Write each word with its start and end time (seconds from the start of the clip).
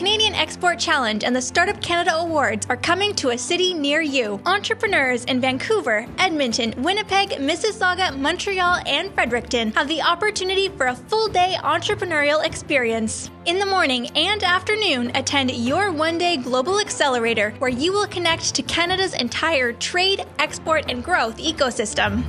Canadian 0.00 0.32
Export 0.32 0.78
Challenge 0.78 1.24
and 1.24 1.36
the 1.36 1.42
Startup 1.42 1.78
Canada 1.82 2.16
Awards 2.16 2.66
are 2.70 2.76
coming 2.78 3.14
to 3.16 3.32
a 3.32 3.36
city 3.36 3.74
near 3.74 4.00
you. 4.00 4.40
Entrepreneurs 4.46 5.26
in 5.26 5.42
Vancouver, 5.42 6.06
Edmonton, 6.16 6.72
Winnipeg, 6.82 7.32
Mississauga, 7.32 8.16
Montreal, 8.16 8.80
and 8.86 9.12
Fredericton 9.12 9.72
have 9.72 9.88
the 9.88 10.00
opportunity 10.00 10.70
for 10.70 10.86
a 10.86 10.94
full 10.94 11.28
day 11.28 11.54
entrepreneurial 11.58 12.42
experience. 12.42 13.30
In 13.44 13.58
the 13.58 13.66
morning 13.66 14.06
and 14.16 14.42
afternoon, 14.42 15.14
attend 15.14 15.50
your 15.50 15.92
one 15.92 16.16
day 16.16 16.38
Global 16.38 16.80
Accelerator, 16.80 17.50
where 17.58 17.68
you 17.68 17.92
will 17.92 18.06
connect 18.06 18.54
to 18.54 18.62
Canada's 18.62 19.12
entire 19.12 19.74
trade, 19.74 20.24
export, 20.38 20.90
and 20.90 21.04
growth 21.04 21.36
ecosystem. 21.36 22.24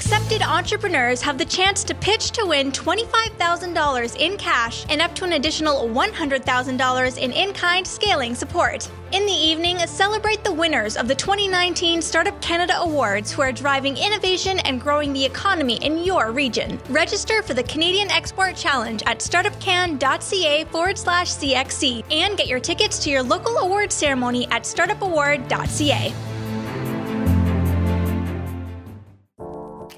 Accepted 0.00 0.40
entrepreneurs 0.40 1.20
have 1.20 1.36
the 1.36 1.44
chance 1.44 1.84
to 1.84 1.94
pitch 1.94 2.30
to 2.30 2.46
win 2.46 2.72
$25,000 2.72 4.16
in 4.16 4.38
cash 4.38 4.86
and 4.88 5.02
up 5.02 5.14
to 5.14 5.24
an 5.24 5.34
additional 5.34 5.86
$100,000 5.90 7.18
in 7.18 7.32
in 7.32 7.52
kind 7.52 7.86
scaling 7.86 8.34
support. 8.34 8.90
In 9.12 9.26
the 9.26 9.32
evening, 9.32 9.76
celebrate 9.80 10.42
the 10.42 10.54
winners 10.54 10.96
of 10.96 11.06
the 11.06 11.14
2019 11.14 12.00
Startup 12.00 12.40
Canada 12.40 12.78
Awards 12.78 13.30
who 13.30 13.42
are 13.42 13.52
driving 13.52 13.98
innovation 13.98 14.58
and 14.60 14.80
growing 14.80 15.12
the 15.12 15.24
economy 15.24 15.76
in 15.84 15.98
your 15.98 16.32
region. 16.32 16.80
Register 16.88 17.42
for 17.42 17.52
the 17.52 17.62
Canadian 17.64 18.10
Export 18.10 18.56
Challenge 18.56 19.02
at 19.04 19.18
startupcan.ca 19.18 20.64
forward 20.64 20.96
slash 20.96 21.28
CXC 21.28 22.04
and 22.10 22.38
get 22.38 22.46
your 22.46 22.60
tickets 22.60 22.98
to 23.00 23.10
your 23.10 23.22
local 23.22 23.58
award 23.58 23.92
ceremony 23.92 24.48
at 24.50 24.62
startupaward.ca. 24.62 26.29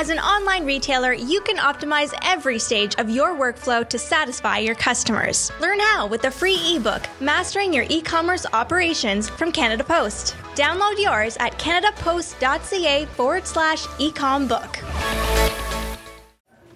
As 0.00 0.10
an 0.10 0.20
online 0.20 0.64
retailer, 0.64 1.12
you 1.12 1.40
can 1.40 1.56
optimize 1.56 2.16
every 2.22 2.60
stage 2.60 2.94
of 2.98 3.10
your 3.10 3.34
workflow 3.34 3.86
to 3.88 3.98
satisfy 3.98 4.58
your 4.58 4.76
customers. 4.76 5.50
Learn 5.58 5.80
how 5.80 6.06
with 6.06 6.22
the 6.22 6.30
free 6.30 6.76
ebook, 6.76 7.02
Mastering 7.18 7.74
Your 7.74 7.84
E-commerce 7.88 8.46
Operations 8.52 9.28
from 9.28 9.50
Canada 9.50 9.82
Post. 9.82 10.36
Download 10.54 10.94
yours 11.02 11.36
at 11.38 11.58
canadapost.ca 11.58 13.06
forward 13.06 13.44
slash 13.44 13.86
ecom 13.98 14.46
book. 14.46 14.78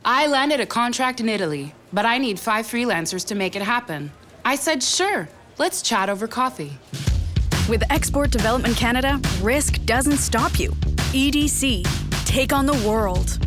I 0.05 0.27
landed 0.27 0.59
a 0.59 0.67
contract 0.67 1.21
in 1.21 1.29
Italy, 1.29 1.77
but 1.93 2.05
I 2.05 2.19
need 2.19 2.41
five 2.41 2.67
freelancers 2.67 3.25
to 3.29 3.37
make 3.37 3.55
it 3.55 3.63
happen. 3.63 4.11
I 4.45 4.57
said, 4.57 4.83
sure, 4.83 5.29
let's 5.59 5.81
chat 5.81 6.09
over 6.09 6.27
coffee. 6.27 6.77
With 7.69 7.85
Export 7.89 8.33
Development 8.33 8.77
Canada, 8.77 9.21
risk 9.41 9.81
doesn't 9.85 10.17
stop 10.17 10.59
you. 10.59 10.73
EDC 11.13 12.02
take 12.33 12.55
on 12.55 12.65
the 12.65 12.89
world. 12.89 13.39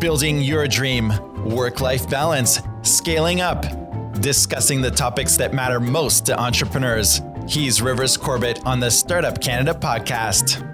Building 0.00 0.40
your 0.40 0.66
dream, 0.66 1.12
work 1.44 1.82
life 1.82 2.08
balance, 2.08 2.60
scaling 2.80 3.42
up, 3.42 3.66
discussing 4.22 4.80
the 4.80 4.90
topics 4.90 5.36
that 5.36 5.52
matter 5.52 5.80
most 5.80 6.24
to 6.24 6.40
entrepreneurs. 6.40 7.20
He's 7.46 7.82
Rivers 7.82 8.16
Corbett 8.16 8.64
on 8.64 8.80
the 8.80 8.90
Startup 8.90 9.38
Canada 9.38 9.74
podcast. 9.78 10.73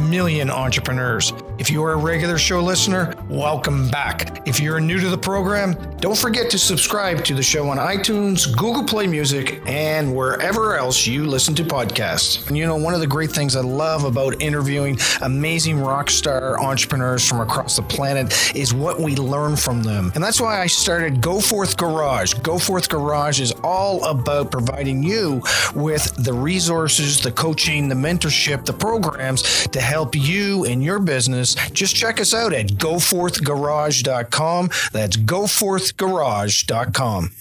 entrepreneurs. 0.49 1.33
If 1.61 1.69
you 1.69 1.83
are 1.83 1.91
a 1.91 1.95
regular 1.95 2.39
show 2.39 2.59
listener, 2.59 3.13
welcome 3.29 3.87
back. 3.91 4.41
If 4.47 4.59
you're 4.59 4.79
new 4.79 4.99
to 4.99 5.09
the 5.09 5.17
program, 5.17 5.75
don't 5.97 6.17
forget 6.17 6.49
to 6.49 6.57
subscribe 6.57 7.23
to 7.25 7.35
the 7.35 7.43
show 7.43 7.69
on 7.69 7.77
iTunes, 7.77 8.51
Google 8.57 8.83
Play 8.83 9.05
Music, 9.05 9.61
and 9.67 10.15
wherever 10.15 10.75
else 10.75 11.05
you 11.05 11.27
listen 11.27 11.53
to 11.53 11.63
podcasts. 11.63 12.47
And 12.47 12.57
you 12.57 12.65
know, 12.65 12.77
one 12.77 12.95
of 12.95 12.99
the 12.99 13.05
great 13.05 13.31
things 13.31 13.55
I 13.55 13.61
love 13.61 14.05
about 14.05 14.41
interviewing 14.41 14.97
amazing 15.21 15.79
rock 15.79 16.09
star 16.09 16.59
entrepreneurs 16.59 17.29
from 17.29 17.41
across 17.41 17.75
the 17.75 17.83
planet 17.83 18.55
is 18.55 18.73
what 18.73 18.99
we 18.99 19.15
learn 19.15 19.55
from 19.55 19.83
them. 19.83 20.11
And 20.15 20.23
that's 20.23 20.41
why 20.41 20.59
I 20.59 20.65
started 20.65 21.21
Go 21.21 21.39
Forth 21.39 21.77
Garage. 21.77 22.33
Go 22.33 22.57
Forth 22.57 22.89
Garage 22.89 23.39
is 23.39 23.51
all 23.63 24.03
about 24.05 24.49
providing 24.49 25.03
you 25.03 25.43
with 25.75 26.11
the 26.15 26.33
resources, 26.33 27.21
the 27.21 27.31
coaching, 27.31 27.87
the 27.87 27.93
mentorship, 27.93 28.65
the 28.65 28.73
programs 28.73 29.67
to 29.67 29.79
help 29.79 30.15
you 30.15 30.63
in 30.63 30.81
your 30.81 30.97
business, 30.97 31.50
just 31.73 31.95
check 31.95 32.19
us 32.19 32.33
out 32.33 32.53
at 32.53 32.67
goforthgarage.com. 32.67 34.69
That's 34.91 35.17
goforthgarage.com. 35.17 37.31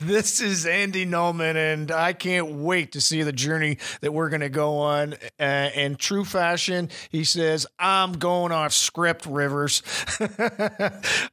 This 0.00 0.40
is 0.40 0.66
Andy 0.66 1.06
Nulman, 1.06 1.54
and 1.56 1.92
I 1.92 2.12
can't 2.12 2.52
wait 2.52 2.92
to 2.92 3.00
see 3.00 3.22
the 3.22 3.32
journey 3.32 3.78
that 4.00 4.12
we're 4.12 4.30
going 4.30 4.40
to 4.40 4.48
go 4.48 4.78
on. 4.78 5.14
Uh, 5.38 5.70
in 5.74 5.96
true 5.96 6.24
fashion, 6.24 6.88
he 7.10 7.24
says, 7.24 7.66
I'm 7.78 8.14
going 8.14 8.52
off 8.52 8.72
script, 8.72 9.26
Rivers. 9.26 9.82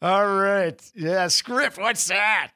All 0.01 0.27
right. 0.27 0.91
Yeah, 0.93 1.27
script. 1.27 1.77
What's 1.77 2.07
that? 2.07 2.51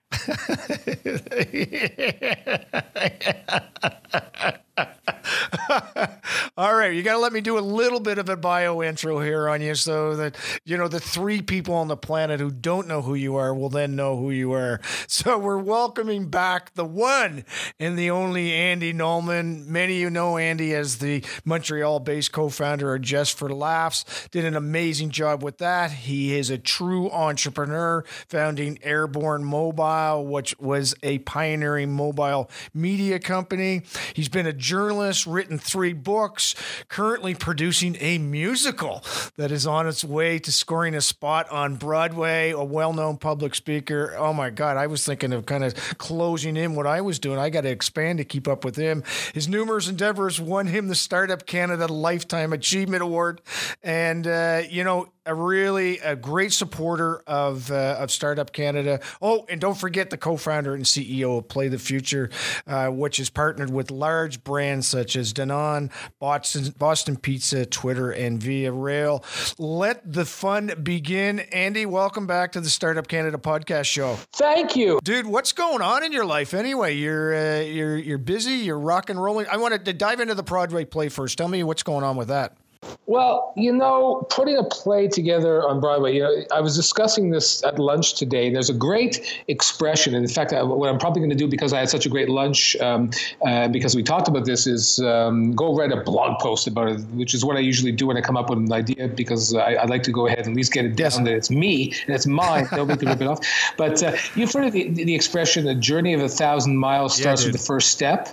All 6.57 6.75
right, 6.75 6.93
you 6.93 7.03
got 7.03 7.13
to 7.13 7.19
let 7.19 7.33
me 7.33 7.41
do 7.41 7.57
a 7.57 7.61
little 7.61 7.99
bit 7.99 8.17
of 8.17 8.29
a 8.29 8.37
bio 8.37 8.81
intro 8.81 9.19
here 9.19 9.49
on 9.49 9.61
you 9.61 9.75
so 9.75 10.15
that, 10.15 10.35
you 10.65 10.77
know, 10.77 10.87
the 10.87 10.99
three 10.99 11.41
people 11.41 11.75
on 11.75 11.87
the 11.87 11.97
planet 11.97 12.39
who 12.39 12.51
don't 12.51 12.87
know 12.87 13.01
who 13.01 13.15
you 13.15 13.35
are 13.35 13.53
will 13.53 13.69
then 13.69 13.95
know 13.95 14.17
who 14.17 14.31
you 14.31 14.53
are. 14.53 14.79
So 15.07 15.37
we're 15.37 15.59
welcoming 15.59 16.29
back 16.29 16.73
the 16.73 16.85
one 16.85 17.45
and 17.79 17.97
the 17.97 18.09
only 18.09 18.51
Andy 18.51 18.93
Nulman. 18.93 19.65
Many 19.67 19.95
of 19.95 19.99
you 19.99 20.09
know 20.09 20.37
Andy 20.37 20.73
as 20.73 20.97
the 20.97 21.23
Montreal 21.45 21.99
based 21.99 22.31
co 22.31 22.49
founder 22.49 22.95
of 22.95 23.01
Just 23.01 23.37
for 23.37 23.53
Laughs. 23.53 24.27
Did 24.31 24.43
an 24.45 24.55
amazing 24.55 25.11
job 25.11 25.43
with 25.43 25.59
that. 25.59 25.91
He 25.91 26.35
is 26.35 26.49
a 26.49 26.57
true 26.57 27.11
entrepreneur, 27.11 28.03
founding 28.27 28.79
Airborne 28.81 29.43
Mobile, 29.43 30.25
which 30.25 30.57
was 30.59 30.95
a 31.03 31.19
pioneering 31.19 31.91
mobile 31.91 32.49
media 32.73 33.19
company. 33.19 33.83
He's 34.13 34.29
been 34.29 34.47
a 34.47 34.53
journalist, 34.53 35.12
written 35.25 35.57
three 35.57 35.93
books, 35.93 36.55
currently 36.89 37.35
producing 37.35 37.95
a 37.99 38.17
musical 38.17 39.03
that 39.37 39.51
is 39.51 39.65
on 39.67 39.87
its 39.87 40.03
way 40.03 40.39
to 40.39 40.51
scoring 40.51 40.95
a 40.95 41.01
spot 41.01 41.49
on 41.49 41.75
Broadway, 41.75 42.51
a 42.51 42.63
well 42.63 42.93
known 42.93 43.17
public 43.17 43.55
speaker. 43.55 44.15
Oh 44.17 44.33
my 44.33 44.49
God, 44.49 44.77
I 44.77 44.87
was 44.87 45.05
thinking 45.05 45.31
of 45.33 45.45
kind 45.45 45.63
of 45.63 45.75
closing 45.97 46.57
in 46.57 46.75
what 46.75 46.87
I 46.87 47.01
was 47.01 47.19
doing. 47.19 47.39
I 47.39 47.49
got 47.49 47.61
to 47.61 47.69
expand 47.69 48.17
to 48.17 48.25
keep 48.25 48.47
up 48.47 48.65
with 48.65 48.75
him. 48.75 49.03
His 49.33 49.47
numerous 49.47 49.87
endeavors 49.87 50.41
won 50.41 50.67
him 50.67 50.87
the 50.87 50.95
Startup 50.95 51.45
Canada 51.45 51.87
Lifetime 51.87 52.51
Achievement 52.51 53.03
Award. 53.03 53.41
And, 53.83 54.27
uh, 54.27 54.63
you 54.69 54.83
know, 54.83 55.12
a 55.25 55.33
really 55.33 55.99
a 55.99 56.15
great 56.15 56.51
supporter 56.51 57.23
of 57.27 57.71
uh, 57.71 57.97
of 57.99 58.11
Startup 58.11 58.51
Canada. 58.51 58.99
Oh, 59.21 59.45
and 59.49 59.59
don't 59.61 59.77
forget 59.77 60.09
the 60.09 60.17
co-founder 60.17 60.73
and 60.73 60.83
CEO 60.83 61.37
of 61.37 61.47
Play 61.47 61.69
the 61.69 61.79
Future, 61.79 62.29
uh, 62.67 62.87
which 62.87 63.19
is 63.19 63.29
partnered 63.29 63.71
with 63.71 63.91
large 63.91 64.43
brands 64.43 64.87
such 64.87 65.15
as 65.15 65.33
Danone, 65.33 65.91
Boston, 66.19 66.73
Boston 66.77 67.17
Pizza, 67.17 67.65
Twitter, 67.65 68.11
and 68.11 68.41
Via 68.41 68.71
Rail. 68.71 69.23
Let 69.57 70.11
the 70.11 70.25
fun 70.25 70.73
begin. 70.83 71.39
Andy, 71.39 71.85
welcome 71.85 72.27
back 72.27 72.51
to 72.53 72.61
the 72.61 72.69
Startup 72.69 73.07
Canada 73.07 73.37
podcast 73.37 73.85
show. 73.85 74.17
Thank 74.33 74.75
you, 74.75 74.99
dude. 75.03 75.27
What's 75.27 75.53
going 75.53 75.81
on 75.81 76.03
in 76.03 76.11
your 76.11 76.25
life 76.25 76.53
anyway? 76.53 76.95
You're 76.95 77.33
uh, 77.33 77.61
you're 77.61 77.97
you're 77.97 78.17
busy. 78.17 78.53
You're 78.53 78.79
rock 78.79 79.09
and 79.09 79.21
rolling. 79.21 79.47
I 79.47 79.57
wanted 79.57 79.85
to 79.85 79.93
dive 79.93 80.19
into 80.19 80.35
the 80.35 80.43
Broadway 80.43 80.83
play 80.85 81.09
first. 81.09 81.37
Tell 81.37 81.47
me 81.47 81.63
what's 81.63 81.83
going 81.83 82.03
on 82.03 82.17
with 82.17 82.27
that. 82.27 82.57
Well, 83.05 83.53
you 83.55 83.71
know, 83.73 84.25
putting 84.29 84.57
a 84.57 84.63
play 84.63 85.07
together 85.07 85.67
on 85.67 85.79
Broadway, 85.79 86.15
you 86.15 86.23
know, 86.23 86.43
I 86.53 86.61
was 86.61 86.75
discussing 86.75 87.31
this 87.31 87.63
at 87.63 87.77
lunch 87.77 88.15
today. 88.15 88.51
There's 88.51 88.69
a 88.69 88.73
great 88.73 89.41
expression. 89.47 90.15
And 90.15 90.23
in 90.23 90.31
fact, 90.31 90.53
what 90.53 90.89
I'm 90.89 90.97
probably 90.97 91.19
going 91.19 91.29
to 91.29 91.35
do 91.35 91.47
because 91.47 91.73
I 91.73 91.79
had 91.79 91.89
such 91.89 92.05
a 92.05 92.09
great 92.09 92.29
lunch, 92.29 92.75
um, 92.77 93.11
uh, 93.45 93.67
because 93.67 93.95
we 93.95 94.03
talked 94.03 94.27
about 94.27 94.45
this, 94.45 94.67
is 94.67 94.99
um, 94.99 95.53
go 95.53 95.75
write 95.75 95.91
a 95.91 95.97
blog 95.97 96.39
post 96.39 96.67
about 96.67 96.89
it, 96.89 97.01
which 97.11 97.33
is 97.33 97.43
what 97.43 97.57
I 97.57 97.59
usually 97.59 97.91
do 97.91 98.07
when 98.07 98.17
I 98.17 98.21
come 98.21 98.37
up 98.37 98.49
with 98.49 98.59
an 98.59 98.71
idea 98.71 99.07
because 99.07 99.53
I, 99.53 99.73
I 99.73 99.85
like 99.85 100.03
to 100.03 100.11
go 100.11 100.27
ahead 100.27 100.39
and 100.39 100.49
at 100.49 100.55
least 100.55 100.71
get 100.71 100.85
it 100.85 100.95
down 100.95 101.11
yes. 101.11 101.17
that 101.17 101.33
it's 101.33 101.49
me 101.49 101.93
and 102.05 102.15
it's 102.15 102.25
mine. 102.25 102.67
Nobody 102.71 102.99
can 102.99 103.09
rip 103.09 103.21
it 103.21 103.27
off. 103.27 103.39
But 103.77 104.01
uh, 104.03 104.15
you've 104.35 104.51
heard 104.51 104.65
of 104.65 104.73
the, 104.73 104.89
the 104.89 105.15
expression, 105.15 105.65
the 105.65 105.75
journey 105.75 106.13
of 106.13 106.21
a 106.21 106.29
thousand 106.29 106.77
miles 106.77 107.17
starts 107.17 107.41
yeah, 107.41 107.47
with 107.47 107.59
the 107.59 107.65
first 107.65 107.91
step. 107.91 108.29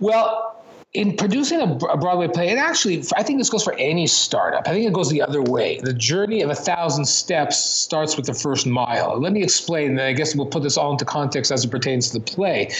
Well, 0.00 0.57
in 0.94 1.16
producing 1.16 1.60
a, 1.60 1.66
Broadway 1.66 2.28
play, 2.28 2.48
and 2.48 2.58
actually, 2.58 3.04
I 3.14 3.22
think 3.22 3.38
this 3.38 3.50
goes 3.50 3.62
for 3.62 3.74
any 3.74 4.06
startup. 4.06 4.66
I 4.66 4.72
think 4.72 4.86
it 4.86 4.94
goes 4.94 5.10
the 5.10 5.20
other 5.20 5.42
way. 5.42 5.78
The 5.82 5.92
journey 5.92 6.40
of 6.40 6.48
a 6.48 6.54
thousand 6.54 7.04
steps 7.04 7.58
starts 7.58 8.16
with 8.16 8.24
the 8.24 8.32
first 8.32 8.66
mile. 8.66 9.20
Let 9.20 9.34
me 9.34 9.42
explain. 9.42 9.90
And 9.90 10.00
I 10.00 10.14
guess 10.14 10.34
we'll 10.34 10.46
put 10.46 10.62
this 10.62 10.78
all 10.78 10.90
into 10.90 11.04
context 11.04 11.52
as 11.52 11.62
it 11.62 11.70
pertains 11.70 12.08
to 12.10 12.18
the 12.18 12.24
play. 12.24 12.70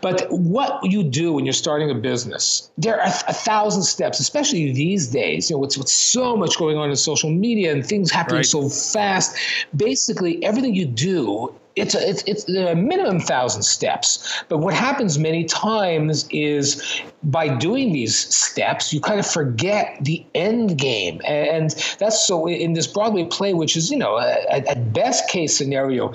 But 0.00 0.26
what 0.30 0.80
you 0.82 1.04
do 1.04 1.34
when 1.34 1.44
you're 1.44 1.52
starting 1.52 1.90
a 1.90 1.94
business, 1.94 2.70
there 2.78 2.98
are 2.98 3.06
a 3.06 3.34
thousand 3.34 3.82
steps, 3.82 4.18
especially 4.18 4.72
these 4.72 5.08
days. 5.08 5.50
You 5.50 5.56
know, 5.56 5.60
with, 5.60 5.76
with 5.76 5.88
so 5.88 6.34
much 6.34 6.56
going 6.58 6.78
on 6.78 6.88
in 6.88 6.96
social 6.96 7.30
media 7.30 7.70
and 7.70 7.84
things 7.84 8.10
happening 8.10 8.38
right. 8.38 8.46
so 8.46 8.70
fast. 8.70 9.36
Basically, 9.76 10.42
everything 10.42 10.74
you 10.74 10.86
do 10.86 11.54
it's 11.76 11.94
a, 11.94 12.08
it's, 12.08 12.22
it's 12.26 12.48
a 12.48 12.74
minimum 12.74 13.20
thousand 13.20 13.62
steps. 13.62 14.42
But 14.48 14.58
what 14.58 14.74
happens 14.74 15.18
many 15.18 15.44
times 15.44 16.26
is 16.30 17.02
by 17.22 17.48
doing 17.48 17.92
these 17.92 18.16
steps, 18.16 18.92
you 18.92 19.00
kind 19.00 19.18
of 19.18 19.26
forget 19.26 19.98
the 20.00 20.24
end 20.34 20.78
game. 20.78 21.20
And 21.24 21.70
that's 21.98 22.26
so 22.26 22.46
in 22.48 22.74
this 22.74 22.86
Broadway 22.86 23.24
play, 23.24 23.54
which 23.54 23.76
is, 23.76 23.90
you 23.90 23.96
know, 23.96 24.18
at 24.18 24.92
best 24.92 25.28
case 25.28 25.56
scenario, 25.56 26.12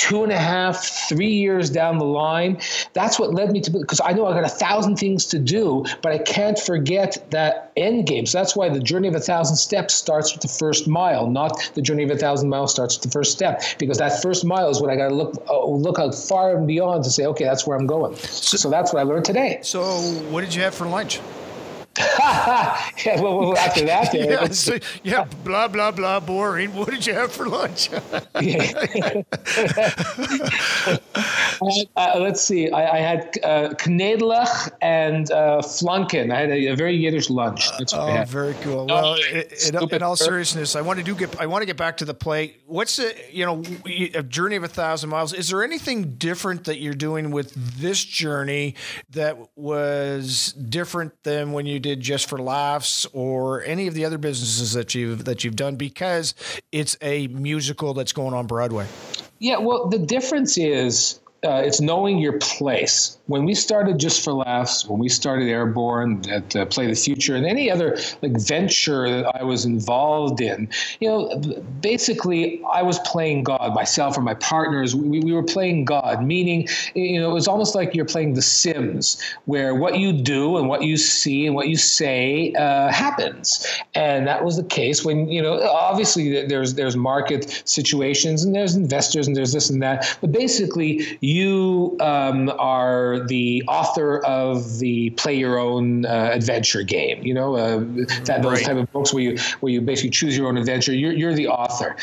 two 0.00 0.22
and 0.22 0.32
a 0.32 0.38
half, 0.38 0.82
three 1.10 1.30
years 1.30 1.68
down 1.68 1.98
the 1.98 2.06
line. 2.06 2.58
That's 2.94 3.18
what 3.18 3.34
led 3.34 3.52
me 3.52 3.60
to 3.60 3.70
because 3.70 4.00
I 4.02 4.12
know 4.12 4.26
I 4.26 4.32
got 4.32 4.44
a 4.44 4.48
thousand 4.48 4.96
things 4.96 5.26
to 5.26 5.38
do, 5.38 5.84
but 6.00 6.10
I 6.10 6.18
can't 6.18 6.58
forget 6.58 7.22
that 7.30 7.70
end 7.76 8.06
game. 8.06 8.24
So 8.24 8.38
that's 8.38 8.56
why 8.56 8.70
the 8.70 8.80
journey 8.80 9.08
of 9.08 9.14
a 9.14 9.20
thousand 9.20 9.56
steps 9.56 9.94
starts 9.94 10.32
with 10.32 10.40
the 10.40 10.48
first 10.48 10.88
mile, 10.88 11.26
not 11.26 11.70
the 11.74 11.82
journey 11.82 12.02
of 12.02 12.10
a 12.10 12.16
thousand 12.16 12.48
miles 12.48 12.70
starts 12.70 12.96
with 12.96 13.02
the 13.02 13.10
first 13.10 13.32
step. 13.32 13.62
Because 13.78 13.98
that 13.98 14.22
first 14.22 14.42
mile 14.42 14.70
is 14.70 14.80
what 14.80 14.88
I 14.88 14.96
got 14.96 15.08
to 15.08 15.14
look 15.14 15.34
uh, 15.50 15.66
look 15.66 15.98
out 15.98 16.14
far 16.14 16.56
and 16.56 16.66
beyond 16.66 17.04
to 17.04 17.10
say, 17.10 17.26
okay, 17.26 17.44
that's 17.44 17.66
where 17.66 17.76
I'm 17.76 17.86
going. 17.86 18.16
So, 18.16 18.56
so 18.56 18.70
that's 18.70 18.94
what 18.94 19.00
I 19.00 19.02
learned 19.02 19.26
today. 19.26 19.60
So 19.62 19.82
what 20.30 20.40
did 20.40 20.54
you 20.54 20.62
have 20.62 20.74
for 20.74 20.86
lunch? 20.86 21.20
yeah, 21.98 23.20
well, 23.20 23.58
after 23.58 23.84
that, 23.84 24.14
yeah, 24.14 24.46
so, 24.50 24.78
yeah, 25.02 25.24
blah 25.42 25.66
blah 25.66 25.90
blah, 25.90 26.20
boring. 26.20 26.72
What 26.72 26.90
did 26.90 27.04
you 27.04 27.14
have 27.14 27.32
for 27.32 27.48
lunch? 27.48 27.90
uh, 27.92 28.00
let's 31.96 32.42
see. 32.42 32.70
I, 32.70 32.96
I 32.96 32.98
had 32.98 33.36
uh, 33.42 33.70
knedlach 33.70 34.70
and 34.80 35.32
uh, 35.32 35.62
flanken. 35.62 36.32
I 36.32 36.38
had 36.40 36.50
a, 36.50 36.68
a, 36.68 36.76
very 36.76 36.94
Yiddish 36.94 37.28
lunch. 37.28 37.76
That's 37.76 37.92
what 37.92 38.20
oh, 38.20 38.24
very 38.24 38.54
cool. 38.62 38.86
Well, 38.86 39.16
in, 39.66 40.02
all 40.02 40.14
seriousness, 40.14 40.76
I 40.76 40.82
want 40.82 41.00
to 41.00 41.04
do 41.04 41.16
get. 41.16 41.40
I 41.40 41.46
want 41.46 41.62
to 41.62 41.66
get 41.66 41.76
back 41.76 41.96
to 41.96 42.04
the 42.04 42.14
play. 42.14 42.58
What's 42.66 42.98
the 42.98 43.16
you 43.32 43.44
know 43.44 43.64
a 44.14 44.22
journey 44.22 44.54
of 44.54 44.62
a 44.62 44.68
thousand 44.68 45.10
miles? 45.10 45.32
Is 45.32 45.48
there 45.48 45.64
anything 45.64 46.14
different 46.14 46.66
that 46.66 46.78
you're 46.78 46.94
doing 46.94 47.32
with 47.32 47.52
this 47.80 48.04
journey 48.04 48.76
that 49.10 49.36
was 49.56 50.52
different 50.52 51.20
than 51.24 51.50
when 51.50 51.66
you 51.66 51.79
did 51.80 52.00
just 52.00 52.28
for 52.28 52.38
laughs 52.38 53.06
or 53.12 53.64
any 53.64 53.86
of 53.86 53.94
the 53.94 54.04
other 54.04 54.18
businesses 54.18 54.72
that 54.74 54.94
you've 54.94 55.24
that 55.24 55.44
you've 55.44 55.56
done 55.56 55.76
because 55.76 56.34
it's 56.72 56.96
a 57.02 57.26
musical 57.28 57.94
that's 57.94 58.12
going 58.12 58.34
on 58.34 58.46
Broadway? 58.46 58.86
Yeah, 59.38 59.58
well, 59.58 59.88
the 59.88 59.98
difference 59.98 60.58
is 60.58 61.19
uh, 61.44 61.62
it's 61.64 61.80
knowing 61.80 62.18
your 62.18 62.38
place 62.38 63.18
when 63.26 63.44
we 63.44 63.54
started 63.54 63.98
Just 63.98 64.24
for 64.24 64.32
Laughs, 64.32 64.86
when 64.86 64.98
we 64.98 65.08
started 65.08 65.48
Airborne, 65.48 66.28
at 66.28 66.54
uh, 66.56 66.66
Play 66.66 66.88
the 66.88 66.96
Future, 66.96 67.36
and 67.36 67.46
any 67.46 67.70
other 67.70 67.96
like 68.22 68.32
venture 68.32 69.08
that 69.08 69.36
I 69.36 69.44
was 69.44 69.64
involved 69.64 70.40
in, 70.40 70.68
you 70.98 71.08
know, 71.08 71.38
basically 71.80 72.60
I 72.72 72.82
was 72.82 72.98
playing 73.00 73.44
God. 73.44 73.72
Myself 73.74 74.18
or 74.18 74.20
my 74.20 74.34
partners, 74.34 74.96
we, 74.96 75.20
we 75.20 75.32
were 75.32 75.44
playing 75.44 75.84
God. 75.84 76.24
Meaning, 76.24 76.68
you 76.94 77.20
know, 77.20 77.30
it 77.30 77.34
was 77.34 77.46
almost 77.46 77.74
like 77.74 77.94
you're 77.94 78.04
playing 78.04 78.34
The 78.34 78.42
Sims, 78.42 79.22
where 79.44 79.74
what 79.74 79.98
you 79.98 80.12
do 80.12 80.58
and 80.58 80.68
what 80.68 80.82
you 80.82 80.96
see 80.96 81.46
and 81.46 81.54
what 81.54 81.68
you 81.68 81.76
say 81.76 82.52
uh, 82.54 82.90
happens. 82.90 83.64
And 83.94 84.26
that 84.26 84.44
was 84.44 84.56
the 84.56 84.64
case 84.64 85.04
when 85.04 85.28
you 85.28 85.40
know, 85.40 85.62
obviously 85.62 86.44
there's 86.46 86.74
there's 86.74 86.96
market 86.96 87.62
situations 87.64 88.44
and 88.44 88.54
there's 88.54 88.74
investors 88.74 89.26
and 89.26 89.36
there's 89.36 89.52
this 89.52 89.70
and 89.70 89.80
that, 89.82 90.18
but 90.20 90.32
basically 90.32 91.18
you 91.30 91.96
um, 92.00 92.52
are 92.58 93.24
the 93.26 93.62
author 93.68 94.18
of 94.24 94.78
the 94.80 95.10
play 95.10 95.34
your 95.34 95.58
own 95.58 96.04
uh, 96.04 96.30
adventure 96.32 96.82
game. 96.82 97.22
You 97.22 97.34
know, 97.34 97.54
uh, 97.54 97.78
that, 98.24 98.40
those 98.42 98.52
right. 98.52 98.64
type 98.64 98.76
of 98.76 98.90
books 98.90 99.14
where 99.14 99.22
you 99.22 99.38
where 99.60 99.72
you 99.72 99.80
basically 99.80 100.10
choose 100.10 100.36
your 100.36 100.48
own 100.48 100.56
adventure. 100.56 100.92
You're 100.92 101.12
you're 101.12 101.34
the 101.34 101.46
author. 101.46 101.94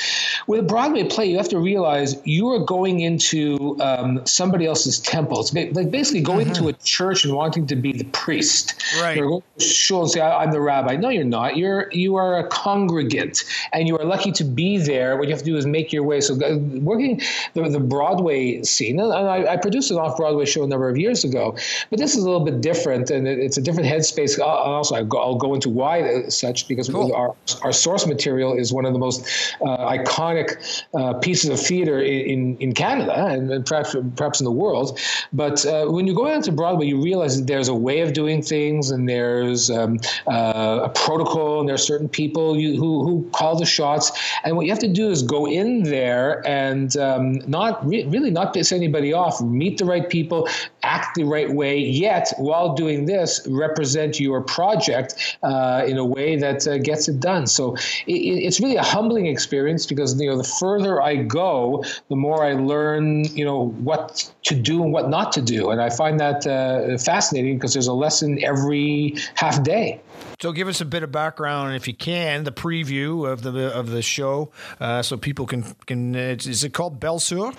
With 0.48 0.62
a 0.62 0.64
Broadway 0.64 1.04
play, 1.04 1.26
you 1.30 1.38
have 1.38 1.50
to 1.50 1.60
realize 1.60 2.16
you 2.24 2.48
are 2.52 2.60
going 2.60 3.02
into 3.02 3.78
um, 3.82 4.26
somebody 4.26 4.66
else's 4.66 5.00
temple. 5.00 5.42
It's 5.42 5.54
like 5.54 5.92
basically 5.92 6.22
going 6.22 6.48
mm-hmm. 6.48 6.66
to 6.66 6.70
a 6.70 6.74
church 6.74 7.26
and 7.26 7.34
wanting 7.34 7.68
to 7.68 7.76
be 7.76 7.92
the 7.92 8.06
priest. 8.06 8.82
Right. 9.02 9.18
You're 9.18 9.28
going 9.28 9.44
to 9.58 9.66
shul 9.66 10.04
and 10.04 10.12
say, 10.12 10.22
"I'm 10.22 10.52
the 10.52 10.62
rabbi." 10.62 10.96
No, 10.96 11.10
you're 11.10 11.26
not. 11.26 11.58
You're 11.58 11.92
you 11.92 12.16
are 12.16 12.40
a 12.40 12.48
congregant, 12.48 13.44
and 13.74 13.90
you 13.90 13.98
are 13.98 14.06
lucky 14.06 14.32
to 14.34 14.46
be 14.46 14.78
there. 14.78 15.18
What 15.18 15.28
you 15.28 15.34
have 15.34 15.44
to 15.44 15.46
do 15.46 15.58
is 15.58 15.66
make 15.66 15.92
your 15.92 16.04
way. 16.04 16.22
So 16.22 16.36
uh, 16.36 16.58
working 16.80 17.22
the, 17.56 17.68
the 17.68 17.80
Broadway 17.80 18.64
scene, 18.64 18.96
and 19.20 19.30
I, 19.30 19.54
I 19.54 19.58
produced 19.58 19.92
an 19.92 19.98
off 19.98 20.18
Broadway 20.18 20.46
show 20.46 20.64
a 20.64 20.68
number 20.68 20.90
of 20.90 20.98
years 20.98 21.24
ago. 21.24 21.56
But 21.90 22.00
this 22.00 22.16
is 22.16 22.24
a 22.24 22.30
little 22.30 22.46
bit 22.46 22.62
different, 22.62 23.10
and 23.10 23.28
it's 23.28 23.58
a 23.58 23.62
different 23.62 23.90
headspace. 23.90 24.40
Also, 24.40 24.96
I'll 24.96 25.36
go 25.36 25.54
into 25.54 25.70
why 25.70 26.28
such 26.30 26.68
because 26.68 26.90
cool. 26.90 27.14
our 27.14 27.36
our 27.64 27.72
source 27.72 28.06
material 28.08 28.54
is 28.58 28.74
one 28.74 28.86
of 28.86 28.94
the 28.94 29.00
most 29.00 29.56
uh, 29.62 29.78
iconic 29.90 30.84
uh, 30.94 31.14
pieces 31.16 31.50
of 31.50 31.60
theater 31.60 32.00
in, 32.00 32.58
in 32.58 32.74
Canada 32.74 33.26
and, 33.26 33.52
and 33.52 33.66
perhaps 33.66 33.96
perhaps 34.16 34.40
in 34.40 34.46
the 34.46 34.52
world. 34.52 35.00
But 35.34 35.66
uh, 35.66 35.88
when 35.88 36.08
you 36.08 36.16
go 36.16 36.28
out 36.28 36.44
to 36.46 36.52
Broadway, 36.52 36.88
you 36.88 37.02
realize 37.02 37.38
that 37.38 37.48
there's 37.48 37.68
a 37.68 37.76
way 37.76 38.02
of 38.02 38.14
doing 38.14 38.42
things, 38.42 38.92
and 38.92 39.08
there's 39.08 39.70
um, 39.70 40.00
uh, 40.28 40.82
a 40.84 40.90
protocol, 40.90 41.60
and 41.60 41.70
there 41.70 41.76
are 41.76 41.78
certain 41.94 42.10
people 42.10 42.58
you, 42.58 42.78
who 42.78 43.04
who 43.06 43.30
call 43.32 43.58
the 43.58 43.66
shots. 43.66 44.12
And 44.44 44.56
what 44.56 44.66
you 44.66 44.72
have 44.72 44.80
to 44.80 44.88
do 44.88 45.10
is 45.10 45.24
go 45.24 45.48
in 45.48 45.84
there 45.84 46.46
and 46.48 46.96
um, 46.98 47.42
not 47.48 47.86
re- 47.86 48.06
really 48.06 48.32
not 48.32 48.54
piss 48.54 48.72
anybody 48.72 49.07
off. 49.14 49.42
Meet 49.42 49.78
the 49.78 49.86
right 49.86 50.08
people, 50.10 50.48
act 50.84 51.16
the 51.16 51.24
right 51.24 51.52
way, 51.52 51.78
yet 51.78 52.34
while 52.38 52.76
doing 52.76 53.06
this, 53.06 53.46
represent 53.50 54.20
your 54.20 54.42
project 54.42 55.38
uh, 55.44 55.84
in 55.88 55.98
a 55.98 56.06
way 56.06 56.36
that 56.38 56.68
uh, 56.68 56.78
gets 56.78 57.08
it 57.08 57.20
done. 57.20 57.48
So 57.48 57.76
it, 58.06 58.14
it's 58.14 58.60
really 58.60 58.76
a 58.76 58.84
humbling 58.84 59.28
experience 59.28 59.86
because 59.86 60.20
you 60.20 60.30
know 60.30 60.38
the 60.38 60.44
further 60.60 61.02
I 61.02 61.16
go, 61.16 61.84
the 62.10 62.16
more 62.16 62.44
I 62.44 62.54
learn, 62.54 63.26
you 63.26 63.46
know, 63.46 63.70
what 63.84 64.32
to 64.44 64.56
do 64.56 64.84
and 64.84 64.94
what 64.94 65.10
not 65.10 65.32
to 65.34 65.42
do, 65.42 65.70
and 65.72 65.82
I 65.82 65.90
find 65.90 66.20
that 66.20 66.46
uh, 66.48 66.98
fascinating 66.98 67.58
because 67.58 67.74
there's 67.74 67.88
a 67.88 67.94
lesson 67.94 68.44
every 68.44 69.16
half 69.36 69.64
day. 69.64 70.00
So 70.40 70.52
give 70.52 70.68
us 70.68 70.82
a 70.82 70.86
bit 70.86 71.02
of 71.02 71.12
background, 71.12 71.76
if 71.76 71.88
you 71.88 71.96
can, 71.96 72.44
the 72.44 72.52
preview 72.52 73.28
of 73.28 73.42
the 73.42 73.76
of 73.76 73.90
the 73.90 74.04
show, 74.04 74.52
uh, 74.80 75.02
so 75.02 75.18
people 75.18 75.48
can 75.48 75.64
can. 75.88 76.16
Uh, 76.16 76.38
is 76.38 76.64
it 76.64 76.74
called 76.74 77.00
Belle 77.00 77.18
Sœur? 77.18 77.56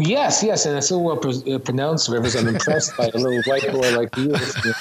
Yes, 0.00 0.42
yes, 0.42 0.64
and 0.64 0.78
it's 0.78 0.88
so 0.88 0.98
well 0.98 1.18
uh, 1.18 1.58
pronounced, 1.58 2.08
Rivers. 2.08 2.34
I'm 2.34 2.48
impressed 2.48 2.96
by 2.96 3.10
a 3.12 3.18
little 3.18 3.42
white 3.42 3.70
boy 3.70 3.94
like 3.94 4.16
you. 4.16 4.34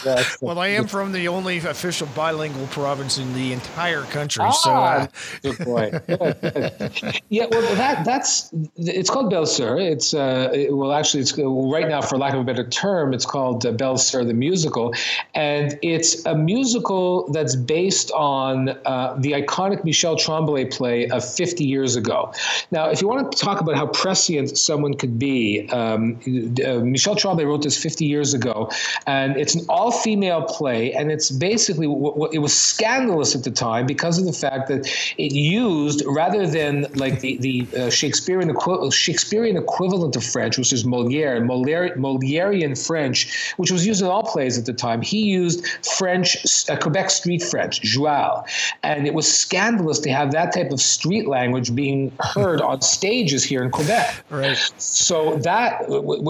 well, 0.41 0.59
I 0.59 0.67
am 0.67 0.87
from 0.87 1.11
the 1.11 1.27
only 1.27 1.57
official 1.57 2.07
bilingual 2.15 2.67
province 2.67 3.17
in 3.17 3.33
the 3.33 3.51
entire 3.51 4.03
country. 4.03 4.45
Ah, 4.45 4.51
so, 4.51 4.71
uh, 4.71 5.07
good 5.41 5.65
boy. 5.65 5.91
yeah, 7.27 7.47
well, 7.51 7.75
that 7.75 8.05
that's 8.05 8.49
it's 8.77 9.09
called 9.09 9.29
Belle 9.29 9.43
Sœur. 9.43 9.77
It's 9.77 10.13
uh, 10.13 10.51
it, 10.53 10.73
well, 10.73 10.93
actually, 10.93 11.19
it's 11.19 11.37
right 11.37 11.89
now, 11.89 12.01
for 12.01 12.17
lack 12.17 12.33
of 12.33 12.39
a 12.39 12.45
better 12.45 12.69
term, 12.69 13.13
it's 13.13 13.25
called 13.25 13.65
uh, 13.65 13.73
Belle 13.73 13.97
Sœur 13.97 14.25
the 14.25 14.33
musical, 14.33 14.93
and 15.35 15.77
it's 15.81 16.25
a 16.25 16.33
musical 16.33 17.29
that 17.33 17.40
that's 17.41 17.55
based 17.55 18.11
on 18.11 18.69
uh, 18.69 19.15
the 19.17 19.31
iconic 19.31 19.83
Michel 19.83 20.15
Tremblay 20.15 20.65
play 20.65 21.07
of 21.09 21.27
50 21.27 21.63
years 21.65 21.95
ago. 21.95 22.31
Now, 22.69 22.89
if 22.89 23.01
you 23.01 23.07
want 23.07 23.31
to 23.31 23.37
talk 23.37 23.61
about 23.61 23.75
how 23.75 23.87
prescient 23.87 24.55
someone 24.55 24.93
could 24.93 25.17
be, 25.17 25.67
um, 25.69 26.19
uh, 26.63 26.85
Michel 26.85 27.15
Tremblay 27.15 27.45
wrote 27.45 27.63
this 27.63 27.81
50 27.81 28.05
years 28.05 28.35
ago, 28.35 28.69
and 29.07 29.37
it's 29.37 29.55
an 29.55 29.65
all-female 29.69 30.43
play, 30.43 30.93
and 30.93 31.11
it's 31.11 31.31
basically 31.31 31.87
it 32.31 32.39
was 32.39 32.53
scandalous 32.53 33.33
at 33.33 33.43
the 33.43 33.49
time 33.49 33.87
because 33.87 34.19
of 34.19 34.25
the 34.25 34.33
fact 34.33 34.67
that 34.67 34.85
it 35.17 35.31
used 35.31 36.03
rather 36.05 36.45
than 36.45 36.85
like 36.93 37.21
the 37.21 37.37
the 37.37 37.67
uh, 37.75 37.89
Shakespearean 37.89 38.51
equi- 38.51 38.91
Shakespearean 38.91 39.57
equivalent 39.57 40.15
of 40.15 40.23
French, 40.23 40.59
which 40.59 40.71
is 40.71 40.85
Moliere, 40.85 41.41
Moliere, 41.41 41.95
Molierian 41.95 42.75
French, 42.87 43.53
which 43.57 43.71
was 43.71 43.85
used 43.87 44.01
in 44.01 44.07
all 44.07 44.23
plays 44.23 44.59
at 44.59 44.65
the 44.65 44.73
time. 44.73 45.01
He 45.01 45.23
used 45.23 45.65
French, 45.97 46.37
uh, 46.69 46.77
Quebec 46.77 47.09
street 47.09 47.30
street 47.31 47.49
French, 47.49 47.81
joual. 47.81 48.43
And 48.83 49.07
it 49.07 49.13
was 49.13 49.31
scandalous 49.31 49.99
to 49.99 50.11
have 50.11 50.31
that 50.31 50.53
type 50.53 50.71
of 50.71 50.81
street 50.81 51.27
language 51.27 51.73
being 51.73 52.11
heard 52.19 52.61
on 52.61 52.81
stages 52.81 53.43
here 53.43 53.63
in 53.63 53.71
Quebec. 53.71 54.23
Right. 54.29 54.57
So 54.77 55.37
that, 55.37 55.89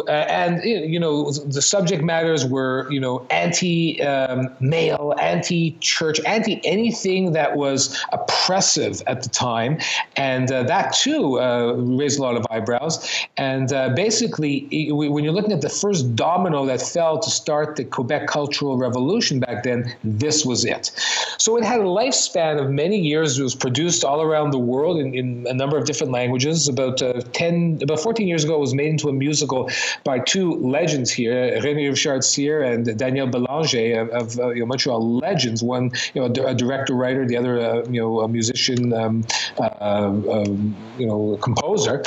and, 0.10 0.64
you 0.64 1.00
know, 1.00 1.32
the 1.32 1.62
subject 1.62 2.04
matters 2.04 2.46
were, 2.46 2.92
you 2.92 3.00
know, 3.00 3.26
anti 3.30 4.02
um, 4.04 4.50
male, 4.60 5.14
anti 5.20 5.78
church, 5.80 6.20
anti 6.26 6.62
anything 6.64 7.34
that 7.34 7.56
was 7.56 7.98
oppressive 8.12 9.02
at 9.08 9.24
the 9.24 9.30
time. 9.30 9.80
And 10.16 10.52
uh, 10.52 10.64
that 10.64 10.94
too 10.94 11.40
uh, 11.40 11.74
raised 11.74 12.20
a 12.20 12.22
lot 12.22 12.36
of 12.36 12.46
eyebrows. 12.52 13.08
And 13.38 13.74
uh, 13.74 13.90
basically, 13.96 14.68
when 14.92 15.24
you're 15.24 15.34
looking 15.34 15.54
at 15.54 15.62
the 15.62 15.70
first 15.70 16.16
domino 16.16 16.66
that 16.66 16.82
fell 16.82 17.20
to 17.20 17.30
start 17.30 17.76
the 17.76 17.86
Quebec 17.86 18.28
Cultural 18.28 18.78
Revolution 18.78 19.40
back 19.40 19.64
then, 19.64 19.96
this 20.04 20.46
was 20.46 20.66
it. 20.66 20.91
So 21.38 21.58
it 21.58 21.64
had 21.64 21.80
a 21.80 21.84
lifespan 21.84 22.62
of 22.62 22.70
many 22.70 23.00
years. 23.00 23.40
It 23.40 23.44
was 23.44 23.56
produced 23.56 24.04
all 24.04 24.22
around 24.22 24.52
the 24.52 24.60
world 24.60 25.00
in, 25.00 25.14
in 25.16 25.48
a 25.50 25.54
number 25.54 25.78
of 25.78 25.86
different 25.86 26.12
languages. 26.14 26.68
About 26.68 27.02
uh, 27.02 27.22
10, 27.34 27.80
about 27.82 28.00
14 28.00 28.28
years 28.28 28.44
ago, 28.44 28.56
it 28.56 28.60
was 28.60 28.76
made 28.76 28.90
into 28.90 29.10
a 29.10 29.14
musical 29.14 29.70
by 30.04 30.20
two 30.20 30.56
legends 30.56 31.12
here, 31.12 31.60
René 31.62 31.90
Richard 31.90 32.24
Cyr 32.24 32.62
and 32.62 32.98
Daniel 32.98 33.28
Belanger 33.28 34.02
of, 34.02 34.10
of 34.10 34.40
uh, 34.40 34.50
you 34.50 34.60
know, 34.60 34.66
Montreal 34.68 35.18
legends. 35.18 35.64
One, 35.64 35.92
you 36.14 36.22
know, 36.22 36.46
a 36.46 36.54
director 36.54 36.94
writer, 36.94 37.26
the 37.26 37.38
other, 37.38 37.60
uh, 37.60 37.84
you 37.90 38.00
know, 38.00 38.22
a 38.22 38.28
musician, 38.28 38.94
um, 38.94 39.26
uh, 39.58 39.70
um, 39.80 40.76
you 40.98 41.08
know, 41.08 41.38
composer, 41.42 42.04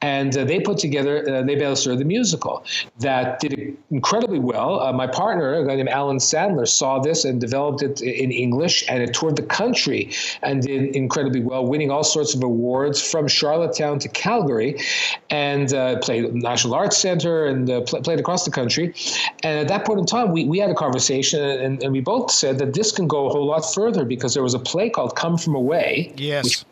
and 0.00 0.36
uh, 0.36 0.44
they 0.44 0.60
put 0.60 0.78
together 0.78 1.24
uh, 1.28 1.42
Les 1.42 1.56
Belles 1.56 1.84
Sœurs, 1.84 1.98
the 1.98 2.04
musical, 2.04 2.64
that 3.00 3.40
did 3.40 3.76
incredibly 3.90 4.38
well. 4.38 4.80
Uh, 4.80 4.92
my 4.92 5.06
partner, 5.06 5.54
a 5.54 5.66
guy 5.66 5.76
named 5.76 5.88
Alan 5.88 6.18
Sandler, 6.18 6.68
saw 6.68 6.98
this 6.98 7.24
and 7.24 7.40
developed 7.40 7.82
it 7.82 8.00
in 8.26 8.32
English, 8.32 8.84
and 8.88 9.02
it 9.02 9.14
toured 9.14 9.36
the 9.36 9.48
country 9.62 10.10
and 10.42 10.62
did 10.62 10.94
incredibly 10.96 11.40
well, 11.40 11.64
winning 11.66 11.90
all 11.90 12.04
sorts 12.04 12.34
of 12.34 12.42
awards 12.42 12.98
from 13.00 13.28
Charlottetown 13.28 13.98
to 14.00 14.08
Calgary, 14.08 14.72
and 15.30 15.72
uh, 15.72 15.98
played 16.00 16.34
National 16.34 16.74
Arts 16.74 16.98
Center 16.98 17.46
and 17.46 17.70
uh, 17.70 17.80
pl- 17.82 18.02
played 18.02 18.20
across 18.20 18.44
the 18.44 18.50
country. 18.50 18.86
And 19.42 19.54
at 19.60 19.68
that 19.68 19.84
point 19.86 20.00
in 20.00 20.06
time, 20.06 20.32
we, 20.32 20.44
we 20.44 20.58
had 20.58 20.70
a 20.70 20.74
conversation, 20.74 21.40
and, 21.42 21.82
and 21.82 21.92
we 21.92 22.00
both 22.00 22.30
said 22.30 22.58
that 22.58 22.74
this 22.74 22.92
can 22.92 23.06
go 23.06 23.26
a 23.26 23.30
whole 23.30 23.46
lot 23.46 23.64
further 23.74 24.04
because 24.04 24.34
there 24.34 24.42
was 24.42 24.54
a 24.54 24.58
play 24.58 24.90
called 24.90 25.14
Come 25.16 25.38
From 25.38 25.54
Away. 25.54 26.12
Yes. 26.16 26.44
Which, 26.44 26.64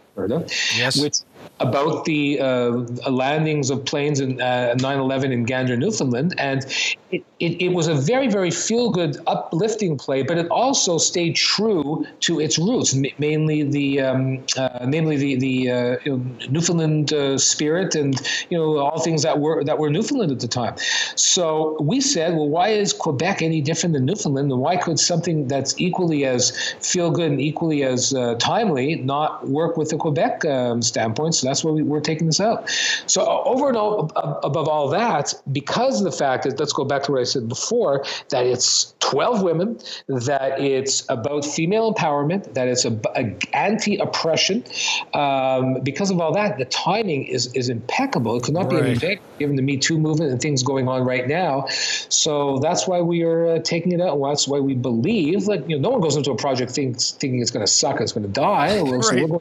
yes. 0.76 1.00
which 1.00 1.16
about 1.61 2.04
the 2.04 2.40
uh, 2.40 2.70
landings 3.11 3.70
of 3.70 3.84
planes 3.84 4.20
in 4.20 4.40
uh, 4.40 4.75
9/11 4.78 5.32
in 5.32 5.44
Gander, 5.44 5.76
Newfoundland, 5.76 6.34
and 6.37 6.64
it, 7.12 7.25
it, 7.38 7.62
it 7.62 7.68
was 7.68 7.87
a 7.87 7.94
very 7.94 8.28
very 8.28 8.50
feel 8.50 8.90
good, 8.90 9.16
uplifting 9.26 9.96
play, 9.96 10.23
but 10.23 10.37
it 10.37 10.49
also 10.49 10.99
stayed 10.99 11.37
true 11.37 12.04
to 12.20 12.40
its 12.40 12.58
roots, 12.58 12.96
mainly 13.18 13.62
the 13.62 14.00
um, 14.00 14.44
uh, 14.56 14.84
namely 14.87 15.16
the 15.16 15.37
the 15.37 15.70
uh, 15.70 15.96
you 16.04 16.16
know, 16.16 16.49
Newfoundland 16.50 17.12
uh, 17.12 17.38
spirit 17.38 17.94
and 17.94 18.20
you 18.50 18.58
know 18.58 18.78
all 18.78 19.00
things 19.00 19.23
that 19.23 19.38
were 19.38 19.62
that 19.62 19.78
were 19.78 19.90
Newfoundland 19.90 20.32
at 20.32 20.40
the 20.40 20.49
time. 20.49 20.75
So 21.14 21.76
we 21.80 22.00
said, 22.00 22.34
well, 22.34 22.49
why 22.49 22.70
is 22.70 22.92
Quebec 22.92 23.42
any 23.42 23.61
different 23.61 23.94
than 23.94 24.04
Newfoundland, 24.06 24.50
and 24.50 24.61
why 24.61 24.76
could 24.76 24.99
something 24.99 25.46
that's 25.46 25.78
equally 25.80 26.25
as 26.25 26.50
feel 26.80 27.11
good 27.12 27.30
and 27.30 27.40
equally 27.40 27.84
as 27.84 28.12
uh, 28.12 28.34
timely 28.40 28.96
not 28.96 29.49
work 29.49 29.76
with 29.76 29.90
the 29.90 29.96
Quebec 29.96 30.44
um, 30.46 30.82
standpoint? 30.82 31.37
So 31.37 31.44
that's 31.45 31.65
why 31.65 31.71
we, 31.73 31.83
we're 31.83 32.01
taking 32.01 32.27
this 32.27 32.41
out. 32.41 32.69
So 33.07 33.25
over 33.45 33.69
and 33.69 33.77
all, 33.77 34.11
above 34.45 34.69
all 34.69 34.89
that, 34.91 35.35
because 35.53 36.01
of 36.01 36.05
the 36.11 36.17
fact 36.17 36.45
that 36.45 36.59
let's 36.59 36.73
go 36.73 36.85
back 36.85 37.03
to 37.05 37.13
what 37.13 37.21
I 37.21 37.25
said 37.25 37.49
before, 37.49 38.05
that 38.31 38.47
it's 38.47 38.95
12 39.01 39.43
women, 39.43 39.79
that 40.09 40.61
it's 40.61 41.05
about 41.11 41.45
female 41.45 41.93
empowerment, 41.95 42.53
that 42.55 42.69
it's 42.69 42.85
a, 42.85 43.01
a 43.17 43.37
anti-oppression. 43.55 44.65
Um, 45.15 45.79
because 45.83 46.11
of 46.11 46.21
all 46.21 46.33
that, 46.35 46.59
the 46.59 46.65
timing 46.67 47.25
is 47.27 47.53
is 47.55 47.69
impeccable. 47.69 48.37
It 48.37 48.43
could 48.45 48.55
not 48.55 48.69
Right. 48.69 48.71
be 48.71 48.79
any 48.79 48.95
better 48.95 49.21
given 49.39 49.57
the 49.57 49.63
Me 49.63 49.79
Too 49.79 49.99
movement 49.99 50.31
and 50.31 50.41
things 50.41 50.63
going 50.63 50.89
on 50.89 51.03
right 51.05 51.27
now. 51.27 51.67
So 52.09 52.59
that's 52.61 52.87
why 52.87 53.01
we 53.01 53.23
are 53.23 53.57
uh, 53.57 53.59
taking 53.65 53.93
it 53.93 54.01
out. 54.01 54.19
That's 54.23 54.47
why 54.49 54.61
we 54.61 54.75
believe 54.75 55.45
that 55.47 55.69
you 55.69 55.77
know 55.79 55.89
no 55.89 55.91
one 55.91 56.01
goes 56.01 56.17
into 56.17 56.31
a 56.31 56.37
project 56.37 56.73
thinks, 56.73 57.13
thinking 57.13 57.41
it's 57.41 57.51
going 57.51 57.65
to 57.67 57.71
suck, 57.71 58.01
it's 58.01 58.13
going 58.13 58.23
to 58.25 58.29
die. 58.31 58.79
So 58.79 59.17
Right. 59.17 59.21
we're 59.21 59.29
going, 59.29 59.41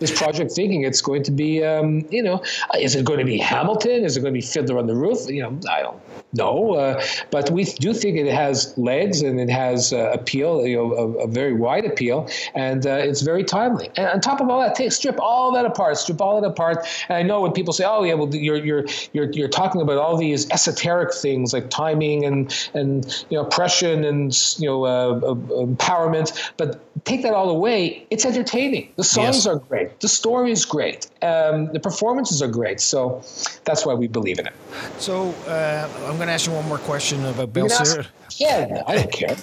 this 0.00 0.12
project 0.16 0.52
thinking 0.54 0.82
it's 0.84 1.00
going 1.02 1.24
to 1.24 1.32
be, 1.32 1.41
um, 1.64 2.06
you 2.10 2.22
know, 2.22 2.42
uh, 2.72 2.78
is 2.78 2.94
it 2.94 3.04
going 3.04 3.18
to 3.18 3.24
be 3.24 3.38
Hamilton? 3.38 4.04
Is 4.04 4.16
it 4.16 4.20
going 4.20 4.32
to 4.32 4.38
be 4.38 4.46
Fiddler 4.46 4.78
on 4.78 4.86
the 4.86 4.94
Roof? 4.94 5.28
You 5.28 5.42
know, 5.42 5.60
I 5.70 5.82
don't 5.82 6.00
know, 6.32 6.74
uh, 6.74 7.02
but 7.30 7.50
we 7.50 7.64
do 7.64 7.92
think 7.92 8.16
it 8.16 8.32
has 8.32 8.76
legs 8.76 9.22
and 9.22 9.38
it 9.40 9.50
has 9.50 9.92
uh, 9.92 10.10
appeal, 10.12 10.66
you 10.66 10.76
know, 10.76 10.92
a, 10.94 11.24
a 11.24 11.26
very 11.26 11.52
wide 11.52 11.84
appeal, 11.84 12.28
and 12.54 12.86
uh, 12.86 12.90
it's 13.08 13.22
very 13.22 13.44
timely. 13.44 13.90
And 13.96 14.06
on 14.06 14.20
top 14.20 14.40
of 14.40 14.48
all 14.48 14.60
that, 14.60 14.74
take 14.74 14.92
strip 14.92 15.18
all 15.20 15.52
that 15.52 15.64
apart, 15.64 15.96
strip 15.98 16.20
all 16.20 16.40
that 16.40 16.46
apart. 16.46 16.86
And 17.08 17.18
I 17.18 17.22
know 17.22 17.40
when 17.40 17.52
people 17.52 17.72
say, 17.72 17.84
"Oh, 17.86 18.02
yeah, 18.04 18.14
well, 18.14 18.34
you're 18.34 18.64
you're 18.64 18.84
you're 19.12 19.30
you're 19.30 19.48
talking 19.48 19.80
about 19.80 19.98
all 19.98 20.16
these 20.16 20.48
esoteric 20.50 21.14
things 21.14 21.52
like 21.52 21.70
timing 21.70 22.24
and 22.24 22.52
and 22.74 23.24
you 23.30 23.36
know 23.36 23.44
oppression 23.44 24.04
and 24.04 24.32
you 24.58 24.66
know 24.66 24.84
uh, 24.84 25.16
uh, 25.16 25.34
empowerment," 25.66 26.52
but 26.56 26.80
take 27.04 27.22
that 27.22 27.34
all 27.34 27.50
away, 27.50 28.06
it's 28.10 28.24
entertaining. 28.24 28.92
The 28.96 29.04
songs 29.04 29.36
Yes. 29.36 29.46
are 29.46 29.56
great, 29.56 30.00
the 30.00 30.08
story 30.08 30.52
is 30.52 30.64
great, 30.64 31.08
um, 31.22 31.72
the 31.72 31.80
performances 31.80 32.42
are 32.42 32.48
great. 32.48 32.80
So 32.80 33.22
that's 33.64 33.84
why 33.84 33.94
we 33.94 34.06
believe 34.08 34.38
in 34.38 34.46
it. 34.46 34.54
So 34.98 35.30
uh, 35.46 35.88
I'm 36.06 36.16
going 36.16 36.28
to 36.28 36.32
ask 36.32 36.46
you 36.46 36.52
one 36.52 36.66
more 36.68 36.78
question 36.78 37.24
about 37.26 37.52
Bill 37.52 37.64
You 37.64 37.70
can 37.70 37.80
ask 37.80 37.94
Sir. 37.94 38.06
Ken, 38.38 38.82
I 38.86 38.94
don't 38.96 39.12
care. 39.12 39.36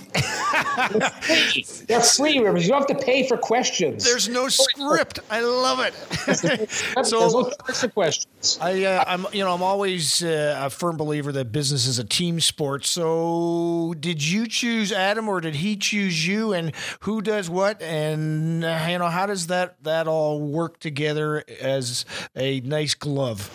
They're 0.90 1.10
free. 1.12 1.66
They're 1.88 2.02
free, 2.02 2.40
Rivers. 2.40 2.64
You 2.64 2.72
don't 2.72 2.90
have 2.90 2.98
to 2.98 3.06
pay 3.06 3.28
for 3.28 3.38
questions. 3.38 4.04
There's 4.04 4.28
no 4.28 4.48
script. 4.48 5.20
I 5.30 5.42
love 5.42 5.80
it. 5.80 5.94
There's 6.26 7.10
so 7.10 7.52
no 7.52 7.90
questions. 7.90 8.58
I, 8.60 8.84
uh, 8.86 9.04
I'm, 9.06 9.28
you 9.32 9.44
know, 9.44 9.54
I'm 9.54 9.62
always 9.62 10.24
uh, 10.24 10.58
a 10.60 10.70
firm 10.70 10.98
believer 10.98 11.32
that 11.34 11.52
business 11.52 11.86
is 11.86 12.00
a 12.00 12.04
team 12.04 12.40
sport. 12.40 12.86
So, 12.86 13.94
did 14.00 14.26
you 14.26 14.48
choose 14.48 14.92
Adam, 14.92 15.28
or 15.30 15.40
did 15.42 15.56
he 15.56 15.76
choose 15.76 16.26
you? 16.28 16.54
And 16.54 16.74
who 17.02 17.22
does 17.22 17.49
what? 17.50 17.82
And 17.82 18.64
uh, 18.64 18.88
you 18.90 18.98
know, 19.00 19.08
how 19.08 19.26
does 19.26 19.48
that 19.48 19.84
that 19.84 20.08
all 20.08 20.40
work 20.40 20.80
together 20.80 21.44
as 21.62 22.06
a 22.36 22.60
nice 22.62 22.94
glove? 22.94 23.50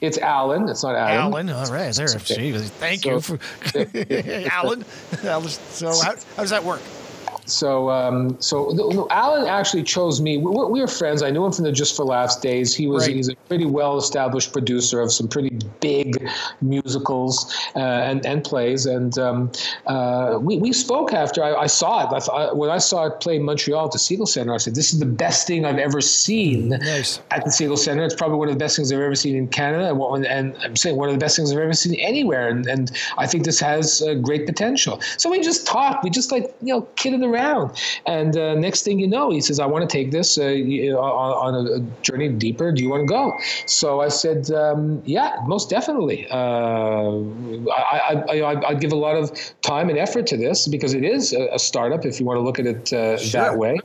It's 0.00 0.18
Alan. 0.18 0.68
It's 0.68 0.82
not 0.82 0.94
Adam. 0.94 1.32
Alan, 1.32 1.48
all 1.50 1.64
right, 1.72 1.94
there. 1.94 2.06
okay. 2.16 2.58
Thank 2.58 3.02
So- 3.02 3.10
you 3.12 3.20
for 3.20 3.38
Alan. 4.52 4.84
Alan. 5.24 5.48
So, 5.48 5.88
how, 5.88 6.14
how 6.36 6.42
does 6.42 6.50
that 6.50 6.64
work? 6.64 6.82
So, 7.46 7.90
um, 7.90 8.36
so 8.40 9.08
Alan 9.10 9.46
actually 9.46 9.82
chose 9.84 10.20
me. 10.20 10.36
We, 10.38 10.50
we 10.50 10.80
were 10.80 10.86
friends. 10.86 11.22
I 11.22 11.30
knew 11.30 11.44
him 11.44 11.52
from 11.52 11.64
the 11.64 11.72
Just 11.72 11.96
for 11.96 12.04
Laughs 12.04 12.36
days. 12.36 12.74
He 12.74 12.86
was 12.86 13.06
Right. 13.06 13.16
he's 13.16 13.28
a 13.28 13.34
pretty 13.48 13.66
well 13.66 13.96
established 13.98 14.52
producer 14.52 15.00
of 15.00 15.12
some 15.12 15.28
pretty 15.28 15.56
big 15.80 16.28
musicals 16.60 17.54
uh, 17.74 17.78
and 17.78 18.24
and 18.26 18.42
plays. 18.44 18.86
And 18.86 19.16
um, 19.18 19.52
uh, 19.86 20.38
we 20.40 20.58
we 20.58 20.72
spoke 20.72 21.12
after 21.12 21.42
I, 21.42 21.54
I 21.54 21.66
saw 21.66 22.02
it. 22.04 22.28
I 22.32 22.52
when 22.52 22.70
I 22.70 22.78
saw 22.78 23.06
it 23.06 23.20
play 23.20 23.36
in 23.36 23.42
Montreal 23.44 23.86
at 23.86 23.92
the 23.92 23.98
Segal 23.98 24.26
Center, 24.28 24.52
I 24.52 24.58
said, 24.58 24.74
"This 24.74 24.92
is 24.92 24.98
the 24.98 25.06
best 25.06 25.46
thing 25.46 25.64
I've 25.64 25.78
ever 25.78 26.00
seen." 26.00 26.70
Nice. 26.70 27.20
at 27.30 27.44
the 27.44 27.50
Segal 27.50 27.78
Center. 27.78 28.04
It's 28.04 28.14
probably 28.14 28.38
one 28.38 28.48
of 28.48 28.54
the 28.54 28.58
best 28.58 28.76
things 28.76 28.92
I've 28.92 29.00
ever 29.00 29.14
seen 29.14 29.36
in 29.36 29.48
Canada, 29.48 29.94
and, 29.94 30.26
and 30.26 30.56
I'm 30.62 30.76
saying 30.76 30.96
one 30.96 31.08
of 31.08 31.14
the 31.14 31.18
best 31.20 31.36
things 31.36 31.52
I've 31.52 31.58
ever 31.58 31.72
seen 31.72 31.94
anywhere. 31.94 32.48
And, 32.48 32.66
and 32.66 32.90
I 33.18 33.26
think 33.26 33.44
this 33.44 33.60
has 33.60 34.02
uh, 34.02 34.14
great 34.14 34.46
potential. 34.46 35.00
So 35.16 35.30
we 35.30 35.40
just 35.40 35.66
talked. 35.66 36.02
We 36.04 36.10
just 36.10 36.32
like 36.32 36.44
you 36.62 36.74
know 36.74 36.82
kidded 36.96 37.22
around. 37.22 37.35
And 38.06 38.36
uh, 38.36 38.54
next 38.54 38.82
thing 38.82 38.98
you 38.98 39.06
know, 39.06 39.30
he 39.30 39.40
says, 39.40 39.60
"I 39.60 39.66
want 39.66 39.88
to 39.88 39.92
take 39.96 40.10
this 40.10 40.38
uh, 40.38 40.42
on, 40.44 41.54
on 41.54 41.66
a, 41.66 42.02
journey 42.02 42.28
deeper. 42.28 42.72
Do 42.72 42.82
you 42.82 42.90
want 42.90 43.02
to 43.06 43.12
go?" 43.12 43.32
So 43.66 44.00
I 44.00 44.08
said, 44.08 44.50
um, 44.50 45.02
"Yeah, 45.04 45.36
most 45.46 45.70
definitely. 45.70 46.26
Uh, 46.30 47.20
I, 47.70 48.24
I, 48.28 48.40
I, 48.40 48.68
I'd 48.68 48.80
give 48.80 48.92
a 48.92 48.96
lot 48.96 49.16
of 49.16 49.32
time 49.62 49.88
and 49.88 49.98
effort 49.98 50.26
to 50.28 50.36
this 50.36 50.68
because 50.68 50.94
it 50.94 51.04
is 51.04 51.32
a, 51.32 51.48
a 51.52 51.58
startup. 51.58 52.04
If 52.04 52.20
you 52.20 52.26
want 52.26 52.38
to 52.38 52.42
look 52.42 52.58
at 52.58 52.66
it 52.66 52.92
uh, 52.92 53.18
that 53.32 53.56
way." 53.56 53.78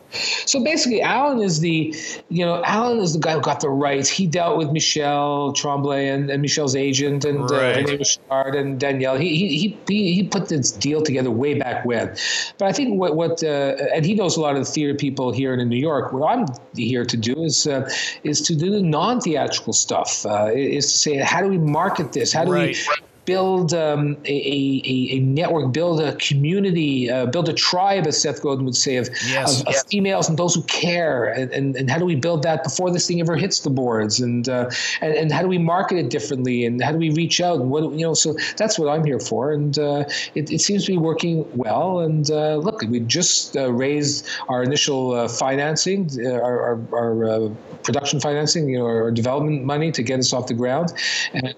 So 0.46 0.64
basically, 0.64 1.02
Alan 1.02 1.42
is 1.42 1.60
the, 1.60 1.96
you 2.30 2.46
know, 2.46 2.64
Alan 2.66 3.00
is 3.00 3.14
the 3.14 3.20
guy 3.20 3.34
who 3.34 3.42
got 3.42 3.60
the 3.62 3.70
rights. 3.70 4.10
He 4.10 4.28
dealt 4.28 4.58
with 4.58 4.72
Michel 4.72 5.54
Tremblay 5.54 6.08
and, 6.08 6.30
and 6.30 6.42
Michel's 6.42 6.76
agent 6.76 7.26
and 7.26 7.50
Right. 7.50 7.88
uh, 7.88 7.98
Richard 7.98 8.56
and 8.56 8.80
Daniel. 8.80 9.16
He, 9.18 9.36
he 9.36 9.80
he 9.88 10.14
he 10.14 10.24
put 10.24 10.50
this 10.50 10.72
deal 10.72 11.02
together 11.02 11.32
way 11.32 11.58
back 11.58 11.86
when. 11.86 12.16
But 12.58 12.68
I 12.68 12.72
think 12.72 13.00
what 13.00 13.16
what 13.16 13.41
uh, 13.44 13.76
and 13.94 14.06
he 14.06 14.14
knows 14.16 14.38
a 14.38 14.42
lot 14.42 14.56
of 14.56 14.66
the 14.66 14.72
theater 14.72 14.96
people 14.96 15.32
here 15.32 15.54
in 15.54 15.70
New 15.70 15.78
York. 15.78 16.14
What 16.14 16.28
I'm 16.28 16.46
here 16.76 17.06
to 17.06 17.18
do 17.18 17.44
is 17.44 17.68
uh, 17.68 17.90
is 18.24 18.42
to 18.42 18.56
do 18.56 18.70
the 18.72 18.82
non-theatrical 18.82 19.74
stuff. 19.74 20.26
Uh, 20.26 20.52
is 20.54 20.92
to 20.92 20.98
say 20.98 21.16
how 21.18 21.42
do 21.42 21.48
we 21.48 21.58
market 21.58 22.14
this? 22.14 22.34
How 22.34 22.46
do 22.46 22.52
Right. 22.52 23.01
We 23.26 23.34
build 23.34 23.74
um, 23.74 24.18
a, 24.26 24.32
a, 24.32 25.16
a, 25.16 25.20
network, 25.20 25.74
build 25.74 26.02
a 26.02 26.16
community, 26.16 27.10
uh, 27.10 27.26
build 27.26 27.50
a 27.50 27.54
tribe, 27.54 28.08
as 28.08 28.22
Seth 28.22 28.42
Godin 28.42 28.66
would 28.66 28.76
say, 28.76 28.98
of, 28.98 29.10
yes, 29.28 29.62
of, 29.62 29.68
yes. 29.68 29.82
of, 29.82 29.88
females 29.90 30.30
and 30.30 30.38
those 30.38 30.56
who 30.56 30.64
care. 30.64 31.26
And, 31.26 31.52
and, 31.52 31.76
and, 31.76 31.90
how 31.90 31.98
do 31.98 32.06
we 32.06 32.16
build 32.16 32.44
that 32.44 32.64
before 32.64 32.92
this 32.92 33.08
thing 33.08 33.20
ever 33.20 33.36
hits 33.36 33.60
the 33.60 33.70
boards? 33.70 34.20
And, 34.20 34.48
uh, 34.48 34.70
and 35.02 35.14
and 35.14 35.32
how 35.32 35.42
do 35.42 35.48
we 35.48 35.58
market 35.58 35.98
it 35.98 36.10
differently? 36.10 36.66
And 36.66 36.82
how 36.82 36.92
do 36.92 36.98
we 36.98 37.12
reach 37.12 37.42
out? 37.42 37.60
And 37.60 37.70
what 37.70 37.84
you 37.92 38.06
know? 38.06 38.14
So 38.14 38.36
that's 38.58 38.78
what 38.80 38.90
I'm 38.90 39.04
here 39.04 39.20
for. 39.20 39.52
And 39.52 39.78
uh, 39.78 40.06
it, 40.36 40.52
it, 40.52 40.62
seems 40.62 40.86
to 40.86 40.92
be 40.92 40.98
working 40.98 41.46
well. 41.58 42.00
And 42.00 42.30
uh, 42.30 42.58
look, 42.58 42.82
we 42.82 43.00
just 43.02 43.56
uh, 43.56 43.72
raised 43.72 44.28
our 44.50 44.64
initial 44.64 45.14
uh, 45.14 45.28
financing, 45.28 46.10
our, 46.26 46.80
our, 46.94 47.26
our 47.26 47.50
production 47.84 48.20
financing, 48.20 48.70
you 48.70 48.80
know, 48.80 48.86
our 48.86 49.12
development 49.12 49.64
money 49.64 49.92
to 49.92 50.04
get 50.04 50.20
us 50.20 50.34
off 50.34 50.48
the 50.48 50.54
ground, 50.54 50.94
and 51.34 51.56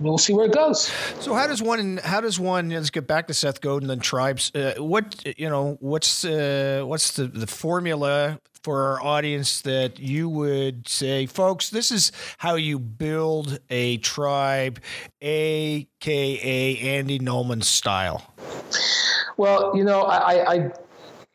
we'll 0.00 0.18
see 0.18 0.32
where 0.32 0.46
it 0.46 0.52
goes. 0.52 0.79
So 1.20 1.34
how 1.34 1.46
does 1.46 1.62
one? 1.62 1.98
How 1.98 2.20
does 2.20 2.38
one? 2.38 2.70
Let's 2.70 2.90
get 2.90 3.06
back 3.06 3.26
to 3.28 3.34
Seth 3.34 3.60
Godin 3.60 3.90
and 3.90 4.02
tribes. 4.02 4.52
Uh, 4.54 4.74
what 4.78 5.22
you 5.38 5.48
know? 5.48 5.76
What's 5.80 6.24
uh, 6.24 6.82
what's 6.84 7.12
the 7.12 7.26
the 7.26 7.46
formula 7.46 8.40
for 8.62 8.82
our 8.84 9.02
audience 9.02 9.62
that 9.62 9.98
you 9.98 10.28
would 10.28 10.88
say, 10.88 11.26
folks? 11.26 11.70
This 11.70 11.90
is 11.90 12.12
how 12.38 12.54
you 12.54 12.78
build 12.78 13.58
a 13.70 13.98
tribe, 13.98 14.80
aka 15.20 16.78
Andy 16.78 17.18
Nulman 17.18 17.64
style. 17.64 18.34
Well, 19.36 19.74
you 19.74 19.84
know, 19.84 20.02
I, 20.02 20.54
I 20.54 20.70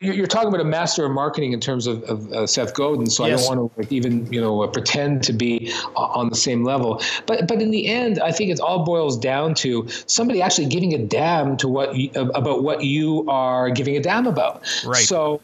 you're 0.00 0.26
talking 0.26 0.48
about 0.48 0.60
a 0.60 0.64
master 0.64 1.06
of 1.06 1.12
marketing 1.12 1.52
in 1.52 1.60
terms 1.60 1.86
of, 1.86 2.02
of 2.04 2.30
uh, 2.30 2.46
Seth 2.46 2.74
Godin, 2.74 3.08
so 3.08 3.24
yes. 3.24 3.42
I 3.42 3.54
don't 3.54 3.58
want 3.58 3.74
to 3.74 3.80
like, 3.80 3.92
even 3.92 4.30
you 4.30 4.40
know 4.40 4.62
uh, 4.62 4.66
pretend 4.66 5.22
to 5.24 5.32
be 5.32 5.72
uh, 5.96 6.00
on 6.00 6.28
the 6.28 6.36
same 6.36 6.64
level. 6.64 7.00
But 7.24 7.48
but 7.48 7.62
in 7.62 7.70
the 7.70 7.86
end, 7.86 8.20
I 8.20 8.30
think 8.30 8.50
it 8.50 8.60
all 8.60 8.84
boils 8.84 9.18
down 9.18 9.54
to 9.56 9.88
somebody 10.06 10.42
actually 10.42 10.66
giving 10.66 10.92
a 10.92 10.98
damn 10.98 11.56
to 11.58 11.68
what 11.68 11.96
you, 11.96 12.10
about 12.14 12.62
what 12.62 12.84
you 12.84 13.24
are 13.28 13.70
giving 13.70 13.96
a 13.96 14.00
damn 14.00 14.26
about. 14.26 14.62
Right. 14.84 15.04
So, 15.04 15.40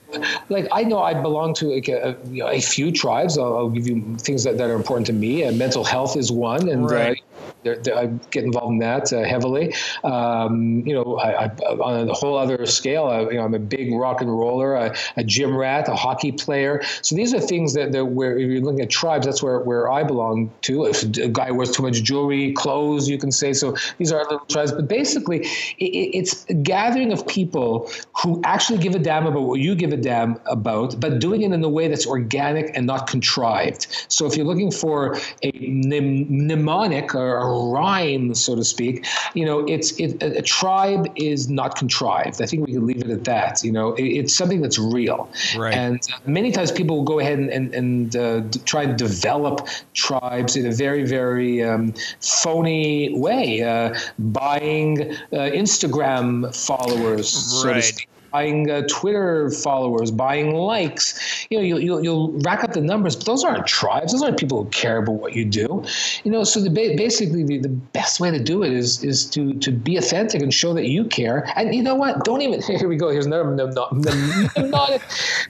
like 0.51 0.69
I 0.71 0.85
know 0.85 0.99
I 0.99 1.15
belong 1.15 1.55
to 1.55 1.75
like 1.75 1.89
a, 1.89 2.19
you 2.31 2.43
know, 2.43 2.51
a 2.51 2.61
few 2.61 2.93
tribes. 2.93 3.39
I'll, 3.39 3.57
I'll, 3.57 3.71
give 3.73 3.89
you 3.89 4.17
things 4.19 4.45
that, 4.45 4.59
that 4.59 4.69
are 4.69 4.75
important 4.75 5.07
to 5.07 5.15
me. 5.15 5.45
and 5.45 5.59
mental 5.59 5.83
health 5.83 6.15
is 6.15 6.31
one, 6.31 6.69
and 6.69 6.85
uh, 6.85 6.95
right. 6.95 7.23
They're, 7.63 7.77
they're, 7.77 7.97
I 7.97 8.07
get 8.31 8.45
involved 8.45 8.73
in 8.73 8.79
that 8.79 9.13
uh, 9.13 9.23
heavily. 9.23 9.75
Um, 10.05 10.83
you 10.87 10.95
know, 10.95 11.19
I, 11.19 11.45
I, 11.45 11.49
on 11.49 12.09
a 12.09 12.13
whole 12.13 12.37
other 12.37 12.67
scale, 12.67 13.05
I, 13.07 13.21
you 13.23 13.35
know, 13.35 13.45
I'm 13.45 13.55
a 13.55 13.59
big 13.59 13.95
rock 13.95 14.21
and 14.21 14.31
roller, 14.31 14.75
a, 14.75 14.97
a, 15.17 15.25
gym 15.25 15.57
rat, 15.57 15.89
a 15.89 15.95
hockey 15.95 16.33
player. 16.33 16.83
So 17.03 17.15
these 17.15 17.33
are 17.35 17.41
things 17.41 17.75
that, 17.75 17.93
that 17.93 18.05
where 18.05 18.37
if 18.39 18.51
you're 18.51 18.61
looking 18.61 18.81
at 18.81 18.91
tribes, 18.91 19.27
that's 19.27 19.43
where, 19.43 19.61
where 19.61 19.91
I 19.91 20.03
belong 20.03 20.51
to. 20.63 20.87
If 20.87 21.03
a 21.03 21.29
guy 21.29 21.51
wears 21.51 21.71
too 21.71 21.83
much 21.83 22.03
jewelry, 22.03 22.53
clothes, 22.53 23.09
you 23.09 23.19
can 23.19 23.31
say. 23.31 23.53
So 23.53 23.77
these 23.99 24.13
are 24.13 24.23
little 24.23 24.47
tribes. 24.47 24.73
But 24.73 24.89
basically, 24.89 25.47
it, 25.79 25.85
it's 25.85 26.45
a 26.49 26.55
gathering 26.55 27.13
of 27.13 27.27
people 27.27 27.91
who 28.23 28.41
actually 28.45 28.79
give 28.79 28.95
a 28.95 28.99
damn 28.99 29.27
about 29.27 29.43
what 29.43 29.61
you 29.61 29.75
give 29.75 29.93
a 29.93 29.97
damn 29.97 30.41
about, 30.47 30.99
but 30.99 31.19
doing 31.19 31.43
it 31.43 31.53
in 31.53 31.63
a 31.63 31.69
way 31.69 31.89
that's 31.89 32.07
organic 32.07 32.77
and 32.77 32.87
not 32.87 33.07
contrived. 33.07 33.87
So 34.09 34.27
if 34.27 34.37
you're 34.37 34.47
looking 34.47 34.71
for 34.71 35.17
a 35.43 35.53
mnemonic 35.53 37.15
or 37.15 37.52
rhyme, 37.53 38.35
so 38.35 38.55
to 38.57 38.65
speak. 38.65 39.07
You 39.35 39.45
know, 39.45 39.61
it's 39.67 39.93
it, 39.99 40.23
a, 40.23 40.39
a 40.39 40.43
tribe 40.43 41.07
is 41.17 41.49
not 41.49 41.77
contrived. 41.77 42.41
I 42.43 42.47
think 42.47 42.67
we 42.67 42.73
can 42.73 42.87
leave 42.87 43.03
it 43.03 43.11
at 43.11 43.25
that. 43.25 43.63
You 43.63 43.73
know, 43.73 43.95
it, 43.95 44.05
it's 44.05 44.35
something 44.35 44.61
that's 44.61 44.79
real. 44.79 45.29
Right. 45.57 45.75
And 45.75 46.01
many 46.27 46.53
times 46.53 46.73
people 46.73 46.97
will 46.97 47.05
go 47.05 47.19
ahead 47.19 47.39
and 47.39 47.51
and, 47.51 47.75
and 47.75 48.17
uh, 48.17 48.43
try 48.65 48.87
to 48.87 48.95
develop 48.95 49.69
tribes 49.95 50.57
in 50.57 50.67
a 50.67 50.73
very 50.73 51.05
very 51.05 51.63
um, 51.63 51.95
phony 52.21 53.19
way, 53.19 53.63
uh, 53.63 53.95
buying 54.19 55.13
uh, 55.33 55.51
Instagram 55.53 56.55
followers, 56.55 57.29
so 57.29 57.69
right. 57.69 57.75
to 57.77 57.83
speak 57.83 58.09
buying 58.33 58.71
uh, 58.71 58.83
Twitter 58.89 59.51
followers, 59.51 60.11
buying 60.11 60.55
likes. 60.55 61.47
You 61.51 61.59
know, 61.59 61.65
you'll, 61.65 61.81
you'll, 61.81 62.03
you'll, 62.03 62.33
rack 62.43 62.65
up 62.65 62.73
the 62.73 62.81
numbers, 62.81 63.15
but 63.15 63.27
those 63.27 63.45
aren't 63.45 63.67
tribes. 63.67 64.13
Those 64.13 64.23
aren't 64.23 64.39
people 64.39 64.65
who 64.65 64.71
care 64.71 64.97
about 64.99 65.17
what 65.17 65.35
you 65.35 65.45
do. 65.45 65.85
You 66.25 66.31
know, 66.31 66.45
so 66.45 66.61
the, 66.61 66.71
basically 66.71 67.45
the, 67.45 67.59
the 67.59 67.69
best 67.69 68.21
way 68.21 68.31
to 68.31 68.43
do 68.43 68.63
it 68.63 68.73
is 68.73 69.05
is 69.05 69.27
to 69.31 69.55
to 69.55 69.71
be 69.71 69.97
authentic 69.97 70.43
and 70.43 70.53
show 70.53 70.73
that 70.75 70.87
you 70.87 71.05
care. 71.05 71.53
And 71.57 71.75
you 71.75 71.83
know 71.83 71.95
what? 71.95 72.25
Don't 72.25 72.41
even 72.41 72.63
here 72.79 72.89
we 72.89 72.97
go. 72.97 73.11
Here's 73.11 73.27
another 73.27 73.45
no, 73.55 73.69
no, 73.71 73.89
no, 73.93 74.67
not, 74.69 75.03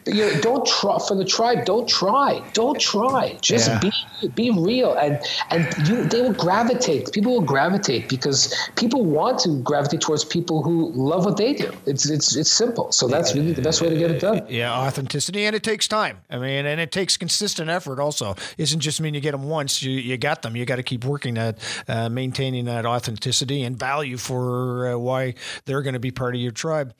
you 0.06 0.26
know, 0.26 0.40
don't 0.40 0.66
try 0.66 0.98
for 1.06 1.14
the 1.14 1.24
tribe. 1.24 1.64
Don't 1.64 1.88
try. 1.88 2.42
Don't 2.52 2.80
try. 2.80 3.38
Just 3.40 3.68
yeah. 3.68 3.78
be 3.80 4.28
be 4.34 4.50
real, 4.50 4.94
and 4.94 5.20
and 5.50 5.88
you 5.88 6.04
they 6.04 6.20
will 6.20 6.32
gravitate. 6.32 7.12
People 7.12 7.32
will 7.32 7.40
gravitate 7.40 8.08
because 8.08 8.54
people 8.76 9.04
want 9.04 9.38
to 9.40 9.60
gravitate 9.62 10.00
towards 10.00 10.24
people 10.24 10.62
who 10.62 10.90
love 10.92 11.24
what 11.24 11.36
they 11.36 11.52
do. 11.54 11.70
It's 11.86 12.10
it's 12.10 12.36
it's 12.36 12.50
simple 12.50 12.71
simple. 12.72 12.92
So 12.92 13.08
that's 13.08 13.34
really 13.34 13.52
the 13.52 13.62
best 13.62 13.80
way 13.80 13.88
to 13.88 13.96
get 13.96 14.10
it 14.10 14.20
done. 14.20 14.46
Yeah, 14.48 14.72
authenticity, 14.72 15.44
and 15.44 15.54
it 15.54 15.62
takes 15.62 15.86
time. 15.88 16.18
I 16.30 16.38
mean, 16.38 16.66
and 16.66 16.80
it 16.80 16.92
takes 16.92 17.16
consistent 17.16 17.68
effort. 17.68 18.00
Also, 18.00 18.32
it 18.32 18.58
doesn't 18.58 18.80
just 18.80 19.00
mean 19.00 19.14
you 19.14 19.20
get 19.20 19.32
them 19.32 19.44
once. 19.44 19.82
You 19.82 19.92
you 19.92 20.16
got 20.16 20.42
them. 20.42 20.56
You 20.56 20.64
got 20.64 20.76
to 20.76 20.82
keep 20.82 21.04
working 21.04 21.38
at 21.38 21.58
uh, 21.88 22.08
maintaining 22.08 22.64
that 22.66 22.86
authenticity 22.86 23.62
and 23.62 23.78
value 23.78 24.16
for 24.16 24.92
uh, 24.92 24.98
why 24.98 25.34
they're 25.64 25.82
going 25.82 25.94
to 25.94 26.00
be 26.00 26.10
part 26.10 26.34
of 26.34 26.40
your 26.40 26.52
tribe. 26.52 26.94